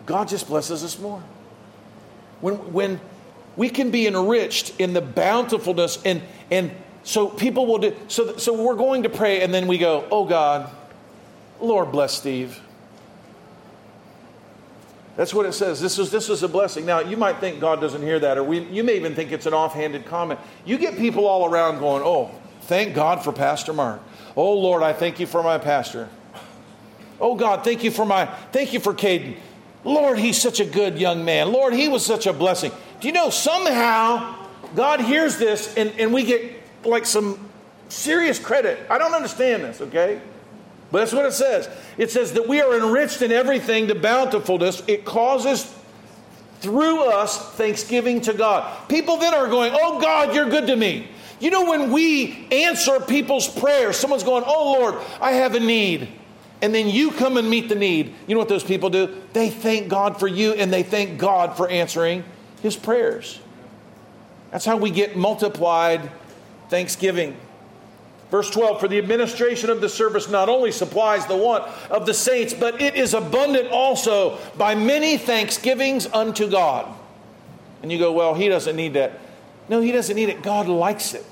God 0.07 0.29
just 0.29 0.49
blesses 0.49 0.85
us 0.85 0.99
more. 0.99 1.23
When, 2.41 2.55
when 2.73 3.01
we 3.57 3.69
can 3.69 3.91
be 3.91 4.07
enriched 4.07 4.79
in 4.79 4.93
the 4.93 5.01
bountifulness 5.01 5.99
and, 6.05 6.23
and 6.51 6.71
so 7.03 7.29
people 7.29 7.67
will 7.67 7.79
do, 7.79 7.97
so, 8.09 8.37
so 8.37 8.63
we're 8.63 8.75
going 8.75 9.05
to 9.05 9.09
pray 9.09 9.43
and 9.43 9.53
then 9.53 9.67
we 9.67 9.79
go, 9.79 10.07
oh 10.11 10.25
God, 10.25 10.71
Lord 11.61 11.91
bless 11.93 12.15
Steve. 12.15 12.61
That's 15.17 15.35
what 15.35 15.47
it 15.47 15.53
says. 15.53 15.81
This 15.81 15.99
is, 15.99 16.13
this 16.13 16.29
is 16.29 16.45
a 16.45 16.49
blessing. 16.49 16.87
Now, 16.87 17.01
you 17.01 17.17
might 17.17 17.39
think 17.39 17.59
God 17.59 17.81
doesn't 17.81 18.03
hear 18.03 18.21
that, 18.21 18.39
or 18.39 18.45
we, 18.45 18.61
you 18.61 18.85
may 18.85 18.95
even 18.95 19.17
think 19.17 19.33
it's 19.33 19.47
an 19.47 19.53
offhanded 19.53 20.07
comment. 20.07 20.39
You 20.65 20.79
get 20.79 20.97
people 20.97 21.27
all 21.27 21.45
around 21.45 21.81
going, 21.81 22.05
oh, 22.05 22.31
thank 22.63 22.95
God 22.95 23.25
for 23.25 23.33
Pastor 23.33 23.73
Mark. 23.73 24.01
Oh, 24.37 24.55
Lord, 24.55 24.85
I 24.85 24.93
thank 24.93 25.19
you 25.19 25.27
for 25.27 25.43
my 25.43 25.59
pastor. 25.59 26.09
Oh, 27.21 27.35
God, 27.35 27.65
thank 27.65 27.83
you 27.83 27.91
for 27.91 28.05
my, 28.05 28.27
thank 28.53 28.73
you 28.73 28.79
for 28.79 28.95
Caden. 28.95 29.37
Lord, 29.83 30.21
he's 30.21 30.41
such 30.41 30.61
a 30.61 30.65
good 30.65 31.01
young 31.01 31.25
man. 31.25 31.51
Lord, 31.51 31.75
he 31.75 31.89
was 31.89 32.07
such 32.07 32.27
a 32.29 32.33
blessing. 32.33 32.71
Do 33.01 33.09
you 33.09 33.15
know 33.15 33.31
somehow 33.31 34.37
God 34.77 35.01
hears 35.01 35.37
this 35.37 35.75
and, 35.77 35.91
and 35.99 36.13
we 36.13 36.25
get 36.25 36.58
like 36.85 37.07
some 37.07 37.49
serious 37.89 38.39
credit? 38.39 38.79
I 38.91 38.99
don't 38.99 39.15
understand 39.15 39.65
this, 39.65 39.81
okay? 39.81 40.21
But 40.91 41.01
that's 41.01 41.13
what 41.13 41.27
it 41.27 41.33
says. 41.33 41.69
It 41.99 42.11
says 42.11 42.33
that 42.33 42.49
we 42.49 42.61
are 42.61 42.77
enriched 42.77 43.23
in 43.23 43.31
everything 43.31 43.89
to 43.89 43.95
bountifulness. 43.95 44.83
It 44.87 45.05
causes 45.05 45.75
through 46.61 47.05
us 47.05 47.39
thanksgiving 47.55 48.21
to 48.23 48.33
God. 48.33 48.89
People 48.89 49.19
then 49.19 49.35
are 49.35 49.49
going, 49.49 49.73
Oh 49.75 50.01
God, 50.01 50.35
you're 50.35 50.49
good 50.49 50.67
to 50.69 50.77
me. 50.77 51.09
You 51.41 51.51
know, 51.51 51.71
when 51.71 51.93
we 51.93 52.49
answer 52.51 52.99
people's 53.01 53.49
prayers, 53.49 53.97
someone's 53.97 54.25
going, 54.25 54.45
Oh 54.47 54.73
Lord, 54.79 54.95
I 55.21 55.33
have 55.33 55.55
a 55.55 55.61
need. 55.61 56.09
And 56.61 56.75
then 56.75 56.89
you 56.89 57.13
come 57.13 57.37
and 57.37 57.49
meet 57.49 57.69
the 57.69 57.77
need. 57.77 58.15
You 58.27 58.35
know 58.35 58.41
what 58.41 58.49
those 58.49 58.65
people 58.65 58.91
do? 58.91 59.23
They 59.33 59.51
thank 59.51 59.89
God 59.89 60.19
for 60.19 60.27
you 60.27 60.53
and 60.55 60.73
they 60.73 60.83
thank 60.83 61.19
God 61.19 61.57
for 61.57 61.69
answering 61.69 62.25
his 62.63 62.77
prayers. 62.77 63.39
That's 64.51 64.65
how 64.65 64.77
we 64.79 64.91
get 64.91 65.17
multiplied 65.17 66.11
thanksgiving. 66.69 67.37
Verse 68.31 68.51
12 68.51 68.81
For 68.81 68.89
the 68.89 68.99
administration 68.99 69.71
of 69.71 69.81
the 69.81 69.89
service 69.89 70.29
not 70.29 70.49
only 70.49 70.73
supplies 70.73 71.27
the 71.27 71.37
want 71.37 71.65
of 71.91 72.07
the 72.07 72.15
saints, 72.15 72.55
but 72.55 72.81
it 72.81 72.95
is 72.95 73.15
abundant 73.15 73.71
also 73.71 74.39
by 74.57 74.75
many 74.75 75.17
thanksgivings 75.17 76.07
unto 76.07 76.51
God. 76.51 76.87
And 77.83 77.91
you 77.91 77.99
go, 77.99 78.13
Well, 78.13 78.35
he 78.35 78.49
doesn't 78.49 78.77
need 78.77 78.95
that. 78.95 79.19
No, 79.69 79.81
he 79.81 79.93
doesn't 79.93 80.17
need 80.17 80.29
it. 80.29 80.43
God 80.43 80.67
likes 80.67 81.15
it. 81.15 81.27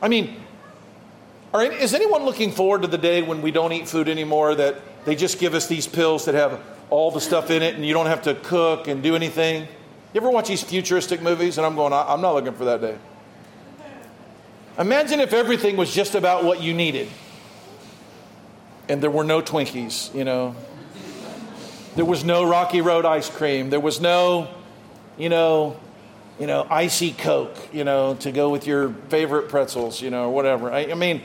I 0.00 0.08
mean, 0.08 0.36
are, 1.52 1.64
is 1.64 1.94
anyone 1.94 2.24
looking 2.24 2.52
forward 2.52 2.82
to 2.82 2.88
the 2.88 2.98
day 2.98 3.22
when 3.22 3.42
we 3.42 3.50
don't 3.50 3.72
eat 3.72 3.88
food 3.88 4.08
anymore, 4.08 4.54
that 4.54 4.76
they 5.04 5.16
just 5.16 5.40
give 5.40 5.54
us 5.54 5.66
these 5.66 5.86
pills 5.86 6.26
that 6.26 6.34
have 6.34 6.60
all 6.90 7.10
the 7.10 7.20
stuff 7.20 7.50
in 7.50 7.62
it 7.62 7.74
and 7.74 7.84
you 7.84 7.94
don't 7.94 8.06
have 8.06 8.22
to 8.22 8.34
cook 8.34 8.86
and 8.86 9.02
do 9.02 9.16
anything? 9.16 9.66
You 10.12 10.20
ever 10.20 10.30
watch 10.30 10.48
these 10.48 10.62
futuristic 10.62 11.20
movies? 11.20 11.58
And 11.58 11.66
I'm 11.66 11.76
going, 11.76 11.92
I'm 11.92 12.20
not 12.20 12.34
looking 12.34 12.54
for 12.54 12.64
that 12.64 12.80
day. 12.80 12.96
Imagine 14.78 15.20
if 15.20 15.32
everything 15.32 15.76
was 15.76 15.92
just 15.92 16.14
about 16.14 16.44
what 16.44 16.62
you 16.62 16.72
needed 16.72 17.08
and 18.88 19.02
there 19.02 19.10
were 19.10 19.24
no 19.24 19.42
Twinkies, 19.42 20.14
you 20.14 20.24
know. 20.24 20.56
There 21.94 22.04
was 22.04 22.24
no 22.24 22.48
Rocky 22.48 22.80
Road 22.80 23.04
ice 23.04 23.28
cream. 23.28 23.70
There 23.70 23.80
was 23.80 24.00
no, 24.00 24.48
you 25.18 25.28
know, 25.28 25.78
you 26.38 26.46
know, 26.46 26.66
icy 26.70 27.12
Coke, 27.12 27.56
you 27.72 27.84
know, 27.84 28.14
to 28.20 28.32
go 28.32 28.50
with 28.50 28.66
your 28.66 28.90
favorite 29.08 29.48
pretzels, 29.48 30.00
you 30.00 30.10
know, 30.10 30.24
or 30.26 30.34
whatever. 30.34 30.72
I, 30.72 30.92
I 30.92 30.94
mean, 30.94 31.22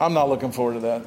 I'm 0.00 0.12
not 0.14 0.28
looking 0.28 0.52
forward 0.52 0.74
to 0.74 0.80
that. 0.80 1.02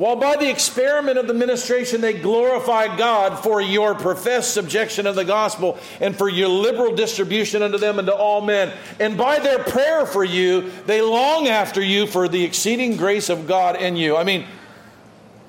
While 0.00 0.16
by 0.16 0.36
the 0.36 0.48
experiment 0.48 1.18
of 1.18 1.26
the 1.26 1.34
ministration 1.34 2.00
they 2.00 2.14
glorify 2.14 2.96
God 2.96 3.42
for 3.42 3.60
your 3.60 3.94
professed 3.94 4.54
subjection 4.54 5.06
of 5.06 5.14
the 5.14 5.26
gospel 5.26 5.78
and 6.00 6.16
for 6.16 6.26
your 6.26 6.48
liberal 6.48 6.96
distribution 6.96 7.60
unto 7.60 7.76
them 7.76 7.98
and 7.98 8.06
to 8.06 8.14
all 8.14 8.40
men. 8.40 8.72
And 8.98 9.18
by 9.18 9.40
their 9.40 9.58
prayer 9.58 10.06
for 10.06 10.24
you, 10.24 10.70
they 10.86 11.02
long 11.02 11.48
after 11.48 11.82
you 11.82 12.06
for 12.06 12.28
the 12.28 12.42
exceeding 12.42 12.96
grace 12.96 13.28
of 13.28 13.46
God 13.46 13.76
in 13.76 13.94
you. 13.94 14.16
I 14.16 14.24
mean, 14.24 14.46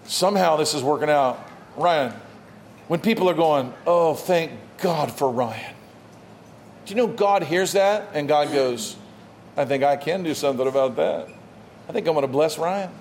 somehow 0.03 0.57
this 0.57 0.73
is 0.73 0.83
working 0.83 1.09
out. 1.09 1.39
Ryan, 1.77 2.11
when 2.89 2.99
people 2.99 3.29
are 3.29 3.33
going, 3.33 3.73
oh, 3.87 4.15
thank 4.15 4.51
God 4.79 5.13
for 5.13 5.31
Ryan. 5.31 5.73
Do 6.85 6.93
you 6.93 6.97
know 6.97 7.07
God 7.07 7.43
hears 7.43 7.71
that? 7.71 8.09
And 8.13 8.27
God 8.27 8.51
goes, 8.51 8.97
I 9.55 9.63
think 9.63 9.85
I 9.85 9.95
can 9.95 10.23
do 10.23 10.33
something 10.33 10.67
about 10.67 10.97
that. 10.97 11.29
I 11.87 11.93
think 11.93 12.05
I'm 12.05 12.13
going 12.15 12.23
to 12.23 12.27
bless 12.27 12.57
Ryan. 12.57 12.91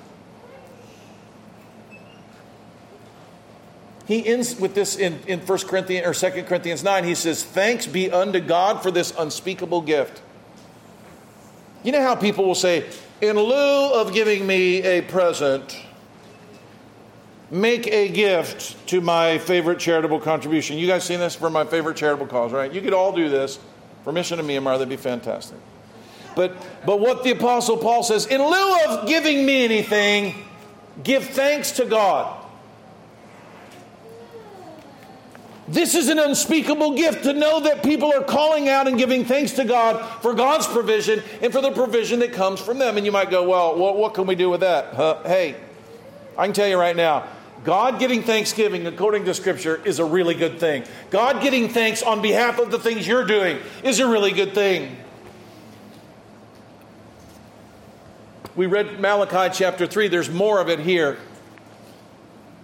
He 4.10 4.26
ends 4.26 4.58
with 4.58 4.74
this 4.74 4.96
in, 4.96 5.20
in 5.28 5.38
1 5.40 5.58
Corinthians 5.68 6.04
or 6.04 6.30
2 6.30 6.42
Corinthians 6.42 6.82
9. 6.82 7.04
He 7.04 7.14
says, 7.14 7.44
Thanks 7.44 7.86
be 7.86 8.10
unto 8.10 8.40
God 8.40 8.82
for 8.82 8.90
this 8.90 9.12
unspeakable 9.16 9.82
gift. 9.82 10.20
You 11.84 11.92
know 11.92 12.02
how 12.02 12.16
people 12.16 12.44
will 12.44 12.56
say, 12.56 12.86
In 13.20 13.36
lieu 13.36 13.92
of 13.94 14.12
giving 14.12 14.46
me 14.46 14.82
a 14.82 15.02
present, 15.02 15.80
make 17.52 17.86
a 17.86 18.08
gift 18.08 18.84
to 18.88 19.00
my 19.00 19.38
favorite 19.38 19.78
charitable 19.78 20.18
contribution. 20.18 20.76
You 20.76 20.88
guys 20.88 21.04
seen 21.04 21.20
this 21.20 21.36
for 21.36 21.48
my 21.48 21.64
favorite 21.64 21.96
charitable 21.96 22.26
cause, 22.26 22.52
right? 22.52 22.72
You 22.72 22.80
could 22.80 22.94
all 22.94 23.12
do 23.12 23.28
this 23.28 23.60
for 24.02 24.12
Mission 24.12 24.38
to 24.38 24.44
Myanmar, 24.44 24.72
that'd 24.72 24.88
be 24.88 24.96
fantastic. 24.96 25.58
But, 26.34 26.56
but 26.84 26.98
what 26.98 27.22
the 27.22 27.30
Apostle 27.30 27.76
Paul 27.76 28.02
says, 28.02 28.26
in 28.26 28.40
lieu 28.40 28.84
of 28.88 29.06
giving 29.06 29.46
me 29.46 29.64
anything, 29.64 30.34
give 31.04 31.26
thanks 31.26 31.72
to 31.72 31.84
God. 31.84 32.39
This 35.70 35.94
is 35.94 36.08
an 36.08 36.18
unspeakable 36.18 36.96
gift 36.96 37.22
to 37.22 37.32
know 37.32 37.60
that 37.60 37.84
people 37.84 38.12
are 38.12 38.24
calling 38.24 38.68
out 38.68 38.88
and 38.88 38.98
giving 38.98 39.24
thanks 39.24 39.52
to 39.52 39.64
God 39.64 40.20
for 40.20 40.34
God's 40.34 40.66
provision 40.66 41.22
and 41.40 41.52
for 41.52 41.60
the 41.60 41.70
provision 41.70 42.18
that 42.20 42.32
comes 42.32 42.60
from 42.60 42.78
them. 42.78 42.96
And 42.96 43.06
you 43.06 43.12
might 43.12 43.30
go, 43.30 43.48
well, 43.48 43.78
what, 43.78 43.96
what 43.96 44.12
can 44.12 44.26
we 44.26 44.34
do 44.34 44.50
with 44.50 44.60
that? 44.60 44.94
Huh? 44.94 45.22
Hey, 45.22 45.54
I 46.36 46.46
can 46.46 46.54
tell 46.54 46.66
you 46.66 46.76
right 46.76 46.96
now, 46.96 47.28
God 47.62 48.00
getting 48.00 48.24
thanksgiving, 48.24 48.88
according 48.88 49.26
to 49.26 49.34
Scripture, 49.34 49.80
is 49.84 50.00
a 50.00 50.04
really 50.04 50.34
good 50.34 50.58
thing. 50.58 50.82
God 51.10 51.40
getting 51.40 51.68
thanks 51.68 52.02
on 52.02 52.20
behalf 52.20 52.58
of 52.58 52.72
the 52.72 52.78
things 52.80 53.06
you're 53.06 53.26
doing 53.26 53.60
is 53.84 54.00
a 54.00 54.08
really 54.08 54.32
good 54.32 54.54
thing. 54.54 54.96
We 58.56 58.66
read 58.66 58.98
Malachi 58.98 59.54
chapter 59.56 59.86
3, 59.86 60.08
there's 60.08 60.30
more 60.30 60.60
of 60.60 60.68
it 60.68 60.80
here. 60.80 61.16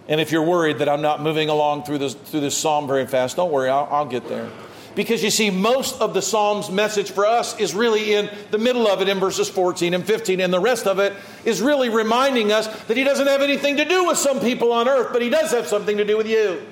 And 0.07 0.21
if 0.21 0.31
you're 0.31 0.43
worried 0.43 0.79
that 0.79 0.87
I'm 0.87 1.01
not 1.01 1.21
moving 1.21 1.49
along 1.49 1.83
through 1.83 1.97
this, 1.97 2.13
through 2.13 2.39
this 2.39 2.57
psalm 2.57 2.87
very 2.87 3.05
fast, 3.05 3.35
don't 3.35 3.51
worry, 3.51 3.69
I'll, 3.69 3.87
I'll 3.91 4.05
get 4.05 4.27
there. 4.29 4.49
Because 4.95 5.23
you 5.23 5.29
see, 5.29 5.51
most 5.51 6.01
of 6.01 6.15
the 6.15 6.21
psalm's 6.23 6.71
message 6.71 7.11
for 7.11 7.25
us 7.25 7.59
is 7.59 7.75
really 7.75 8.15
in 8.15 8.31
the 8.49 8.57
middle 8.57 8.87
of 8.87 8.99
it 9.01 9.07
in 9.07 9.19
verses 9.19 9.47
14 9.47 9.93
and 9.93 10.03
15, 10.03 10.39
and 10.39 10.51
the 10.51 10.59
rest 10.59 10.87
of 10.87 10.97
it 10.97 11.13
is 11.45 11.61
really 11.61 11.89
reminding 11.89 12.51
us 12.51 12.67
that 12.85 12.97
he 12.97 13.03
doesn't 13.03 13.27
have 13.27 13.41
anything 13.41 13.77
to 13.77 13.85
do 13.85 14.05
with 14.05 14.17
some 14.17 14.39
people 14.39 14.71
on 14.71 14.87
earth, 14.87 15.09
but 15.13 15.21
he 15.21 15.29
does 15.29 15.51
have 15.51 15.67
something 15.67 15.97
to 15.97 16.05
do 16.05 16.17
with 16.17 16.27
you. 16.27 16.65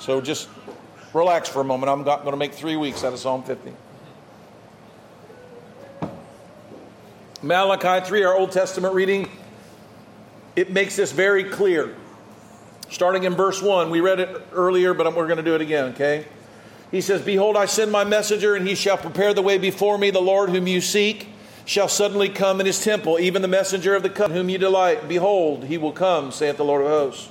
So 0.00 0.20
just 0.20 0.48
relax 1.12 1.48
for 1.48 1.60
a 1.60 1.64
moment. 1.64 1.90
I'm 1.90 2.02
going 2.02 2.32
to 2.32 2.36
make 2.36 2.54
three 2.54 2.76
weeks 2.76 3.04
out 3.04 3.12
of 3.12 3.18
Psalm 3.20 3.44
50. 3.44 3.72
Malachi 7.42 8.04
3, 8.04 8.24
our 8.24 8.34
Old 8.34 8.50
Testament 8.50 8.94
reading, 8.94 9.30
it 10.58 10.72
makes 10.72 10.96
this 10.96 11.12
very 11.12 11.44
clear. 11.44 11.94
Starting 12.90 13.22
in 13.22 13.34
verse 13.34 13.62
1, 13.62 13.90
we 13.90 14.00
read 14.00 14.18
it 14.18 14.42
earlier, 14.52 14.92
but 14.92 15.14
we're 15.14 15.28
going 15.28 15.36
to 15.36 15.42
do 15.44 15.54
it 15.54 15.60
again, 15.60 15.92
okay? 15.92 16.26
He 16.90 17.00
says, 17.00 17.22
Behold, 17.22 17.56
I 17.56 17.66
send 17.66 17.92
my 17.92 18.02
messenger, 18.02 18.56
and 18.56 18.66
he 18.66 18.74
shall 18.74 18.96
prepare 18.96 19.32
the 19.32 19.42
way 19.42 19.58
before 19.58 19.98
me. 19.98 20.10
The 20.10 20.20
Lord 20.20 20.50
whom 20.50 20.66
you 20.66 20.80
seek 20.80 21.28
shall 21.64 21.86
suddenly 21.86 22.28
come 22.28 22.58
in 22.58 22.66
his 22.66 22.82
temple, 22.82 23.20
even 23.20 23.40
the 23.40 23.46
messenger 23.46 23.94
of 23.94 24.02
the 24.02 24.10
covenant 24.10 24.36
whom 24.36 24.48
you 24.48 24.58
delight. 24.58 25.06
Behold, 25.06 25.62
he 25.62 25.78
will 25.78 25.92
come, 25.92 26.32
saith 26.32 26.56
the 26.56 26.64
Lord 26.64 26.82
of 26.82 26.88
hosts. 26.88 27.28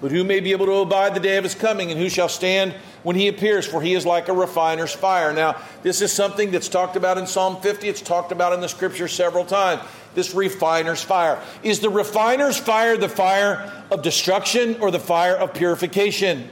But 0.00 0.10
who 0.10 0.24
may 0.24 0.40
be 0.40 0.50
able 0.50 0.66
to 0.66 0.72
abide 0.72 1.14
the 1.14 1.20
day 1.20 1.36
of 1.36 1.44
his 1.44 1.54
coming, 1.54 1.92
and 1.92 2.00
who 2.00 2.08
shall 2.08 2.28
stand 2.28 2.74
when 3.04 3.14
he 3.14 3.28
appears? 3.28 3.64
For 3.64 3.80
he 3.80 3.94
is 3.94 4.04
like 4.04 4.28
a 4.28 4.32
refiner's 4.32 4.92
fire. 4.92 5.32
Now, 5.32 5.62
this 5.84 6.02
is 6.02 6.12
something 6.12 6.50
that's 6.50 6.68
talked 6.68 6.96
about 6.96 7.16
in 7.16 7.28
Psalm 7.28 7.60
50. 7.60 7.88
It's 7.88 8.00
talked 8.00 8.32
about 8.32 8.54
in 8.54 8.60
the 8.60 8.68
scripture 8.68 9.06
several 9.06 9.44
times 9.44 9.82
this 10.14 10.34
refiner's 10.34 11.02
fire. 11.02 11.40
Is 11.62 11.80
the 11.80 11.90
refiner's 11.90 12.56
fire 12.56 12.96
the 12.96 13.08
fire 13.08 13.72
of 13.90 14.02
destruction 14.02 14.76
or 14.80 14.90
the 14.90 15.00
fire 15.00 15.36
of 15.36 15.54
purification? 15.54 16.48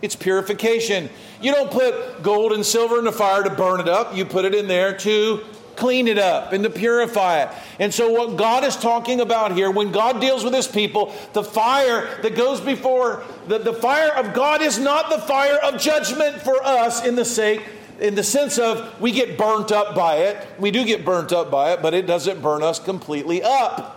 It's 0.00 0.16
purification. 0.16 1.10
You 1.40 1.52
don't 1.52 1.70
put 1.70 2.22
gold 2.22 2.52
and 2.52 2.64
silver 2.64 2.98
in 2.98 3.04
the 3.04 3.12
fire 3.12 3.42
to 3.42 3.50
burn 3.50 3.80
it 3.80 3.88
up, 3.88 4.16
you 4.16 4.24
put 4.24 4.44
it 4.44 4.54
in 4.54 4.68
there 4.68 4.96
to 4.98 5.44
clean 5.78 6.08
it 6.08 6.18
up 6.18 6.52
and 6.52 6.64
to 6.64 6.70
purify 6.70 7.42
it. 7.42 7.48
And 7.78 7.94
so, 7.94 8.10
what 8.10 8.36
God 8.36 8.64
is 8.64 8.76
talking 8.76 9.20
about 9.20 9.52
here, 9.52 9.70
when 9.70 9.92
God 9.92 10.20
deals 10.20 10.44
with 10.44 10.52
his 10.52 10.66
people, 10.66 11.14
the 11.32 11.44
fire 11.44 12.20
that 12.22 12.34
goes 12.34 12.60
before, 12.60 13.22
the, 13.46 13.58
the 13.58 13.72
fire 13.72 14.12
of 14.16 14.34
God 14.34 14.60
is 14.60 14.78
not 14.78 15.08
the 15.08 15.18
fire 15.18 15.58
of 15.62 15.80
judgment 15.80 16.42
for 16.42 16.62
us 16.64 17.06
in 17.06 17.14
the 17.14 17.24
sake. 17.24 17.62
In 17.98 18.14
the 18.14 18.22
sense 18.22 18.58
of 18.58 19.00
we 19.00 19.10
get 19.10 19.36
burnt 19.36 19.72
up 19.72 19.94
by 19.94 20.16
it. 20.16 20.46
We 20.58 20.70
do 20.70 20.84
get 20.84 21.04
burnt 21.04 21.32
up 21.32 21.50
by 21.50 21.72
it, 21.72 21.82
but 21.82 21.94
it 21.94 22.06
doesn't 22.06 22.40
burn 22.40 22.62
us 22.62 22.78
completely 22.78 23.42
up. 23.42 23.96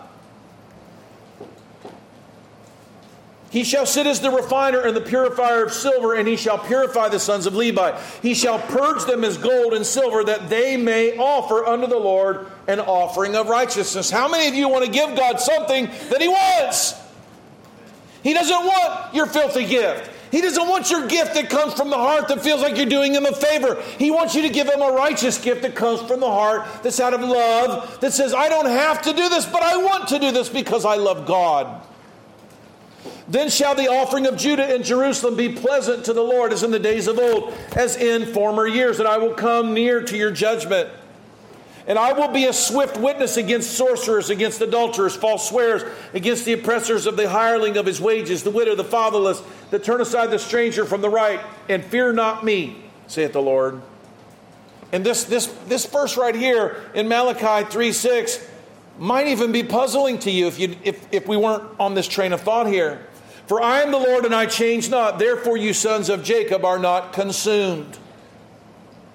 He 3.51 3.65
shall 3.65 3.85
sit 3.85 4.07
as 4.07 4.21
the 4.21 4.31
refiner 4.31 4.79
and 4.79 4.95
the 4.95 5.01
purifier 5.01 5.65
of 5.65 5.73
silver, 5.73 6.15
and 6.15 6.25
he 6.25 6.37
shall 6.37 6.57
purify 6.57 7.09
the 7.09 7.19
sons 7.19 7.45
of 7.45 7.53
Levi. 7.53 7.99
He 8.21 8.33
shall 8.33 8.59
purge 8.59 9.03
them 9.03 9.25
as 9.25 9.37
gold 9.37 9.73
and 9.73 9.85
silver, 9.85 10.23
that 10.23 10.49
they 10.49 10.77
may 10.77 11.17
offer 11.17 11.65
unto 11.65 11.85
the 11.85 11.97
Lord 11.97 12.47
an 12.69 12.79
offering 12.79 13.35
of 13.35 13.49
righteousness. 13.49 14.09
How 14.09 14.29
many 14.29 14.47
of 14.47 14.55
you 14.55 14.69
want 14.69 14.85
to 14.85 14.91
give 14.91 15.17
God 15.17 15.41
something 15.41 15.87
that 16.09 16.21
He 16.21 16.29
wants? 16.29 16.95
He 18.23 18.33
doesn't 18.33 18.65
want 18.65 19.13
your 19.13 19.25
filthy 19.25 19.65
gift. 19.65 20.09
He 20.31 20.39
doesn't 20.39 20.67
want 20.67 20.89
your 20.89 21.07
gift 21.07 21.33
that 21.33 21.49
comes 21.49 21.73
from 21.73 21.89
the 21.89 21.97
heart 21.97 22.29
that 22.29 22.41
feels 22.41 22.61
like 22.61 22.77
you're 22.77 22.85
doing 22.85 23.13
him 23.13 23.25
a 23.25 23.35
favor. 23.35 23.81
He 23.99 24.09
wants 24.11 24.33
you 24.33 24.41
to 24.43 24.49
give 24.49 24.67
him 24.67 24.81
a 24.81 24.91
righteous 24.91 25.37
gift 25.37 25.61
that 25.63 25.75
comes 25.75 26.01
from 26.01 26.21
the 26.21 26.31
heart, 26.31 26.65
that's 26.83 27.01
out 27.01 27.13
of 27.13 27.19
love, 27.19 27.99
that 27.99 28.13
says, 28.13 28.33
I 28.33 28.47
don't 28.47 28.67
have 28.67 29.01
to 29.01 29.13
do 29.13 29.27
this, 29.27 29.45
but 29.45 29.61
I 29.61 29.75
want 29.75 30.07
to 30.07 30.19
do 30.19 30.31
this 30.31 30.47
because 30.47 30.85
I 30.85 30.95
love 30.95 31.25
God. 31.25 31.85
Then 33.27 33.49
shall 33.49 33.75
the 33.75 33.87
offering 33.87 34.25
of 34.25 34.37
Judah 34.37 34.73
and 34.73 34.83
Jerusalem 34.83 35.35
be 35.35 35.49
pleasant 35.49 36.05
to 36.05 36.13
the 36.13 36.23
Lord 36.23 36.53
as 36.53 36.63
in 36.63 36.71
the 36.71 36.79
days 36.79 37.07
of 37.07 37.19
old, 37.19 37.53
as 37.75 37.97
in 37.97 38.33
former 38.33 38.67
years, 38.67 38.99
and 38.99 39.07
I 39.07 39.17
will 39.17 39.33
come 39.33 39.73
near 39.73 40.01
to 40.01 40.17
your 40.17 40.31
judgment. 40.31 40.89
And 41.91 41.99
I 41.99 42.13
will 42.13 42.29
be 42.29 42.45
a 42.45 42.53
swift 42.53 42.95
witness 42.95 43.35
against 43.35 43.71
sorcerers, 43.71 44.29
against 44.29 44.61
adulterers, 44.61 45.13
false 45.13 45.49
swearers, 45.49 45.83
against 46.13 46.45
the 46.45 46.53
oppressors 46.53 47.05
of 47.05 47.17
the 47.17 47.29
hireling 47.29 47.75
of 47.75 47.85
his 47.85 47.99
wages, 47.99 48.43
the 48.43 48.49
widow, 48.49 48.75
the 48.75 48.85
fatherless, 48.85 49.43
that 49.71 49.83
turn 49.83 49.99
aside 49.99 50.27
the 50.27 50.39
stranger 50.39 50.85
from 50.85 51.01
the 51.01 51.09
right, 51.09 51.41
and 51.67 51.83
fear 51.83 52.13
not 52.13 52.45
me, 52.45 52.81
saith 53.07 53.33
the 53.33 53.41
Lord. 53.41 53.81
And 54.93 55.05
this, 55.05 55.25
this, 55.25 55.47
this 55.67 55.85
verse 55.85 56.15
right 56.15 56.33
here 56.33 56.81
in 56.93 57.09
Malachi 57.09 57.69
3 57.69 57.91
6 57.91 58.47
might 58.97 59.27
even 59.27 59.51
be 59.51 59.61
puzzling 59.61 60.17
to 60.19 60.31
you 60.31 60.47
if, 60.47 60.59
you 60.59 60.77
if, 60.85 61.05
if 61.11 61.27
we 61.27 61.35
weren't 61.35 61.77
on 61.77 61.93
this 61.93 62.07
train 62.07 62.31
of 62.31 62.39
thought 62.39 62.67
here. 62.67 63.05
For 63.47 63.61
I 63.61 63.81
am 63.81 63.91
the 63.91 63.99
Lord 63.99 64.23
and 64.23 64.33
I 64.33 64.45
change 64.45 64.89
not. 64.89 65.19
Therefore, 65.19 65.57
you 65.57 65.73
sons 65.73 66.07
of 66.07 66.23
Jacob 66.23 66.63
are 66.63 66.79
not 66.79 67.11
consumed. 67.11 67.97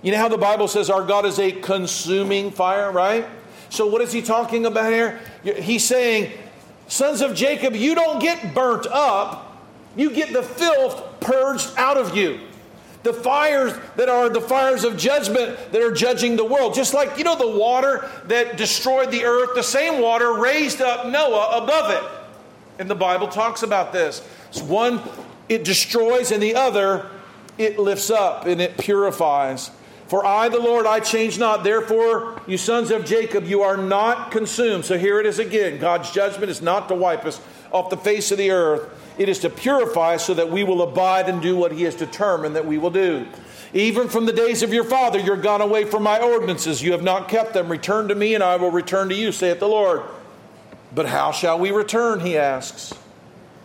You 0.07 0.13
know 0.13 0.19
how 0.19 0.29
the 0.29 0.39
Bible 0.39 0.69
says 0.69 0.89
our 0.89 1.03
God 1.03 1.27
is 1.27 1.41
a 1.41 1.51
consuming 1.51 2.53
fire, 2.53 2.93
right? 2.93 3.27
So, 3.71 3.89
what 3.89 4.01
is 4.03 4.13
he 4.13 4.23
talking 4.23 4.65
about 4.65 4.93
here? 4.93 5.19
He's 5.43 5.83
saying, 5.83 6.31
Sons 6.87 7.23
of 7.23 7.35
Jacob, 7.35 7.75
you 7.75 7.97
don't 7.97 8.21
get 8.21 8.55
burnt 8.55 8.87
up, 8.87 9.67
you 9.97 10.13
get 10.13 10.33
the 10.33 10.45
filth 10.45 11.19
purged 11.19 11.73
out 11.77 11.97
of 11.97 12.17
you. 12.17 12.39
The 13.03 13.13
fires 13.13 13.73
that 13.97 14.09
are 14.09 14.29
the 14.29 14.41
fires 14.41 14.85
of 14.85 14.97
judgment 14.97 15.73
that 15.73 15.83
are 15.83 15.91
judging 15.91 16.37
the 16.37 16.45
world. 16.45 16.75
Just 16.75 16.95
like, 16.95 17.19
you 17.19 17.25
know, 17.25 17.37
the 17.37 17.59
water 17.59 18.09
that 18.27 18.57
destroyed 18.57 19.11
the 19.11 19.25
earth, 19.25 19.57
the 19.57 19.63
same 19.65 20.01
water 20.01 20.35
raised 20.35 20.81
up 20.81 21.09
Noah 21.09 21.65
above 21.65 21.91
it. 21.91 22.79
And 22.79 22.89
the 22.89 22.95
Bible 22.95 23.27
talks 23.27 23.65
about 23.65 23.93
this. 23.93 24.25
It's 24.51 24.63
one, 24.63 25.03
it 25.49 25.65
destroys, 25.65 26.31
and 26.31 26.41
the 26.41 26.55
other, 26.55 27.11
it 27.59 27.81
lifts 27.81 28.09
up 28.09 28.47
and 28.47 28.61
it 28.61 28.79
purifies. 28.79 29.73
For 30.09 30.25
I, 30.25 30.49
the 30.49 30.61
Lord, 30.61 30.87
I 30.87 31.01
change 31.01 31.39
not. 31.39 31.65
Therefore, 31.65 32.41
you 32.47 32.59
sons 32.59 32.91
of 32.91 33.05
Jacob, 33.05 33.45
you 33.45 33.63
are 33.63 33.77
not 33.77 34.31
consumed. 34.31 34.85
So 34.85 34.97
here 34.97 35.19
it 35.19 35.27
is 35.27 35.39
again. 35.41 35.79
God's 35.79 36.13
judgment 36.13 36.51
is 36.51 36.63
not 36.63 36.89
to 36.89 36.95
wipe 36.95 37.25
us 37.25 37.41
off 37.73 37.91
the 37.91 37.97
face 37.97 38.31
of 38.31 38.39
the 38.39 38.53
earth, 38.53 38.89
it 39.19 39.29
is 39.29 39.41
to 39.41 39.51
purify 39.51 40.15
us 40.15 40.25
so 40.25 40.35
that 40.35 40.51
we 40.51 40.63
will 40.63 40.83
abide 40.83 41.29
and 41.29 41.43
do 41.43 41.57
what 41.57 41.73
He 41.73 41.83
has 41.83 41.95
determined 41.95 42.55
that 42.57 42.67
we 42.67 42.79
will 42.79 42.91
do. 42.91 43.27
Even 43.73 44.09
from 44.09 44.25
the 44.27 44.33
days 44.33 44.63
of 44.63 44.73
your 44.73 44.85
father, 44.85 45.19
you're 45.19 45.37
gone 45.37 45.61
away 45.61 45.85
from 45.85 46.03
my 46.03 46.21
ordinances. 46.21 46.83
You 46.83 46.93
have 46.93 47.03
not 47.03 47.29
kept 47.29 47.53
them. 47.53 47.69
Return 47.69 48.09
to 48.09 48.15
me, 48.15 48.35
and 48.35 48.45
I 48.45 48.57
will 48.57 48.71
return 48.71 49.09
to 49.09 49.15
you, 49.15 49.33
saith 49.33 49.59
the 49.59 49.69
Lord. 49.69 50.03
But 50.95 51.07
how 51.07 51.33
shall 51.33 51.59
we 51.59 51.73
return? 51.73 52.21
He 52.21 52.39
asks. 52.39 52.95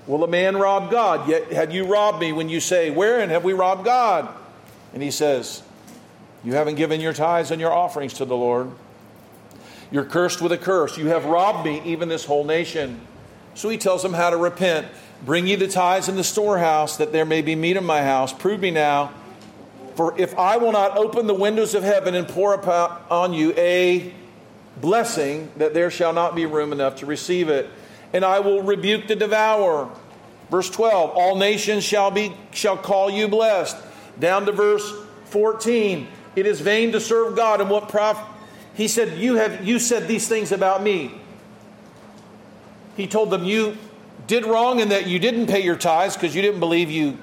Will 0.08 0.24
a 0.24 0.28
man 0.28 0.58
rob 0.58 0.90
God? 0.90 1.30
Yet 1.30 1.54
have 1.54 1.72
you 1.72 1.86
robbed 1.86 2.20
me 2.20 2.34
when 2.34 2.50
you 2.50 2.60
say, 2.60 2.90
Wherein 2.90 3.30
have 3.30 3.44
we 3.44 3.54
robbed 3.54 3.86
God? 3.86 4.28
And 4.94 5.04
he 5.04 5.12
says, 5.12 5.64
You 6.44 6.54
haven't 6.54 6.76
given 6.76 7.02
your 7.02 7.14
tithes 7.14 7.52
and 7.52 7.62
your 7.62 7.72
offerings 7.72 8.14
to 8.16 8.26
the 8.26 8.36
Lord. 8.36 8.72
You're 9.92 10.06
cursed 10.06 10.42
with 10.42 10.52
a 10.52 10.58
curse. 10.58 10.98
You 10.98 11.08
have 11.08 11.26
robbed 11.26 11.66
me, 11.66 11.82
even 11.86 12.10
this 12.10 12.26
whole 12.26 12.44
nation. 12.44 13.02
So 13.54 13.70
he 13.70 13.78
tells 13.78 14.02
them 14.02 14.14
how 14.14 14.30
to 14.30 14.38
repent. 14.38 14.88
Bring 15.26 15.46
ye 15.46 15.56
the 15.56 15.68
tithes 15.68 16.10
in 16.10 16.16
the 16.16 16.24
storehouse, 16.24 16.98
that 16.98 17.12
there 17.12 17.26
may 17.26 17.42
be 17.42 17.56
meat 17.56 17.78
in 17.78 17.86
my 17.86 18.02
house. 18.02 18.34
Prove 18.34 18.60
me 18.60 18.72
now. 18.72 19.12
For 19.96 20.20
if 20.20 20.38
I 20.40 20.58
will 20.58 20.72
not 20.72 20.98
open 20.98 21.28
the 21.28 21.34
windows 21.34 21.76
of 21.76 21.84
heaven 21.84 22.16
and 22.16 22.28
pour 22.28 22.54
upon 22.54 23.34
you 23.34 23.54
a 23.58 24.14
blessing, 24.78 25.52
that 25.58 25.74
there 25.74 25.92
shall 25.92 26.14
not 26.14 26.34
be 26.34 26.46
room 26.46 26.72
enough 26.72 26.96
to 26.98 27.06
receive 27.06 27.50
it. 27.50 27.70
And 28.14 28.26
I 28.26 28.40
will 28.40 28.64
rebuke 28.64 29.08
the 29.08 29.16
devourer. 29.16 29.90
Verse 30.50 30.70
12, 30.70 31.12
all 31.12 31.38
nations 31.38 31.84
shall 31.84 32.12
be 32.12 32.34
shall 32.52 32.78
call 32.78 33.10
you 33.10 33.28
blessed. 33.28 33.78
Down 34.20 34.46
to 34.46 34.52
verse 34.52 34.92
14, 35.26 36.08
it 36.36 36.46
is 36.46 36.62
vain 36.62 36.92
to 36.94 37.00
serve 37.00 37.36
God 37.36 37.62
and 37.62 37.70
what 37.70 37.90
profit 37.90 38.26
he 38.74 38.88
said 38.88 39.18
you 39.18 39.36
have 39.36 39.66
you 39.66 39.80
said 39.80 40.08
these 40.08 40.28
things 40.28 40.52
about 40.52 40.82
me. 40.82 41.12
He 42.96 43.08
told 43.08 43.30
them 43.30 43.44
you 43.44 43.78
did 44.28 44.46
wrong 44.46 44.80
in 44.80 44.90
that 44.90 45.08
you 45.08 45.20
didn't 45.20 45.48
pay 45.48 45.62
your 45.62 45.76
tithes 45.76 46.16
because 46.16 46.36
you 46.36 46.42
didn't 46.42 46.60
believe 46.60 46.90
you 46.90 47.18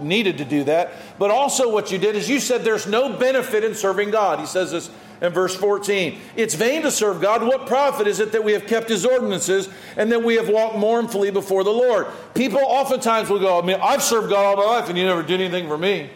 needed 0.00 0.38
to 0.38 0.44
do 0.44 0.64
that. 0.64 0.92
But 1.18 1.30
also, 1.30 1.72
what 1.72 1.90
you 1.90 1.98
did 1.98 2.14
is 2.14 2.28
you 2.28 2.38
said 2.38 2.62
there's 2.62 2.86
no 2.86 3.16
benefit 3.16 3.64
in 3.64 3.74
serving 3.74 4.10
God. 4.10 4.38
He 4.38 4.46
says 4.46 4.70
this 4.70 4.90
in 5.20 5.32
verse 5.32 5.56
14. 5.56 6.18
It's 6.36 6.54
vain 6.54 6.82
to 6.82 6.90
serve 6.90 7.20
God. 7.20 7.42
What 7.42 7.66
profit 7.66 8.06
is 8.06 8.20
it 8.20 8.32
that 8.32 8.44
we 8.44 8.52
have 8.52 8.66
kept 8.66 8.88
his 8.88 9.06
ordinances 9.06 9.68
and 9.96 10.12
that 10.12 10.22
we 10.22 10.34
have 10.34 10.48
walked 10.48 10.76
mournfully 10.76 11.30
before 11.30 11.64
the 11.64 11.70
Lord? 11.70 12.06
People 12.34 12.60
oftentimes 12.60 13.28
will 13.28 13.40
go, 13.40 13.60
I 13.60 13.64
mean, 13.64 13.78
I've 13.80 14.02
served 14.02 14.30
God 14.30 14.44
all 14.44 14.56
my 14.56 14.78
life 14.78 14.88
and 14.88 14.98
you 14.98 15.04
never 15.04 15.22
did 15.22 15.40
anything 15.40 15.68
for 15.68 15.78
me. 15.78 16.10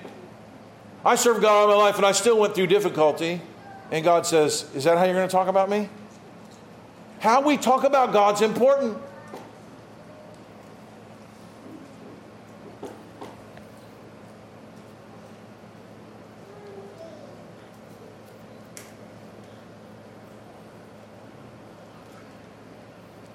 I 1.06 1.14
served 1.14 1.40
God 1.40 1.62
all 1.62 1.68
my 1.68 1.74
life 1.74 1.96
and 1.96 2.04
I 2.04 2.10
still 2.10 2.36
went 2.36 2.56
through 2.56 2.66
difficulty. 2.66 3.40
And 3.92 4.04
God 4.04 4.26
says, 4.26 4.68
Is 4.74 4.84
that 4.84 4.98
how 4.98 5.04
you're 5.04 5.14
going 5.14 5.28
to 5.28 5.32
talk 5.32 5.46
about 5.46 5.70
me? 5.70 5.88
How 7.20 7.40
we 7.40 7.56
talk 7.56 7.84
about 7.84 8.12
God's 8.12 8.42
important. 8.42 8.98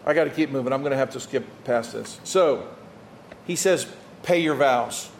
I 0.06 0.14
got 0.14 0.24
to 0.24 0.30
keep 0.30 0.50
moving. 0.50 0.74
I'm 0.74 0.82
going 0.82 0.92
to 0.92 0.98
have 0.98 1.12
to 1.12 1.20
skip 1.20 1.46
past 1.64 1.94
this. 1.94 2.20
So, 2.24 2.68
he 3.46 3.56
says, 3.56 3.88
pay 4.24 4.42
your 4.42 4.56
vows. 4.56 5.11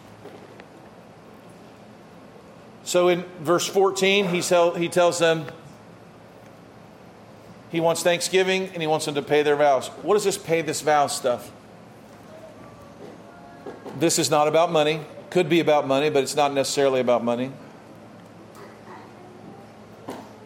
So 2.84 3.08
in 3.08 3.24
verse 3.40 3.66
14, 3.66 4.28
he, 4.28 4.42
tell, 4.42 4.74
he 4.74 4.88
tells 4.88 5.18
them 5.18 5.46
he 7.70 7.80
wants 7.80 8.02
thanksgiving 8.02 8.68
and 8.68 8.82
he 8.82 8.86
wants 8.86 9.06
them 9.06 9.14
to 9.14 9.22
pay 9.22 9.42
their 9.42 9.56
vows. 9.56 9.88
What 10.02 10.16
is 10.16 10.24
this 10.24 10.36
pay 10.36 10.62
this 10.62 10.80
vow 10.80 11.06
stuff? 11.06 11.50
This 13.98 14.18
is 14.18 14.30
not 14.30 14.48
about 14.48 14.72
money. 14.72 15.00
Could 15.30 15.48
be 15.48 15.60
about 15.60 15.86
money, 15.86 16.10
but 16.10 16.22
it's 16.22 16.36
not 16.36 16.52
necessarily 16.52 17.00
about 17.00 17.24
money. 17.24 17.52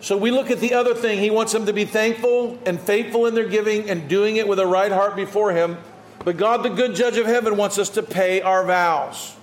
So 0.00 0.16
we 0.16 0.30
look 0.30 0.52
at 0.52 0.60
the 0.60 0.74
other 0.74 0.94
thing. 0.94 1.18
He 1.18 1.30
wants 1.30 1.52
them 1.52 1.66
to 1.66 1.72
be 1.72 1.84
thankful 1.84 2.58
and 2.64 2.80
faithful 2.80 3.26
in 3.26 3.34
their 3.34 3.48
giving 3.48 3.90
and 3.90 4.08
doing 4.08 4.36
it 4.36 4.46
with 4.46 4.60
a 4.60 4.66
right 4.66 4.92
heart 4.92 5.16
before 5.16 5.50
Him. 5.50 5.78
But 6.24 6.36
God, 6.36 6.62
the 6.62 6.68
good 6.68 6.94
judge 6.94 7.16
of 7.16 7.26
heaven, 7.26 7.56
wants 7.56 7.76
us 7.78 7.88
to 7.90 8.04
pay 8.04 8.40
our 8.40 8.64
vows. 8.64 9.34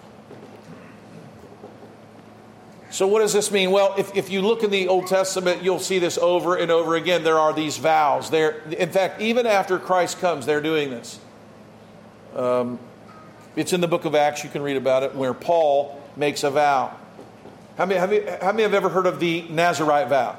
So, 2.94 3.08
what 3.08 3.22
does 3.22 3.34
this 3.34 3.50
mean? 3.50 3.72
Well, 3.72 3.96
if, 3.98 4.16
if 4.16 4.30
you 4.30 4.44
look 4.44 4.62
in 4.62 4.70
the 4.70 4.88
Old 4.88 5.08
Testament, 5.08 5.64
you'll 5.64 5.80
see 5.80 5.98
this 5.98 6.20
over 6.20 6.58
and 6.58 6.70
over 6.70 6.96
again. 6.96 7.24
There 7.24 7.40
are 7.40 7.52
these 7.52 7.80
vows. 7.80 8.30
There, 8.30 8.62
in 8.70 8.92
fact, 8.92 9.20
even 9.20 9.48
after 9.48 9.80
Christ 9.80 10.20
comes, 10.20 10.46
they're 10.46 10.62
doing 10.62 10.92
this. 10.92 11.20
Um, 12.36 12.78
it's 13.56 13.74
in 13.74 13.82
the 13.82 13.88
book 13.88 14.06
of 14.06 14.14
Acts. 14.14 14.44
You 14.44 14.52
can 14.52 14.62
read 14.62 14.78
about 14.78 15.02
it, 15.02 15.16
where 15.16 15.34
Paul 15.34 16.00
makes 16.16 16.44
a 16.44 16.52
vow. 16.52 16.96
How 17.80 17.88
many, 17.88 18.00
how 18.00 18.06
many, 18.06 18.30
how 18.30 18.52
many 18.52 18.62
have 18.62 18.76
ever 18.76 18.90
heard 18.90 19.08
of 19.08 19.20
the 19.20 19.42
Nazarite 19.50 20.10
vow? 20.10 20.38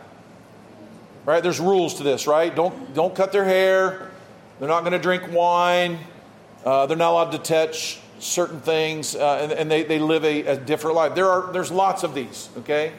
Right? 1.26 1.42
There's 1.42 1.58
rules 1.58 1.94
to 1.94 2.04
this, 2.04 2.28
right? 2.28 2.54
Don't, 2.54 2.94
don't 2.94 3.16
cut 3.16 3.32
their 3.32 3.44
hair. 3.44 4.12
They're 4.60 4.68
not 4.68 4.82
going 4.82 4.92
to 4.92 5.00
drink 5.00 5.24
wine. 5.32 5.98
Uh, 6.64 6.86
they're 6.86 6.96
not 6.96 7.10
allowed 7.10 7.32
to 7.32 7.38
touch 7.38 7.98
certain 8.18 8.60
things, 8.60 9.14
uh, 9.14 9.38
and, 9.42 9.52
and, 9.52 9.70
they, 9.70 9.82
they 9.82 9.98
live 9.98 10.24
a, 10.24 10.42
a, 10.46 10.56
different 10.56 10.96
life. 10.96 11.14
There 11.14 11.28
are, 11.28 11.52
there's 11.52 11.70
lots 11.70 12.02
of 12.02 12.14
these, 12.14 12.48
okay? 12.58 12.92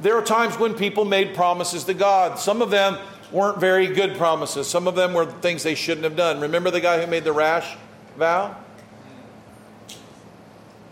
There 0.00 0.16
are 0.16 0.22
times 0.22 0.58
when 0.58 0.74
people 0.74 1.04
made 1.04 1.34
promises 1.34 1.84
to 1.84 1.94
God. 1.94 2.38
Some 2.38 2.60
of 2.60 2.70
them 2.70 2.98
weren't 3.32 3.58
very 3.58 3.86
good 3.86 4.16
promises, 4.16 4.68
some 4.68 4.86
of 4.86 4.94
them 4.94 5.14
were 5.14 5.26
things 5.26 5.62
they 5.62 5.74
shouldn't 5.74 6.04
have 6.04 6.16
done. 6.16 6.40
Remember 6.40 6.70
the 6.70 6.80
guy 6.80 7.00
who 7.00 7.06
made 7.06 7.24
the 7.24 7.32
rash 7.32 7.76
vow? 8.16 8.56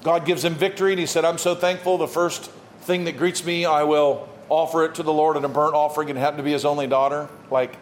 God 0.03 0.27
gives 0.27 0.45
him 0.45 0.55
victory, 0.55 0.93
and 0.93 1.01
he 1.01 1.07
said, 1.07 1.25
I'm 1.25 1.39
so 1.39 1.55
thankful. 1.55 1.99
The 1.99 2.07
first 2.07 2.51
thing 2.83 3.05
that 3.05 3.17
greets 3.17 3.45
me, 3.45 3.65
I 3.65 3.85
will 3.85 4.29
offer 4.51 4.85
it 4.85 4.95
to 4.97 5.03
the 5.03 5.13
Lord 5.13 5.37
in 5.37 5.45
a 5.45 5.49
burnt 5.49 5.75
offering, 5.75 6.11
and 6.11 6.19
happened 6.19 6.39
to 6.39 6.45
be 6.45 6.53
his 6.53 6.65
only 6.65 6.87
daughter. 6.87 7.29
Like, 7.51 7.77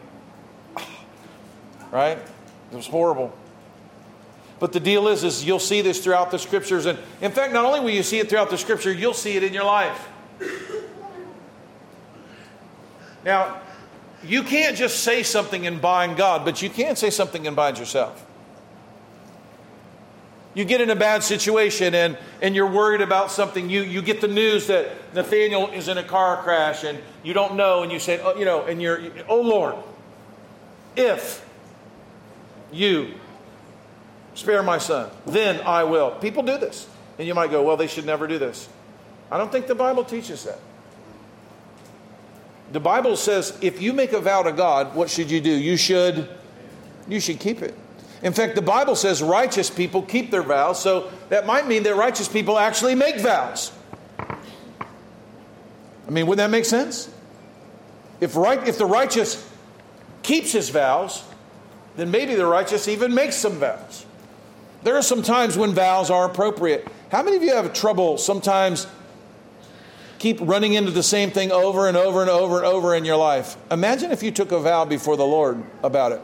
right? 1.91 2.19
It 2.19 2.77
was 2.77 2.87
horrible. 2.87 3.37
But 4.63 4.71
the 4.71 4.79
deal 4.79 5.09
is, 5.09 5.25
is 5.25 5.45
you'll 5.45 5.59
see 5.59 5.81
this 5.81 6.05
throughout 6.05 6.31
the 6.31 6.39
scriptures. 6.39 6.87
And 6.87 6.97
in 7.21 7.33
fact, 7.33 7.53
not 7.53 7.65
only 7.65 7.81
will 7.81 7.91
you 7.91 8.05
see 8.05 8.21
it 8.21 8.31
throughout 8.31 8.49
the 8.49 8.57
scripture, 8.57 8.93
you'll 8.93 9.13
see 9.13 9.37
it 9.37 9.43
in 9.43 9.53
your 9.53 9.65
life. 9.65 10.09
Now, 13.25 13.61
you 14.23 14.45
can't 14.45 14.77
just 14.77 15.01
say 15.01 15.25
something 15.25 15.67
and 15.67 15.83
bind 15.83 16.17
God, 16.17 16.45
but 16.45 16.63
you 16.63 16.71
can 16.71 16.95
say 16.95 17.11
something 17.11 17.45
and 17.49 17.57
bind 17.57 17.77
yourself. 17.77 18.25
You 20.55 20.65
get 20.65 20.81
in 20.81 20.91
a 20.91 20.97
bad 20.97 21.25
situation 21.25 21.93
and, 21.93 22.17
and 22.41 22.55
you're 22.55 22.71
worried 22.71 23.01
about 23.01 23.33
something. 23.33 23.69
You, 23.69 23.83
you 23.83 24.01
get 24.01 24.21
the 24.21 24.29
news 24.29 24.69
that 24.69 25.13
Nathaniel 25.13 25.71
is 25.71 25.89
in 25.89 25.99
a 25.99 26.05
car 26.05 26.41
crash 26.41 26.85
and 26.85 27.01
you 27.25 27.33
don't 27.33 27.57
know, 27.57 27.83
and 27.83 27.91
you 27.91 27.99
say, 27.99 28.21
oh, 28.23 28.39
you 28.39 28.45
know, 28.45 28.65
and 28.65 28.81
you're, 28.81 29.03
oh 29.29 29.41
Lord, 29.41 29.75
if 30.95 31.45
you 32.71 33.15
spare 34.35 34.63
my 34.63 34.79
son, 34.79 35.11
then 35.27 35.61
I 35.61 35.85
will. 35.85 36.13
People 36.13 36.43
do 36.43 36.59
this. 36.59 36.89
And 37.19 37.27
you 37.27 37.35
might 37.35 37.51
go, 37.51 37.63
well, 37.63 37.77
they 37.77 37.87
should 37.87 38.07
never 38.07 38.27
do 38.27 38.39
this. 38.39 38.69
I 39.31 39.39
don't 39.39 39.53
think 39.53 39.67
the 39.67 39.75
Bible 39.75 40.05
teaches 40.05 40.45
that. 40.45 40.59
The 42.73 42.81
Bible 42.81 43.17
says 43.17 43.57
if 43.61 43.83
you 43.83 43.93
make 43.93 44.13
a 44.13 44.21
vow 44.21 44.43
to 44.43 44.53
God, 44.53 44.95
what 44.95 45.11
should 45.11 45.31
you 45.31 45.41
do? 45.41 45.51
You 45.51 45.77
should 45.77 46.29
you 47.09 47.21
should 47.21 47.41
keep 47.41 47.63
it. 47.63 47.75
In 48.23 48.33
fact, 48.33 48.55
the 48.55 48.63
Bible 48.63 48.95
says 48.95 49.23
righteous 49.23 49.69
people 49.69 50.03
keep 50.03 50.31
their 50.31 50.43
vows, 50.43 50.81
so 50.81 51.11
that 51.29 51.45
might 51.45 51.67
mean 51.67 51.83
that 51.83 51.97
righteous 51.97 52.29
people 52.29 52.59
actually 52.59 52.95
make 52.95 53.19
vows. 53.19 53.73
I 54.21 56.11
mean, 56.11 56.27
wouldn't 56.27 56.45
that 56.45 56.51
make 56.51 56.65
sense? 56.65 57.13
If, 58.21 58.37
right, 58.37 58.67
if 58.69 58.79
the 58.79 58.87
righteous 58.87 59.49
keeps 60.23 60.53
his 60.53 60.71
vows, 60.71 61.25
then 61.97 62.11
maybe 62.11 62.37
the 62.37 62.47
righteous 62.47 62.87
even 62.87 63.13
makes 63.13 63.35
some 63.37 63.55
vows. 63.55 64.07
There 64.85 64.97
are 64.97 65.03
some 65.03 65.23
times 65.23 65.57
when 65.57 65.75
vows 65.75 66.11
are 66.11 66.25
appropriate. 66.25 66.87
How 67.11 67.23
many 67.23 67.37
of 67.37 67.43
you 67.43 67.55
have 67.55 67.73
trouble 67.73 68.19
sometimes 68.19 68.87
keep 70.19 70.39
running 70.41 70.75
into 70.75 70.91
the 70.91 71.03
same 71.03 71.31
thing 71.31 71.53
over 71.53 71.87
and 71.89 71.97
over 71.97 72.21
and 72.21 72.31
over 72.31 72.59
and 72.59 72.67
over 72.67 72.95
in 72.95 73.05
your 73.05 73.17
life? 73.17 73.57
Imagine 73.71 74.11
if 74.11 74.23
you 74.23 74.31
took 74.31 74.51
a 74.51 74.59
vow 74.59 74.85
before 74.85 75.17
the 75.17 75.27
Lord 75.27 75.63
about 75.83 76.13
it. 76.13 76.21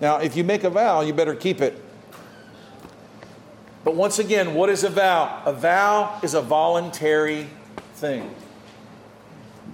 Now, 0.00 0.18
if 0.18 0.36
you 0.36 0.44
make 0.44 0.62
a 0.62 0.70
vow, 0.70 1.00
you 1.00 1.12
better 1.12 1.34
keep 1.34 1.60
it. 1.60 1.82
But 3.82 3.96
once 3.96 4.18
again, 4.18 4.54
what 4.54 4.68
is 4.68 4.84
a 4.84 4.90
vow? 4.90 5.42
A 5.44 5.52
vow 5.52 6.20
is 6.22 6.34
a 6.34 6.42
voluntary 6.42 7.48
thing. 7.94 8.32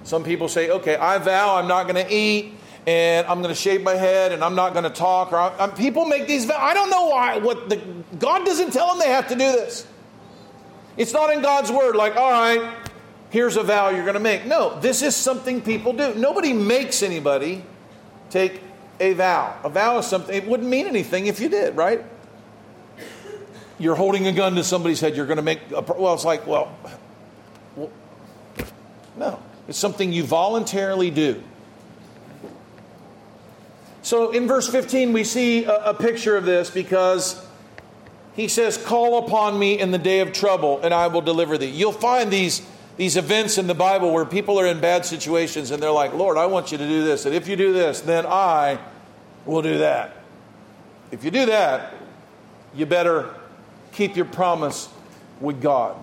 Some 0.04 0.24
people 0.24 0.48
say, 0.48 0.70
okay, 0.70 0.96
I 0.96 1.18
vow 1.18 1.56
I'm 1.56 1.68
not 1.68 1.84
going 1.84 2.06
to 2.06 2.14
eat 2.14 2.53
and 2.86 3.26
I'm 3.26 3.40
going 3.40 3.54
to 3.54 3.60
shave 3.60 3.82
my 3.82 3.94
head 3.94 4.32
and 4.32 4.44
I'm 4.44 4.54
not 4.54 4.72
going 4.72 4.84
to 4.84 4.90
talk. 4.90 5.32
Or 5.32 5.38
I'm, 5.38 5.72
people 5.72 6.04
make 6.04 6.26
these 6.26 6.44
vows. 6.44 6.58
I 6.60 6.74
don't 6.74 6.90
know 6.90 7.06
why. 7.06 7.38
What 7.38 7.68
the, 7.68 7.80
God 8.18 8.44
doesn't 8.44 8.72
tell 8.72 8.88
them 8.88 8.98
they 8.98 9.10
have 9.10 9.28
to 9.28 9.34
do 9.34 9.52
this. 9.52 9.86
It's 10.96 11.12
not 11.12 11.32
in 11.32 11.42
God's 11.42 11.72
word, 11.72 11.96
like, 11.96 12.14
all 12.16 12.30
right, 12.30 12.72
here's 13.30 13.56
a 13.56 13.62
vow 13.62 13.88
you're 13.88 14.04
going 14.04 14.14
to 14.14 14.20
make. 14.20 14.46
No, 14.46 14.78
this 14.78 15.02
is 15.02 15.16
something 15.16 15.60
people 15.60 15.92
do. 15.92 16.14
Nobody 16.14 16.52
makes 16.52 17.02
anybody 17.02 17.64
take 18.30 18.60
a 19.00 19.12
vow. 19.14 19.58
A 19.64 19.68
vow 19.68 19.98
is 19.98 20.06
something, 20.06 20.36
it 20.36 20.46
wouldn't 20.46 20.68
mean 20.68 20.86
anything 20.86 21.26
if 21.26 21.40
you 21.40 21.48
did, 21.48 21.76
right? 21.76 22.04
You're 23.78 23.96
holding 23.96 24.28
a 24.28 24.32
gun 24.32 24.54
to 24.54 24.62
somebody's 24.62 25.00
head, 25.00 25.16
you're 25.16 25.26
going 25.26 25.38
to 25.38 25.42
make, 25.42 25.58
a, 25.72 25.80
well, 25.80 26.14
it's 26.14 26.24
like, 26.24 26.46
well, 26.46 26.76
well, 27.74 27.90
no. 29.16 29.42
It's 29.66 29.78
something 29.78 30.12
you 30.12 30.22
voluntarily 30.22 31.10
do. 31.10 31.42
So 34.04 34.32
in 34.32 34.46
verse 34.46 34.68
15, 34.68 35.12
we 35.14 35.24
see 35.24 35.64
a, 35.64 35.86
a 35.86 35.94
picture 35.94 36.36
of 36.36 36.44
this 36.44 36.70
because 36.70 37.44
he 38.36 38.48
says, 38.48 38.76
Call 38.76 39.26
upon 39.26 39.58
me 39.58 39.80
in 39.80 39.90
the 39.90 39.98
day 39.98 40.20
of 40.20 40.32
trouble, 40.32 40.78
and 40.82 40.92
I 40.92 41.06
will 41.06 41.22
deliver 41.22 41.56
thee. 41.58 41.70
You'll 41.70 41.90
find 41.90 42.30
these 42.30 42.62
these 42.96 43.16
events 43.16 43.58
in 43.58 43.66
the 43.66 43.74
Bible 43.74 44.12
where 44.12 44.24
people 44.24 44.60
are 44.60 44.66
in 44.66 44.80
bad 44.80 45.04
situations 45.04 45.70
and 45.70 45.82
they're 45.82 45.90
like, 45.90 46.14
Lord, 46.14 46.38
I 46.38 46.46
want 46.46 46.70
you 46.70 46.78
to 46.78 46.86
do 46.86 47.02
this. 47.02 47.26
And 47.26 47.34
if 47.34 47.48
you 47.48 47.56
do 47.56 47.72
this, 47.72 48.00
then 48.00 48.24
I 48.24 48.78
will 49.46 49.62
do 49.62 49.78
that. 49.78 50.16
If 51.10 51.24
you 51.24 51.32
do 51.32 51.46
that, 51.46 51.92
you 52.72 52.86
better 52.86 53.34
keep 53.92 54.14
your 54.14 54.26
promise 54.26 54.88
with 55.40 55.60
God. 55.60 55.96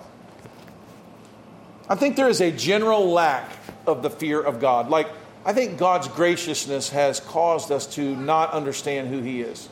I 1.87 1.95
think 1.95 2.17
there 2.17 2.29
is 2.29 2.41
a 2.41 2.51
general 2.51 3.09
lack 3.09 3.49
of 3.87 4.03
the 4.03 4.09
fear 4.09 4.41
of 4.41 4.59
God. 4.59 4.89
Like, 4.89 5.07
I 5.45 5.53
think 5.53 5.77
God's 5.77 6.07
graciousness 6.07 6.89
has 6.89 7.19
caused 7.19 7.71
us 7.71 7.87
to 7.95 8.15
not 8.15 8.51
understand 8.51 9.07
who 9.07 9.21
He 9.21 9.41
is. 9.41 9.69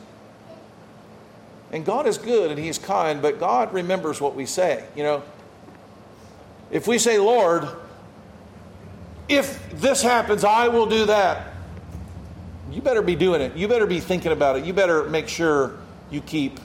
And 1.72 1.84
God 1.84 2.06
is 2.06 2.18
good 2.18 2.50
and 2.50 2.58
He's 2.58 2.78
kind, 2.78 3.22
but 3.22 3.38
God 3.38 3.72
remembers 3.72 4.20
what 4.20 4.34
we 4.34 4.46
say. 4.46 4.84
You 4.96 5.04
know, 5.04 5.22
if 6.70 6.88
we 6.88 6.98
say, 6.98 7.18
Lord, 7.18 7.68
if 9.28 9.70
this 9.80 10.02
happens, 10.02 10.44
I 10.44 10.68
will 10.68 10.86
do 10.86 11.06
that, 11.06 11.54
you 12.72 12.80
better 12.80 13.02
be 13.02 13.14
doing 13.14 13.40
it. 13.40 13.56
You 13.56 13.68
better 13.68 13.86
be 13.86 14.00
thinking 14.00 14.32
about 14.32 14.56
it. 14.56 14.64
You 14.64 14.72
better 14.72 15.04
make 15.04 15.28
sure 15.28 15.78
you 16.10 16.20
keep 16.20 16.58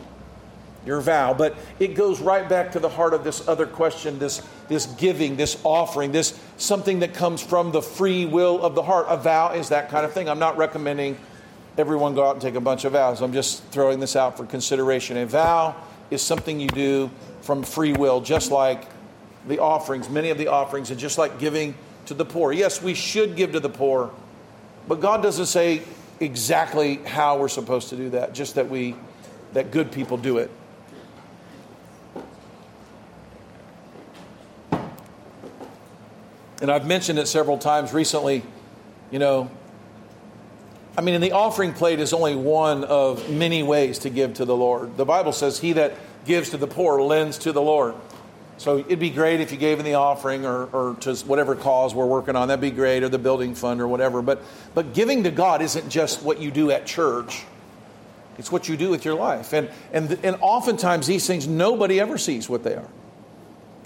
your 0.85 1.01
vow. 1.01 1.33
But 1.33 1.55
it 1.79 1.95
goes 1.95 2.21
right 2.21 2.47
back 2.47 2.71
to 2.73 2.79
the 2.79 2.89
heart 2.89 3.13
of 3.13 3.23
this 3.23 3.47
other 3.47 3.65
question 3.65 4.19
this, 4.19 4.41
this 4.67 4.85
giving, 4.85 5.35
this 5.35 5.59
offering, 5.63 6.11
this 6.11 6.39
something 6.57 6.99
that 6.99 7.13
comes 7.13 7.41
from 7.41 7.71
the 7.71 7.81
free 7.81 8.25
will 8.25 8.61
of 8.61 8.75
the 8.75 8.83
heart. 8.83 9.05
A 9.09 9.17
vow 9.17 9.53
is 9.53 9.69
that 9.69 9.89
kind 9.89 10.05
of 10.05 10.13
thing. 10.13 10.27
I'm 10.27 10.39
not 10.39 10.57
recommending 10.57 11.17
everyone 11.77 12.15
go 12.15 12.25
out 12.25 12.35
and 12.35 12.41
take 12.41 12.55
a 12.55 12.61
bunch 12.61 12.85
of 12.85 12.93
vows. 12.93 13.21
I'm 13.21 13.33
just 13.33 13.63
throwing 13.65 13.99
this 13.99 14.15
out 14.15 14.37
for 14.37 14.45
consideration. 14.45 15.17
A 15.17 15.25
vow 15.25 15.75
is 16.09 16.21
something 16.21 16.59
you 16.59 16.67
do 16.67 17.11
from 17.41 17.63
free 17.63 17.93
will, 17.93 18.21
just 18.21 18.51
like 18.51 18.85
the 19.47 19.59
offerings, 19.59 20.09
many 20.09 20.29
of 20.29 20.37
the 20.37 20.47
offerings, 20.47 20.89
and 20.89 20.99
just 20.99 21.17
like 21.17 21.39
giving 21.39 21.75
to 22.07 22.13
the 22.13 22.25
poor. 22.25 22.51
Yes, 22.51 22.81
we 22.81 22.93
should 22.93 23.35
give 23.35 23.51
to 23.53 23.59
the 23.59 23.69
poor, 23.69 24.11
but 24.87 25.01
God 25.01 25.21
doesn't 25.21 25.47
say 25.47 25.81
exactly 26.19 26.95
how 26.97 27.37
we're 27.37 27.49
supposed 27.49 27.89
to 27.89 27.95
do 27.95 28.09
that, 28.11 28.33
just 28.33 28.55
that 28.55 28.69
we 28.69 28.95
that 29.53 29.71
good 29.71 29.91
people 29.91 30.17
do 30.17 30.37
it. 30.37 30.51
And 36.61 36.71
I've 36.71 36.87
mentioned 36.87 37.19
it 37.19 37.27
several 37.27 37.57
times 37.57 37.93
recently, 37.93 38.43
you 39.11 39.19
know, 39.19 39.49
I 40.97 41.01
mean, 41.01 41.15
and 41.15 41.23
the 41.23 41.33
offering 41.33 41.73
plate 41.73 41.99
is 41.99 42.13
only 42.13 42.35
one 42.35 42.85
of 42.85 43.29
many 43.29 43.63
ways 43.63 43.99
to 43.99 44.09
give 44.09 44.35
to 44.35 44.45
the 44.45 44.55
Lord. 44.55 44.95
The 44.95 45.05
Bible 45.05 45.33
says, 45.33 45.59
He 45.59 45.73
that 45.73 45.93
gives 46.25 46.51
to 46.51 46.57
the 46.57 46.67
poor 46.67 47.01
lends 47.01 47.37
to 47.39 47.51
the 47.51 47.61
Lord. 47.61 47.95
So 48.57 48.77
it'd 48.77 48.99
be 48.99 49.09
great 49.09 49.41
if 49.41 49.51
you 49.51 49.57
gave 49.57 49.79
in 49.79 49.85
the 49.85 49.95
offering 49.95 50.45
or, 50.45 50.65
or 50.67 50.95
to 51.01 51.15
whatever 51.25 51.55
cause 51.55 51.93
we're 51.93 52.05
working 52.05 52.37
on. 52.37 52.47
That'd 52.47 52.61
be 52.61 52.71
great, 52.71 53.03
or 53.03 53.09
the 53.09 53.19
building 53.19 53.53
fund 53.53 53.81
or 53.81 53.87
whatever. 53.87 54.21
But, 54.21 54.41
but 54.73 54.93
giving 54.93 55.23
to 55.23 55.31
God 55.31 55.61
isn't 55.61 55.89
just 55.89 56.23
what 56.23 56.39
you 56.39 56.51
do 56.51 56.71
at 56.71 56.85
church, 56.85 57.43
it's 58.37 58.51
what 58.51 58.69
you 58.69 58.77
do 58.77 58.89
with 58.89 59.03
your 59.03 59.15
life. 59.15 59.51
And, 59.51 59.69
and, 59.91 60.17
and 60.23 60.37
oftentimes, 60.39 61.07
these 61.07 61.27
things, 61.27 61.47
nobody 61.47 61.99
ever 61.99 62.17
sees 62.17 62.47
what 62.47 62.63
they 62.63 62.75
are. 62.75 62.87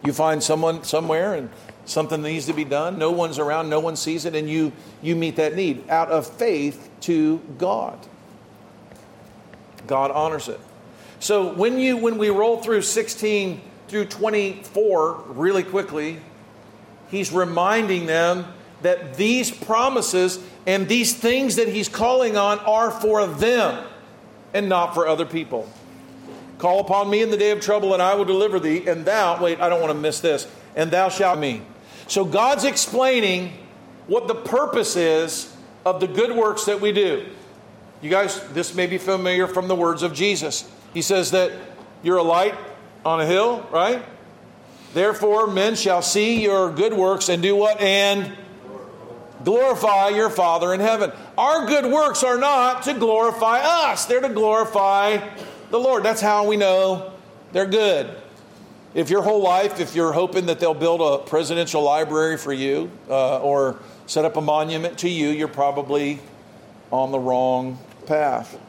You 0.06 0.14
find 0.14 0.42
someone 0.42 0.84
somewhere 0.84 1.34
and 1.34 1.50
something 1.90 2.22
needs 2.22 2.46
to 2.46 2.54
be 2.54 2.64
done, 2.64 2.98
no 2.98 3.12
one's 3.12 3.40
around, 3.40 3.70
no 3.70 3.80
one 3.80 3.96
sees 3.96 4.26
it, 4.26 4.36
and 4.36 4.50
you, 4.50 4.72
you 5.02 5.16
meet 5.16 5.36
that 5.38 5.56
need 5.56 5.90
out 5.90 6.10
of 6.10 6.28
faith 6.28 6.90
to 7.02 7.40
God. 7.58 7.98
God 9.88 10.12
honors 10.12 10.48
it. 10.48 10.60
So 11.20 11.54
when 11.54 11.80
you 11.80 11.98
when 11.98 12.18
we 12.18 12.30
roll 12.30 12.62
through 12.62 12.84
16 12.84 13.60
through 13.88 14.06
24 14.06 15.24
really 15.30 15.64
quickly, 15.64 16.20
he's 17.10 17.32
reminding 17.32 18.06
them 18.06 18.46
that 18.84 19.16
these 19.16 19.52
promises 19.52 20.40
and 20.66 20.88
these 20.88 21.14
things 21.14 21.58
that 21.58 21.68
he's 21.68 21.90
calling 21.90 22.38
on 22.38 22.60
are 22.60 22.92
for 22.92 23.28
them 23.28 23.86
and 24.54 24.70
not 24.70 24.94
for 24.94 25.08
other 25.08 25.26
people. 25.26 25.70
Call 26.60 26.82
upon 26.82 27.10
me 27.10 27.22
in 27.22 27.32
the 27.32 27.38
day 27.38 27.52
of 27.52 27.62
trouble, 27.62 27.94
and 27.94 28.04
I 28.04 28.16
will 28.16 28.26
deliver 28.26 28.60
thee. 28.60 28.88
And 28.88 29.06
thou, 29.06 29.42
wait, 29.42 29.60
I 29.62 29.70
don't 29.70 29.80
want 29.82 29.94
to 29.94 30.00
miss 30.00 30.20
this. 30.20 30.48
And 30.76 30.92
thou 30.92 31.10
shalt 31.10 31.40
me. 31.40 31.62
So 32.10 32.26
God's 32.26 32.64
explaining 32.64 33.54
what 34.08 34.28
the 34.28 34.34
purpose 34.34 34.96
is 34.96 35.56
of 35.86 36.00
the 36.00 36.08
good 36.08 36.36
works 36.36 36.66
that 36.66 36.82
we 36.82 36.92
do. 36.92 37.28
You 38.02 38.10
guys, 38.10 38.42
this 38.50 38.74
may 38.74 38.88
be 38.88 38.98
familiar 38.98 39.46
from 39.46 39.68
the 39.68 39.76
words 39.76 40.02
of 40.02 40.14
Jesus. 40.14 40.70
He 40.94 41.04
says 41.04 41.32
that 41.32 41.52
you're 42.02 42.18
a 42.18 42.24
light 42.24 42.56
on 43.06 43.22
a 43.22 43.28
hill, 43.28 43.68
right? 43.72 44.04
Therefore, 44.96 45.46
men 45.46 45.76
shall 45.76 46.02
see 46.02 46.42
your 46.42 46.72
good 46.72 46.94
works 46.94 47.30
and 47.30 47.44
do 47.44 47.56
what? 47.56 47.80
And 47.80 48.36
glorify 49.44 50.10
your 50.10 50.32
Father 50.32 50.74
in 50.74 50.80
heaven. 50.80 51.12
Our 51.38 51.68
good 51.68 51.86
works 51.86 52.24
are 52.24 52.40
not 52.40 52.84
to 52.84 52.96
glorify 52.96 53.60
us, 53.60 54.06
they're 54.06 54.20
to 54.22 54.30
glorify 54.30 55.20
the 55.70 55.80
Lord. 55.80 56.02
That's 56.02 56.22
how 56.22 56.48
we 56.48 56.58
know 56.58 57.14
they're 57.52 57.68
good. 57.68 58.16
If 58.94 59.10
your 59.12 59.22
whole 59.22 59.42
life, 59.42 59.80
if 59.80 59.94
you're 59.96 60.14
hoping 60.14 60.48
that 60.48 60.60
they'll 60.60 60.74
build 60.74 61.02
a 61.02 61.24
presidential 61.24 61.84
library 61.84 62.38
for 62.38 62.52
you 62.52 62.90
uh, 63.08 63.40
or 63.40 63.80
set 64.08 64.26
up 64.26 64.36
a 64.36 64.42
monument 64.42 64.98
to 65.00 65.10
you, 65.10 65.30
you're 65.30 65.48
probably 65.48 66.20
on 66.92 67.12
the 67.12 67.20
wrong 67.20 67.78
path. 68.08 68.60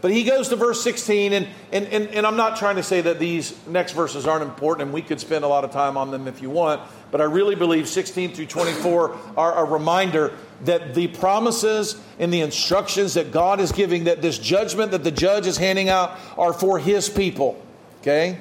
But 0.00 0.12
he 0.12 0.24
goes 0.24 0.48
to 0.48 0.56
verse 0.56 0.82
16, 0.82 1.32
and, 1.32 1.48
and, 1.72 1.86
and, 1.86 2.08
and, 2.08 2.26
I'm 2.26 2.36
not 2.36 2.56
trying 2.56 2.76
to 2.76 2.82
say 2.82 3.00
that 3.00 3.18
these 3.18 3.54
next 3.66 3.92
verses 3.92 4.26
aren't 4.26 4.44
important, 4.44 4.86
and 4.86 4.94
we 4.94 5.02
could 5.02 5.20
spend 5.20 5.44
a 5.44 5.48
lot 5.48 5.64
of 5.64 5.72
time 5.72 5.96
on 5.96 6.10
them 6.10 6.28
if 6.28 6.40
you 6.40 6.48
want, 6.48 6.80
but 7.10 7.20
I 7.20 7.24
really 7.24 7.54
believe 7.54 7.88
16 7.88 8.34
through 8.34 8.46
24 8.46 9.18
are 9.36 9.64
a 9.64 9.64
reminder 9.64 10.32
that 10.64 10.94
the 10.94 11.08
promises 11.08 12.00
and 12.18 12.32
the 12.32 12.40
instructions 12.40 13.14
that 13.14 13.32
God 13.32 13.58
is 13.58 13.72
giving, 13.72 14.04
that 14.04 14.22
this 14.22 14.38
judgment 14.38 14.92
that 14.92 15.02
the 15.02 15.10
judge 15.10 15.46
is 15.46 15.56
handing 15.56 15.88
out, 15.88 16.18
are 16.38 16.52
for 16.52 16.78
his 16.78 17.08
people. 17.08 17.60
Okay? 18.00 18.38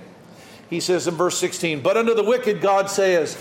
He 0.70 0.80
says 0.80 1.08
in 1.08 1.16
verse 1.16 1.38
16, 1.38 1.82
But 1.82 1.98
unto 1.98 2.14
the 2.14 2.24
wicked 2.24 2.62
God 2.62 2.90
says, 2.90 3.36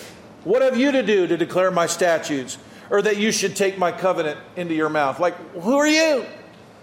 What 0.44 0.62
have 0.62 0.76
you 0.76 0.92
to 0.92 1.02
do 1.02 1.26
to 1.26 1.36
declare 1.36 1.70
my 1.70 1.86
statutes, 1.86 2.58
or 2.90 3.02
that 3.02 3.16
you 3.16 3.32
should 3.32 3.56
take 3.56 3.78
my 3.78 3.92
covenant 3.92 4.38
into 4.56 4.74
your 4.74 4.88
mouth? 4.88 5.18
Like, 5.18 5.36
who 5.52 5.76
are 5.76 5.86
you? 5.86 6.26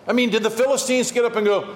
I 0.08 0.14
mean, 0.14 0.30
did 0.30 0.44
the 0.44 0.50
Philistines 0.50 1.12
get 1.12 1.26
up 1.26 1.36
and 1.36 1.46
go, 1.46 1.76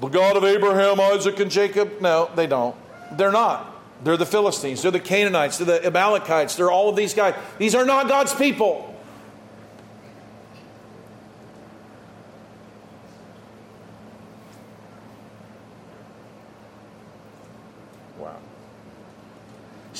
The 0.00 0.08
God 0.08 0.36
of 0.36 0.44
Abraham, 0.44 1.00
Isaac, 1.00 1.38
and 1.40 1.50
Jacob? 1.50 2.00
No, 2.00 2.30
they 2.34 2.46
don't. 2.46 2.76
They're 3.12 3.32
not. 3.32 3.70
They're 4.02 4.16
the 4.16 4.26
Philistines. 4.26 4.82
They're 4.82 4.90
the 4.90 5.00
Canaanites. 5.00 5.58
They're 5.58 5.78
the 5.78 5.86
Amalekites. 5.86 6.56
They're 6.56 6.70
all 6.70 6.88
of 6.88 6.96
these 6.96 7.14
guys. 7.14 7.34
These 7.58 7.74
are 7.74 7.84
not 7.84 8.08
God's 8.08 8.34
people. 8.34 8.93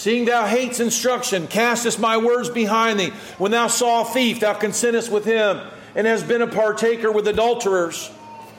Seeing 0.05 0.27
thou 0.27 0.45
hates 0.45 0.81
instruction, 0.81 1.47
castest 1.47 1.99
my 1.99 2.19
words 2.19 2.51
behind 2.51 3.01
thee. 3.01 3.09
When 3.39 3.53
thou 3.53 3.69
saw 3.69 4.03
a 4.03 4.05
thief, 4.05 4.41
thou 4.41 4.53
consentest 4.53 5.11
with 5.11 5.25
him 5.25 5.63
and 5.95 6.07
has 6.07 6.23
been 6.23 6.43
a 6.43 6.47
partaker 6.47 7.11
with 7.11 7.27
adulterers. 7.27 8.11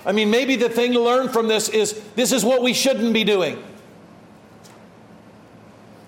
I 0.08 0.12
mean, 0.12 0.32
maybe 0.32 0.56
the 0.56 0.70
thing 0.70 0.94
to 0.94 1.00
learn 1.00 1.30
from 1.30 1.48
this 1.48 1.70
is 1.70 2.02
this 2.16 2.32
is 2.32 2.44
what 2.44 2.64
we 2.64 2.74
shouldn't 2.74 3.14
be 3.14 3.24
doing. 3.24 3.64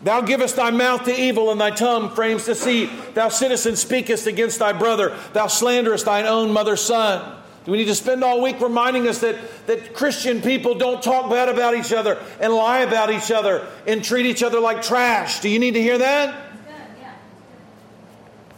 Thou 0.01 0.21
givest 0.21 0.55
thy 0.55 0.71
mouth 0.71 1.03
to 1.03 1.15
evil, 1.15 1.51
and 1.51 1.61
thy 1.61 1.69
tongue 1.69 2.09
frames 2.15 2.45
deceit. 2.45 2.89
Thou 3.13 3.29
sittest 3.29 3.67
and 3.67 3.77
speakest 3.77 4.25
against 4.25 4.57
thy 4.57 4.73
brother. 4.73 5.15
Thou 5.33 5.45
slanderest 5.45 6.05
thine 6.05 6.25
own 6.25 6.51
mother's 6.51 6.81
son. 6.81 7.36
Do 7.67 7.71
we 7.71 7.79
need 7.79 7.87
to 7.87 7.95
spend 7.95 8.23
all 8.23 8.41
week 8.41 8.61
reminding 8.61 9.09
us 9.09 9.19
that, 9.19 9.35
that 9.67 9.93
Christian 9.93 10.41
people 10.41 10.75
don't 10.75 11.03
talk 11.03 11.29
bad 11.29 11.49
about 11.49 11.75
each 11.75 11.91
other 11.91 12.17
and 12.39 12.53
lie 12.53 12.79
about 12.79 13.11
each 13.11 13.29
other 13.29 13.67
and 13.85 14.01
treat 14.01 14.25
each 14.25 14.41
other 14.41 14.61
like 14.61 14.81
trash? 14.81 15.41
Do 15.41 15.49
you 15.49 15.59
need 15.59 15.73
to 15.73 15.81
hear 15.81 15.97
that? 15.97 16.45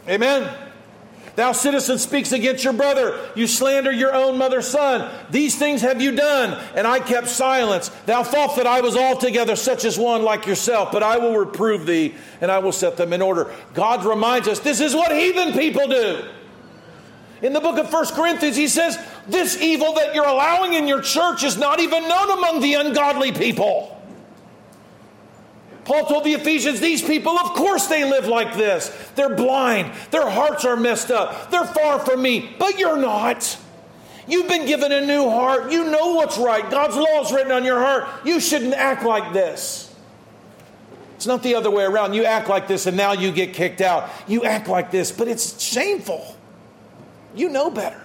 Amen. 0.08 0.48
Thou 1.34 1.50
citizen 1.50 1.98
speaks 1.98 2.30
against 2.30 2.62
your 2.62 2.72
brother. 2.72 3.18
You 3.34 3.48
slander 3.48 3.90
your 3.90 4.14
own 4.14 4.38
mother's 4.38 4.68
son. 4.68 5.10
These 5.28 5.58
things 5.58 5.80
have 5.80 6.00
you 6.00 6.14
done, 6.14 6.56
and 6.76 6.86
I 6.86 7.00
kept 7.00 7.26
silence. 7.26 7.88
Thou 8.06 8.22
thought 8.22 8.54
that 8.58 8.66
I 8.68 8.80
was 8.80 8.96
altogether 8.96 9.56
such 9.56 9.84
as 9.84 9.98
one 9.98 10.22
like 10.22 10.46
yourself, 10.46 10.92
but 10.92 11.02
I 11.02 11.18
will 11.18 11.36
reprove 11.36 11.84
thee, 11.84 12.14
and 12.40 12.48
I 12.48 12.60
will 12.60 12.70
set 12.70 12.96
them 12.96 13.12
in 13.12 13.22
order. 13.22 13.52
God 13.74 14.04
reminds 14.04 14.46
us 14.46 14.60
this 14.60 14.80
is 14.80 14.94
what 14.94 15.10
heathen 15.10 15.52
people 15.52 15.88
do. 15.88 16.28
In 17.42 17.52
the 17.54 17.60
book 17.60 17.78
of 17.78 17.90
First 17.90 18.14
Corinthians, 18.14 18.56
he 18.56 18.68
says, 18.68 18.98
This 19.26 19.60
evil 19.60 19.94
that 19.94 20.14
you're 20.14 20.26
allowing 20.26 20.74
in 20.74 20.86
your 20.86 21.00
church 21.00 21.42
is 21.42 21.56
not 21.56 21.80
even 21.80 22.06
known 22.06 22.30
among 22.30 22.60
the 22.60 22.74
ungodly 22.74 23.32
people. 23.32 23.96
Paul 25.84 26.04
told 26.04 26.24
the 26.24 26.34
Ephesians, 26.34 26.78
these 26.78 27.02
people, 27.02 27.38
of 27.38 27.54
course 27.54 27.86
they 27.86 28.04
live 28.04 28.28
like 28.28 28.56
this. 28.56 28.88
They're 29.16 29.34
blind. 29.34 29.92
Their 30.10 30.28
hearts 30.28 30.64
are 30.64 30.76
messed 30.76 31.10
up. 31.10 31.50
They're 31.50 31.64
far 31.64 31.98
from 31.98 32.22
me, 32.22 32.54
but 32.58 32.78
you're 32.78 32.98
not. 32.98 33.58
You've 34.28 34.46
been 34.46 34.66
given 34.66 34.92
a 34.92 35.04
new 35.04 35.28
heart. 35.28 35.72
You 35.72 35.90
know 35.90 36.14
what's 36.14 36.38
right. 36.38 36.70
God's 36.70 36.94
law 36.94 37.22
is 37.22 37.32
written 37.32 37.50
on 37.50 37.64
your 37.64 37.80
heart. 37.80 38.06
You 38.24 38.38
shouldn't 38.38 38.74
act 38.74 39.02
like 39.02 39.32
this. 39.32 39.92
It's 41.16 41.26
not 41.26 41.42
the 41.42 41.54
other 41.54 41.70
way 41.70 41.84
around. 41.84 42.14
You 42.14 42.24
act 42.24 42.48
like 42.48 42.68
this 42.68 42.86
and 42.86 42.96
now 42.96 43.12
you 43.12 43.32
get 43.32 43.54
kicked 43.54 43.80
out. 43.80 44.08
You 44.28 44.44
act 44.44 44.68
like 44.68 44.90
this, 44.90 45.10
but 45.10 45.26
it's 45.26 45.60
shameful. 45.60 46.36
You 47.34 47.48
know 47.48 47.70
better. 47.70 48.00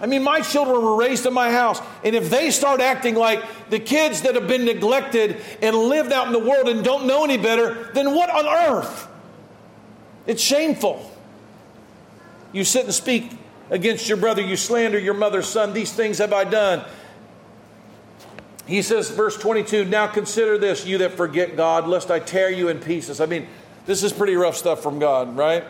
I 0.00 0.06
mean, 0.06 0.22
my 0.22 0.40
children 0.40 0.82
were 0.82 0.96
raised 0.96 1.26
in 1.26 1.32
my 1.32 1.50
house, 1.50 1.80
and 2.02 2.16
if 2.16 2.28
they 2.28 2.50
start 2.50 2.80
acting 2.80 3.14
like 3.14 3.42
the 3.70 3.78
kids 3.78 4.22
that 4.22 4.34
have 4.34 4.48
been 4.48 4.64
neglected 4.64 5.40
and 5.62 5.76
lived 5.76 6.12
out 6.12 6.26
in 6.26 6.32
the 6.32 6.40
world 6.40 6.68
and 6.68 6.84
don't 6.84 7.06
know 7.06 7.24
any 7.24 7.36
better, 7.36 7.90
then 7.92 8.14
what 8.14 8.28
on 8.28 8.46
earth? 8.46 9.08
It's 10.26 10.42
shameful. 10.42 11.08
You 12.52 12.64
sit 12.64 12.84
and 12.84 12.94
speak 12.94 13.30
against 13.70 14.08
your 14.08 14.18
brother, 14.18 14.42
you 14.42 14.56
slander 14.56 14.98
your 14.98 15.14
mother's 15.14 15.46
son. 15.46 15.72
These 15.72 15.92
things 15.92 16.18
have 16.18 16.32
I 16.32 16.44
done. 16.44 16.84
He 18.66 18.82
says, 18.82 19.10
verse 19.10 19.36
22 19.36 19.84
Now 19.84 20.08
consider 20.08 20.58
this, 20.58 20.84
you 20.84 20.98
that 20.98 21.12
forget 21.12 21.56
God, 21.56 21.86
lest 21.86 22.10
I 22.10 22.18
tear 22.18 22.50
you 22.50 22.68
in 22.68 22.80
pieces. 22.80 23.20
I 23.20 23.26
mean, 23.26 23.46
this 23.86 24.02
is 24.02 24.12
pretty 24.12 24.34
rough 24.34 24.56
stuff 24.56 24.82
from 24.82 24.98
God, 24.98 25.36
right? 25.36 25.64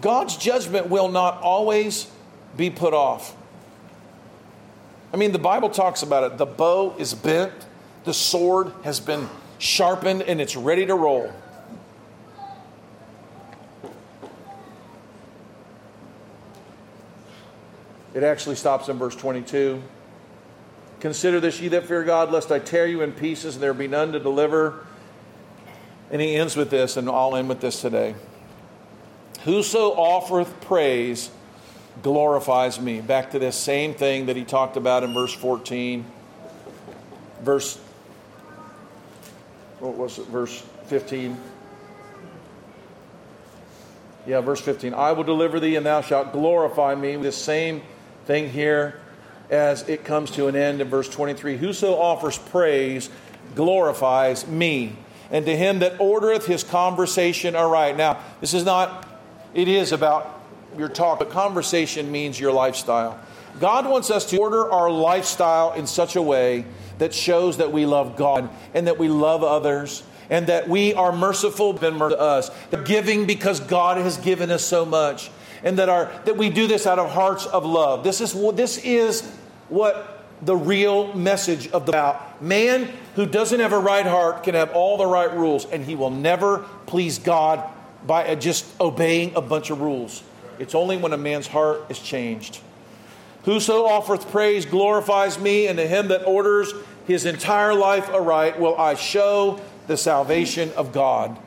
God's 0.00 0.36
judgment 0.36 0.88
will 0.88 1.08
not 1.08 1.40
always 1.40 2.10
be 2.56 2.70
put 2.70 2.94
off. 2.94 3.34
I 5.12 5.16
mean, 5.16 5.32
the 5.32 5.38
Bible 5.38 5.70
talks 5.70 6.02
about 6.02 6.30
it. 6.30 6.38
The 6.38 6.46
bow 6.46 6.94
is 6.98 7.14
bent, 7.14 7.52
the 8.04 8.14
sword 8.14 8.72
has 8.84 9.00
been 9.00 9.28
sharpened, 9.58 10.22
and 10.22 10.40
it's 10.40 10.56
ready 10.56 10.86
to 10.86 10.94
roll. 10.94 11.32
It 18.14 18.22
actually 18.22 18.56
stops 18.56 18.88
in 18.88 18.96
verse 18.96 19.14
22. 19.14 19.82
Consider 21.00 21.38
this, 21.40 21.60
ye 21.60 21.68
that 21.68 21.84
fear 21.84 22.02
God, 22.02 22.32
lest 22.32 22.50
I 22.50 22.58
tear 22.58 22.86
you 22.86 23.02
in 23.02 23.12
pieces, 23.12 23.56
and 23.56 23.62
there 23.62 23.74
be 23.74 23.88
none 23.88 24.12
to 24.12 24.18
deliver. 24.18 24.86
And 26.10 26.22
he 26.22 26.36
ends 26.36 26.56
with 26.56 26.70
this, 26.70 26.96
and 26.96 27.08
I'll 27.10 27.36
end 27.36 27.48
with 27.48 27.60
this 27.60 27.82
today. 27.82 28.14
Whoso 29.46 29.92
offereth 29.92 30.60
praise 30.62 31.30
glorifies 32.02 32.80
me. 32.80 33.00
Back 33.00 33.30
to 33.30 33.38
this 33.38 33.54
same 33.54 33.94
thing 33.94 34.26
that 34.26 34.34
he 34.34 34.44
talked 34.44 34.76
about 34.76 35.04
in 35.04 35.14
verse 35.14 35.32
14. 35.32 36.04
Verse, 37.42 37.78
what 39.78 39.94
was 39.94 40.18
it? 40.18 40.26
Verse 40.26 40.64
15. 40.86 41.38
Yeah, 44.26 44.40
verse 44.40 44.60
15. 44.60 44.92
I 44.94 45.12
will 45.12 45.22
deliver 45.22 45.60
thee, 45.60 45.76
and 45.76 45.86
thou 45.86 46.00
shalt 46.00 46.32
glorify 46.32 46.96
me. 46.96 47.14
This 47.14 47.36
same 47.36 47.82
thing 48.24 48.50
here 48.50 49.00
as 49.48 49.88
it 49.88 50.04
comes 50.04 50.32
to 50.32 50.48
an 50.48 50.56
end 50.56 50.80
in 50.80 50.88
verse 50.88 51.08
23. 51.08 51.56
Whoso 51.56 51.94
offers 51.94 52.36
praise 52.36 53.10
glorifies 53.54 54.44
me, 54.44 54.96
and 55.30 55.46
to 55.46 55.56
him 55.56 55.78
that 55.78 55.98
ordereth 55.98 56.46
his 56.46 56.64
conversation 56.64 57.54
aright. 57.54 57.96
Now, 57.96 58.18
this 58.40 58.52
is 58.52 58.64
not, 58.64 59.05
it 59.56 59.68
is 59.68 59.90
about 59.90 60.42
your 60.76 60.90
talk, 60.90 61.18
but 61.18 61.30
conversation 61.30 62.12
means 62.12 62.38
your 62.38 62.52
lifestyle. 62.52 63.18
God 63.58 63.88
wants 63.88 64.10
us 64.10 64.28
to 64.30 64.38
order 64.38 64.70
our 64.70 64.90
lifestyle 64.90 65.72
in 65.72 65.86
such 65.86 66.14
a 66.14 66.20
way 66.20 66.66
that 66.98 67.14
shows 67.14 67.56
that 67.56 67.72
we 67.72 67.86
love 67.86 68.16
God 68.16 68.50
and 68.74 68.86
that 68.86 68.98
we 68.98 69.08
love 69.08 69.42
others 69.42 70.02
and 70.28 70.46
that 70.48 70.68
we 70.68 70.92
are 70.92 71.10
merciful 71.10 71.72
been 71.72 71.98
to 71.98 72.18
us, 72.18 72.50
giving 72.84 73.26
because 73.26 73.60
God 73.60 73.96
has 73.96 74.18
given 74.18 74.50
us 74.50 74.62
so 74.62 74.84
much, 74.84 75.30
and 75.62 75.78
that 75.78 75.88
our 75.88 76.12
that 76.26 76.36
we 76.36 76.50
do 76.50 76.66
this 76.66 76.86
out 76.86 76.98
of 76.98 77.10
hearts 77.10 77.46
of 77.46 77.64
love. 77.64 78.04
This 78.04 78.20
is 78.20 78.34
this 78.54 78.76
is 78.78 79.22
what 79.68 80.24
the 80.42 80.56
real 80.56 81.14
message 81.14 81.68
of 81.68 81.86
the 81.86 81.92
about 81.92 82.42
man 82.42 82.92
who 83.14 83.24
doesn't 83.24 83.60
have 83.60 83.72
a 83.72 83.78
right 83.78 84.04
heart 84.04 84.42
can 84.42 84.54
have 84.54 84.72
all 84.72 84.96
the 84.98 85.06
right 85.06 85.32
rules, 85.32 85.64
and 85.64 85.84
he 85.84 85.94
will 85.94 86.10
never 86.10 86.58
please 86.86 87.18
God 87.18 87.62
by 88.06 88.26
uh, 88.26 88.34
just 88.34 88.66
obeying 88.80 89.34
a 89.34 89.40
bunch 89.40 89.70
of 89.70 89.80
rules. 89.80 90.22
It's 90.58 90.74
only 90.74 90.96
when 90.96 91.12
a 91.12 91.18
man's 91.18 91.46
heart 91.46 91.82
is 91.88 91.98
changed. 91.98 92.60
Whoso 93.44 93.86
offereth 93.86 94.30
praise 94.30 94.66
glorifies 94.66 95.38
me, 95.38 95.66
and 95.68 95.78
to 95.78 95.86
him 95.86 96.08
that 96.08 96.24
orders 96.26 96.72
his 97.06 97.24
entire 97.24 97.74
life 97.74 98.08
aright 98.10 98.58
will 98.58 98.76
I 98.76 98.94
show 98.94 99.60
the 99.86 99.96
salvation 99.96 100.72
of 100.76 100.92
God. 100.92 101.38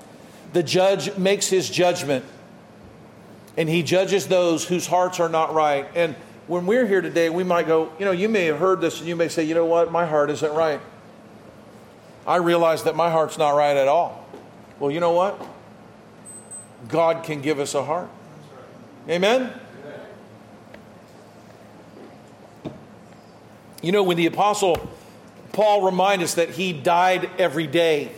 The 0.54 0.64
judge 0.64 1.18
makes 1.18 1.48
his 1.48 1.70
judgment, 1.70 2.26
and 3.58 3.68
he 3.68 3.84
judges 3.84 4.28
those 4.28 4.66
whose 4.66 4.88
hearts 4.88 5.20
are 5.20 5.30
not 5.30 5.54
right. 5.54 5.86
And 5.94 6.16
when 6.48 6.66
we're 6.66 6.88
here 6.88 7.02
today, 7.02 7.30
we 7.30 7.44
might 7.44 7.68
go, 7.68 7.92
you 8.00 8.06
know, 8.06 8.12
you 8.12 8.30
may 8.30 8.46
have 8.46 8.60
heard 8.60 8.82
this, 8.82 9.00
and 9.00 9.08
you 9.08 9.16
may 9.16 9.28
say, 9.28 9.44
you 9.44 9.54
know 9.54 9.66
what, 9.66 9.92
my 9.92 10.06
heart 10.06 10.30
isn't 10.30 10.54
right. 10.54 10.80
I 12.26 12.38
realize 12.38 12.84
that 12.84 12.96
my 12.96 13.10
heart's 13.10 13.38
not 13.38 13.52
right 13.52 13.76
at 13.76 13.88
all. 13.88 14.26
Well, 14.80 14.92
you 14.92 15.00
know 15.00 15.12
what? 15.12 15.40
God 16.88 17.24
can 17.24 17.42
give 17.42 17.60
us 17.60 17.76
a 17.76 17.84
heart. 17.84 18.10
Amen? 19.08 19.54
You 23.82 23.92
know, 23.92 24.04
when 24.04 24.18
the 24.18 24.26
apostle 24.26 24.90
Paul 25.52 25.82
reminds 25.82 26.24
us 26.24 26.34
that 26.36 26.50
he 26.52 26.74
died 26.74 27.30
every 27.38 27.68
day 27.68 28.12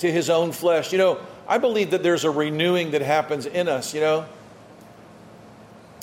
to 0.00 0.10
his 0.10 0.30
own 0.30 0.52
flesh, 0.52 0.92
you 0.92 0.98
know, 0.98 1.18
I 1.46 1.58
believe 1.58 1.90
that 1.90 2.02
there's 2.02 2.24
a 2.24 2.30
renewing 2.30 2.92
that 2.92 3.00
happens 3.00 3.46
in 3.46 3.68
us, 3.68 3.94
you 3.94 4.00
know. 4.00 4.26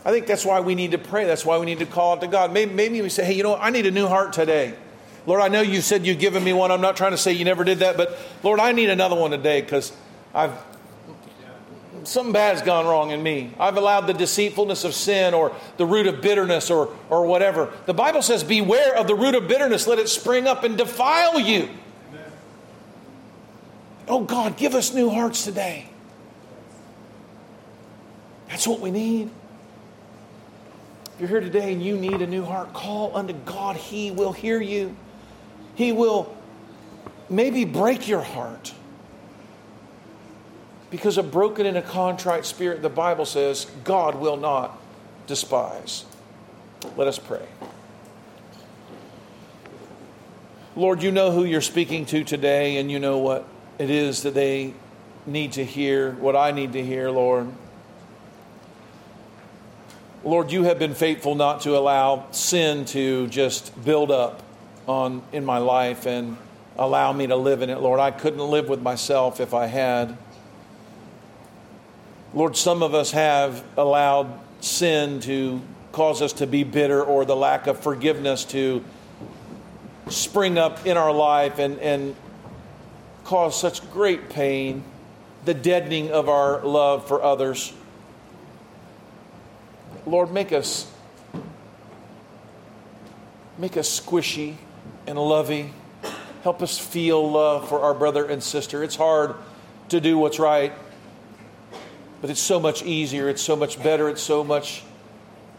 I 0.03 0.11
think 0.11 0.28
that's 0.28 0.45
why 0.45 0.59
we 0.59 0.76
need 0.76 0.91
to 0.91 0.97
pray. 0.97 1.26
That's 1.26 1.45
why 1.45 1.57
we 1.57 1.66
need 1.66 1.80
to 1.80 1.86
call 1.86 2.13
out 2.13 2.22
to 2.22 2.28
God. 2.28 2.51
Maybe, 2.51 2.74
maybe 2.74 3.01
we 3.01 3.09
say, 3.09 3.26
hey, 3.26 3.34
you 3.34 3.43
know, 3.43 3.55
I 3.55 3.70
need 3.70 3.86
a 3.86 3.91
new 3.91 4.07
heart 4.07 4.34
today. 4.34 4.76
Lord, 5.26 5.41
I 5.41 5.47
know 5.47 5.61
you 5.61 5.82
said 5.82 6.05
you've 6.05 6.20
given 6.20 6.43
me 6.43 6.53
one. 6.53 6.72
I'm 6.72 6.82
not 6.82 6.95
trying 6.95 7.11
to 7.11 7.18
say 7.18 7.34
you 7.34 7.45
never 7.45 7.63
did 7.63 7.80
that, 7.80 7.97
but 7.97 8.18
Lord, 8.43 8.59
I 8.59 8.72
need 8.72 8.89
another 8.89 9.16
one 9.16 9.32
today 9.32 9.61
because 9.61 9.91
I've 10.34 10.53
something 12.06 12.34
bad 12.34 12.58
has 12.58 12.62
gone 12.66 12.86
wrong 12.86 13.12
in 13.12 13.22
me. 13.22 13.51
I've 13.60 13.78
allowed 13.78 14.08
the 14.08 14.14
deceitfulness 14.14 14.84
of 14.84 14.93
sin 14.93 15.34
or 15.34 15.56
the 15.78 15.86
root 15.86 16.08
of 16.08 16.22
bitterness 16.22 16.70
or, 16.70 16.95
or 17.10 17.26
whatever. 17.26 17.72
The 17.86 17.93
Bible 17.93 18.22
says, 18.22 18.43
Beware 18.43 18.95
of 18.95 19.08
the 19.08 19.16
root 19.16 19.36
of 19.36 19.47
bitterness, 19.47 19.88
let 19.88 19.99
it 19.99 20.10
spring 20.10 20.47
up 20.47 20.64
and 20.64 20.78
defile 20.78 21.39
you. 21.39 21.64
Amen. 22.10 22.32
Oh 24.08 24.22
God, 24.22 24.58
give 24.58 24.76
us 24.76 24.93
new 24.93 25.10
hearts 25.10 25.43
today. 25.43 25.89
That's 28.49 28.68
what 28.68 28.80
we 28.80 28.91
need. 28.91 29.30
If 31.16 31.22
you're 31.22 31.30
here 31.30 31.39
today 31.39 31.72
and 31.72 31.82
you 31.82 31.97
need 31.97 32.22
a 32.22 32.28
new 32.28 32.43
heart, 32.43 32.74
call 32.74 33.16
unto 33.16 33.34
God. 33.34 33.78
He 33.78 34.12
will 34.12 34.34
hear 34.34 34.62
you. 34.62 34.95
He 35.76 35.91
will 35.91 36.36
maybe 37.30 37.66
break 37.66 38.08
your 38.08 38.22
heart. 38.22 38.74
Because 40.91 41.17
a 41.17 41.23
broken 41.23 41.65
and 41.65 41.77
a 41.77 41.81
contrite 41.81 42.45
spirit, 42.45 42.81
the 42.81 42.89
Bible 42.89 43.25
says, 43.25 43.65
God 43.83 44.15
will 44.15 44.38
not 44.38 44.79
despise. 45.27 46.05
Let 46.95 47.07
us 47.07 47.19
pray. 47.19 47.45
Lord, 50.75 51.01
you 51.01 51.11
know 51.11 51.31
who 51.31 51.45
you're 51.45 51.61
speaking 51.61 52.05
to 52.07 52.23
today, 52.23 52.77
and 52.77 52.91
you 52.91 52.99
know 52.99 53.17
what 53.17 53.47
it 53.79 53.89
is 53.89 54.23
that 54.23 54.33
they 54.33 54.73
need 55.25 55.53
to 55.53 55.65
hear, 55.65 56.11
what 56.11 56.36
I 56.36 56.51
need 56.51 56.73
to 56.73 56.83
hear, 56.83 57.09
Lord. 57.09 57.47
Lord, 60.23 60.51
you 60.51 60.63
have 60.63 60.79
been 60.79 60.95
faithful 60.95 61.36
not 61.36 61.61
to 61.61 61.77
allow 61.77 62.29
sin 62.31 62.86
to 62.86 63.27
just 63.27 63.83
build 63.86 64.11
up 64.11 64.41
on 64.88 65.21
in 65.31 65.45
my 65.45 65.59
life 65.59 66.05
and 66.05 66.38
allow 66.77 67.13
me 67.13 67.27
to 67.27 67.36
live 67.36 67.61
in 67.61 67.69
it, 67.69 67.79
Lord. 67.79 67.99
I 67.99 68.11
couldn't 68.11 68.39
live 68.39 68.67
with 68.67 68.81
myself 68.81 69.39
if 69.39 69.53
I 69.53 69.67
had. 69.67 70.17
Lord, 72.36 72.57
some 72.57 72.83
of 72.83 72.93
us 72.93 73.11
have 73.11 73.63
allowed 73.77 74.27
sin 74.59 75.21
to 75.21 75.61
cause 75.93 76.21
us 76.21 76.33
to 76.33 76.45
be 76.45 76.65
bitter 76.65 77.01
or 77.01 77.23
the 77.23 77.36
lack 77.36 77.65
of 77.65 77.79
forgiveness 77.79 78.43
to 78.43 78.83
spring 80.09 80.57
up 80.57 80.86
in 80.86 80.97
our 80.97 81.13
life 81.13 81.59
and, 81.59 81.79
and 81.79 82.13
cause 83.23 83.57
such 83.57 83.89
great 83.89 84.29
pain, 84.29 84.83
the 85.45 85.53
deadening 85.53 86.11
of 86.11 86.27
our 86.27 86.61
love 86.65 87.07
for 87.07 87.23
others. 87.23 87.71
Lord, 90.05 90.29
make 90.29 90.51
us 90.51 90.91
make 93.57 93.77
us 93.77 94.01
squishy 94.01 94.55
and 95.07 95.17
lovey. 95.17 95.73
Help 96.43 96.61
us 96.61 96.77
feel 96.77 97.31
love 97.31 97.69
for 97.69 97.79
our 97.79 97.93
brother 97.93 98.25
and 98.25 98.43
sister. 98.43 98.83
It's 98.83 98.97
hard 98.97 99.36
to 99.88 100.01
do 100.01 100.17
what's 100.17 100.38
right 100.38 100.73
but 102.26 102.32
it's 102.32 102.41
so 102.41 102.59
much 102.59 102.82
easier, 102.82 103.30
it's 103.30 103.43
so 103.43 103.55
much 103.55 103.84
better, 103.84 104.09
it's 104.09 104.19
so 104.19 104.43
much 104.43 104.82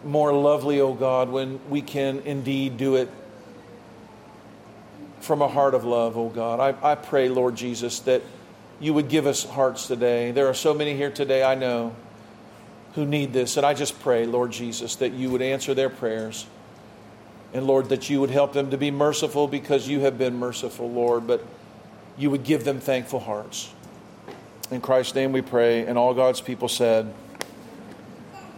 more 0.02 0.32
lovely, 0.32 0.80
oh 0.80 0.94
God, 0.94 1.30
when 1.30 1.60
we 1.70 1.80
can 1.80 2.18
indeed 2.24 2.76
do 2.76 2.96
it 2.96 3.08
from 5.20 5.42
a 5.42 5.46
heart 5.46 5.74
of 5.74 5.84
love, 5.84 6.16
oh 6.16 6.28
God. 6.28 6.58
I, 6.58 6.90
I 6.90 6.96
pray, 6.96 7.28
Lord 7.28 7.54
Jesus, 7.54 8.00
that 8.00 8.20
you 8.80 8.92
would 8.94 9.08
give 9.08 9.28
us 9.28 9.44
hearts 9.44 9.86
today. 9.86 10.32
There 10.32 10.48
are 10.48 10.54
so 10.54 10.74
many 10.74 10.96
here 10.96 11.12
today, 11.12 11.44
I 11.44 11.54
know, 11.54 11.94
who 12.96 13.06
need 13.06 13.32
this. 13.32 13.56
And 13.56 13.64
I 13.64 13.72
just 13.72 14.00
pray, 14.00 14.26
Lord 14.26 14.50
Jesus, 14.50 14.96
that 14.96 15.12
you 15.12 15.30
would 15.30 15.42
answer 15.42 15.72
their 15.72 15.88
prayers. 15.88 16.46
And 17.54 17.64
Lord, 17.64 17.90
that 17.90 18.10
you 18.10 18.20
would 18.20 18.30
help 18.30 18.54
them 18.54 18.72
to 18.72 18.76
be 18.76 18.90
merciful 18.90 19.46
because 19.46 19.86
you 19.86 20.00
have 20.00 20.18
been 20.18 20.36
merciful, 20.36 20.90
Lord, 20.90 21.28
but 21.28 21.46
you 22.18 22.28
would 22.28 22.42
give 22.42 22.64
them 22.64 22.80
thankful 22.80 23.20
hearts. 23.20 23.70
In 24.68 24.80
Christ's 24.80 25.14
name 25.14 25.30
we 25.30 25.42
pray, 25.42 25.86
and 25.86 25.96
all 25.96 26.12
God's 26.12 26.40
people 26.40 26.68
said, 26.68 27.14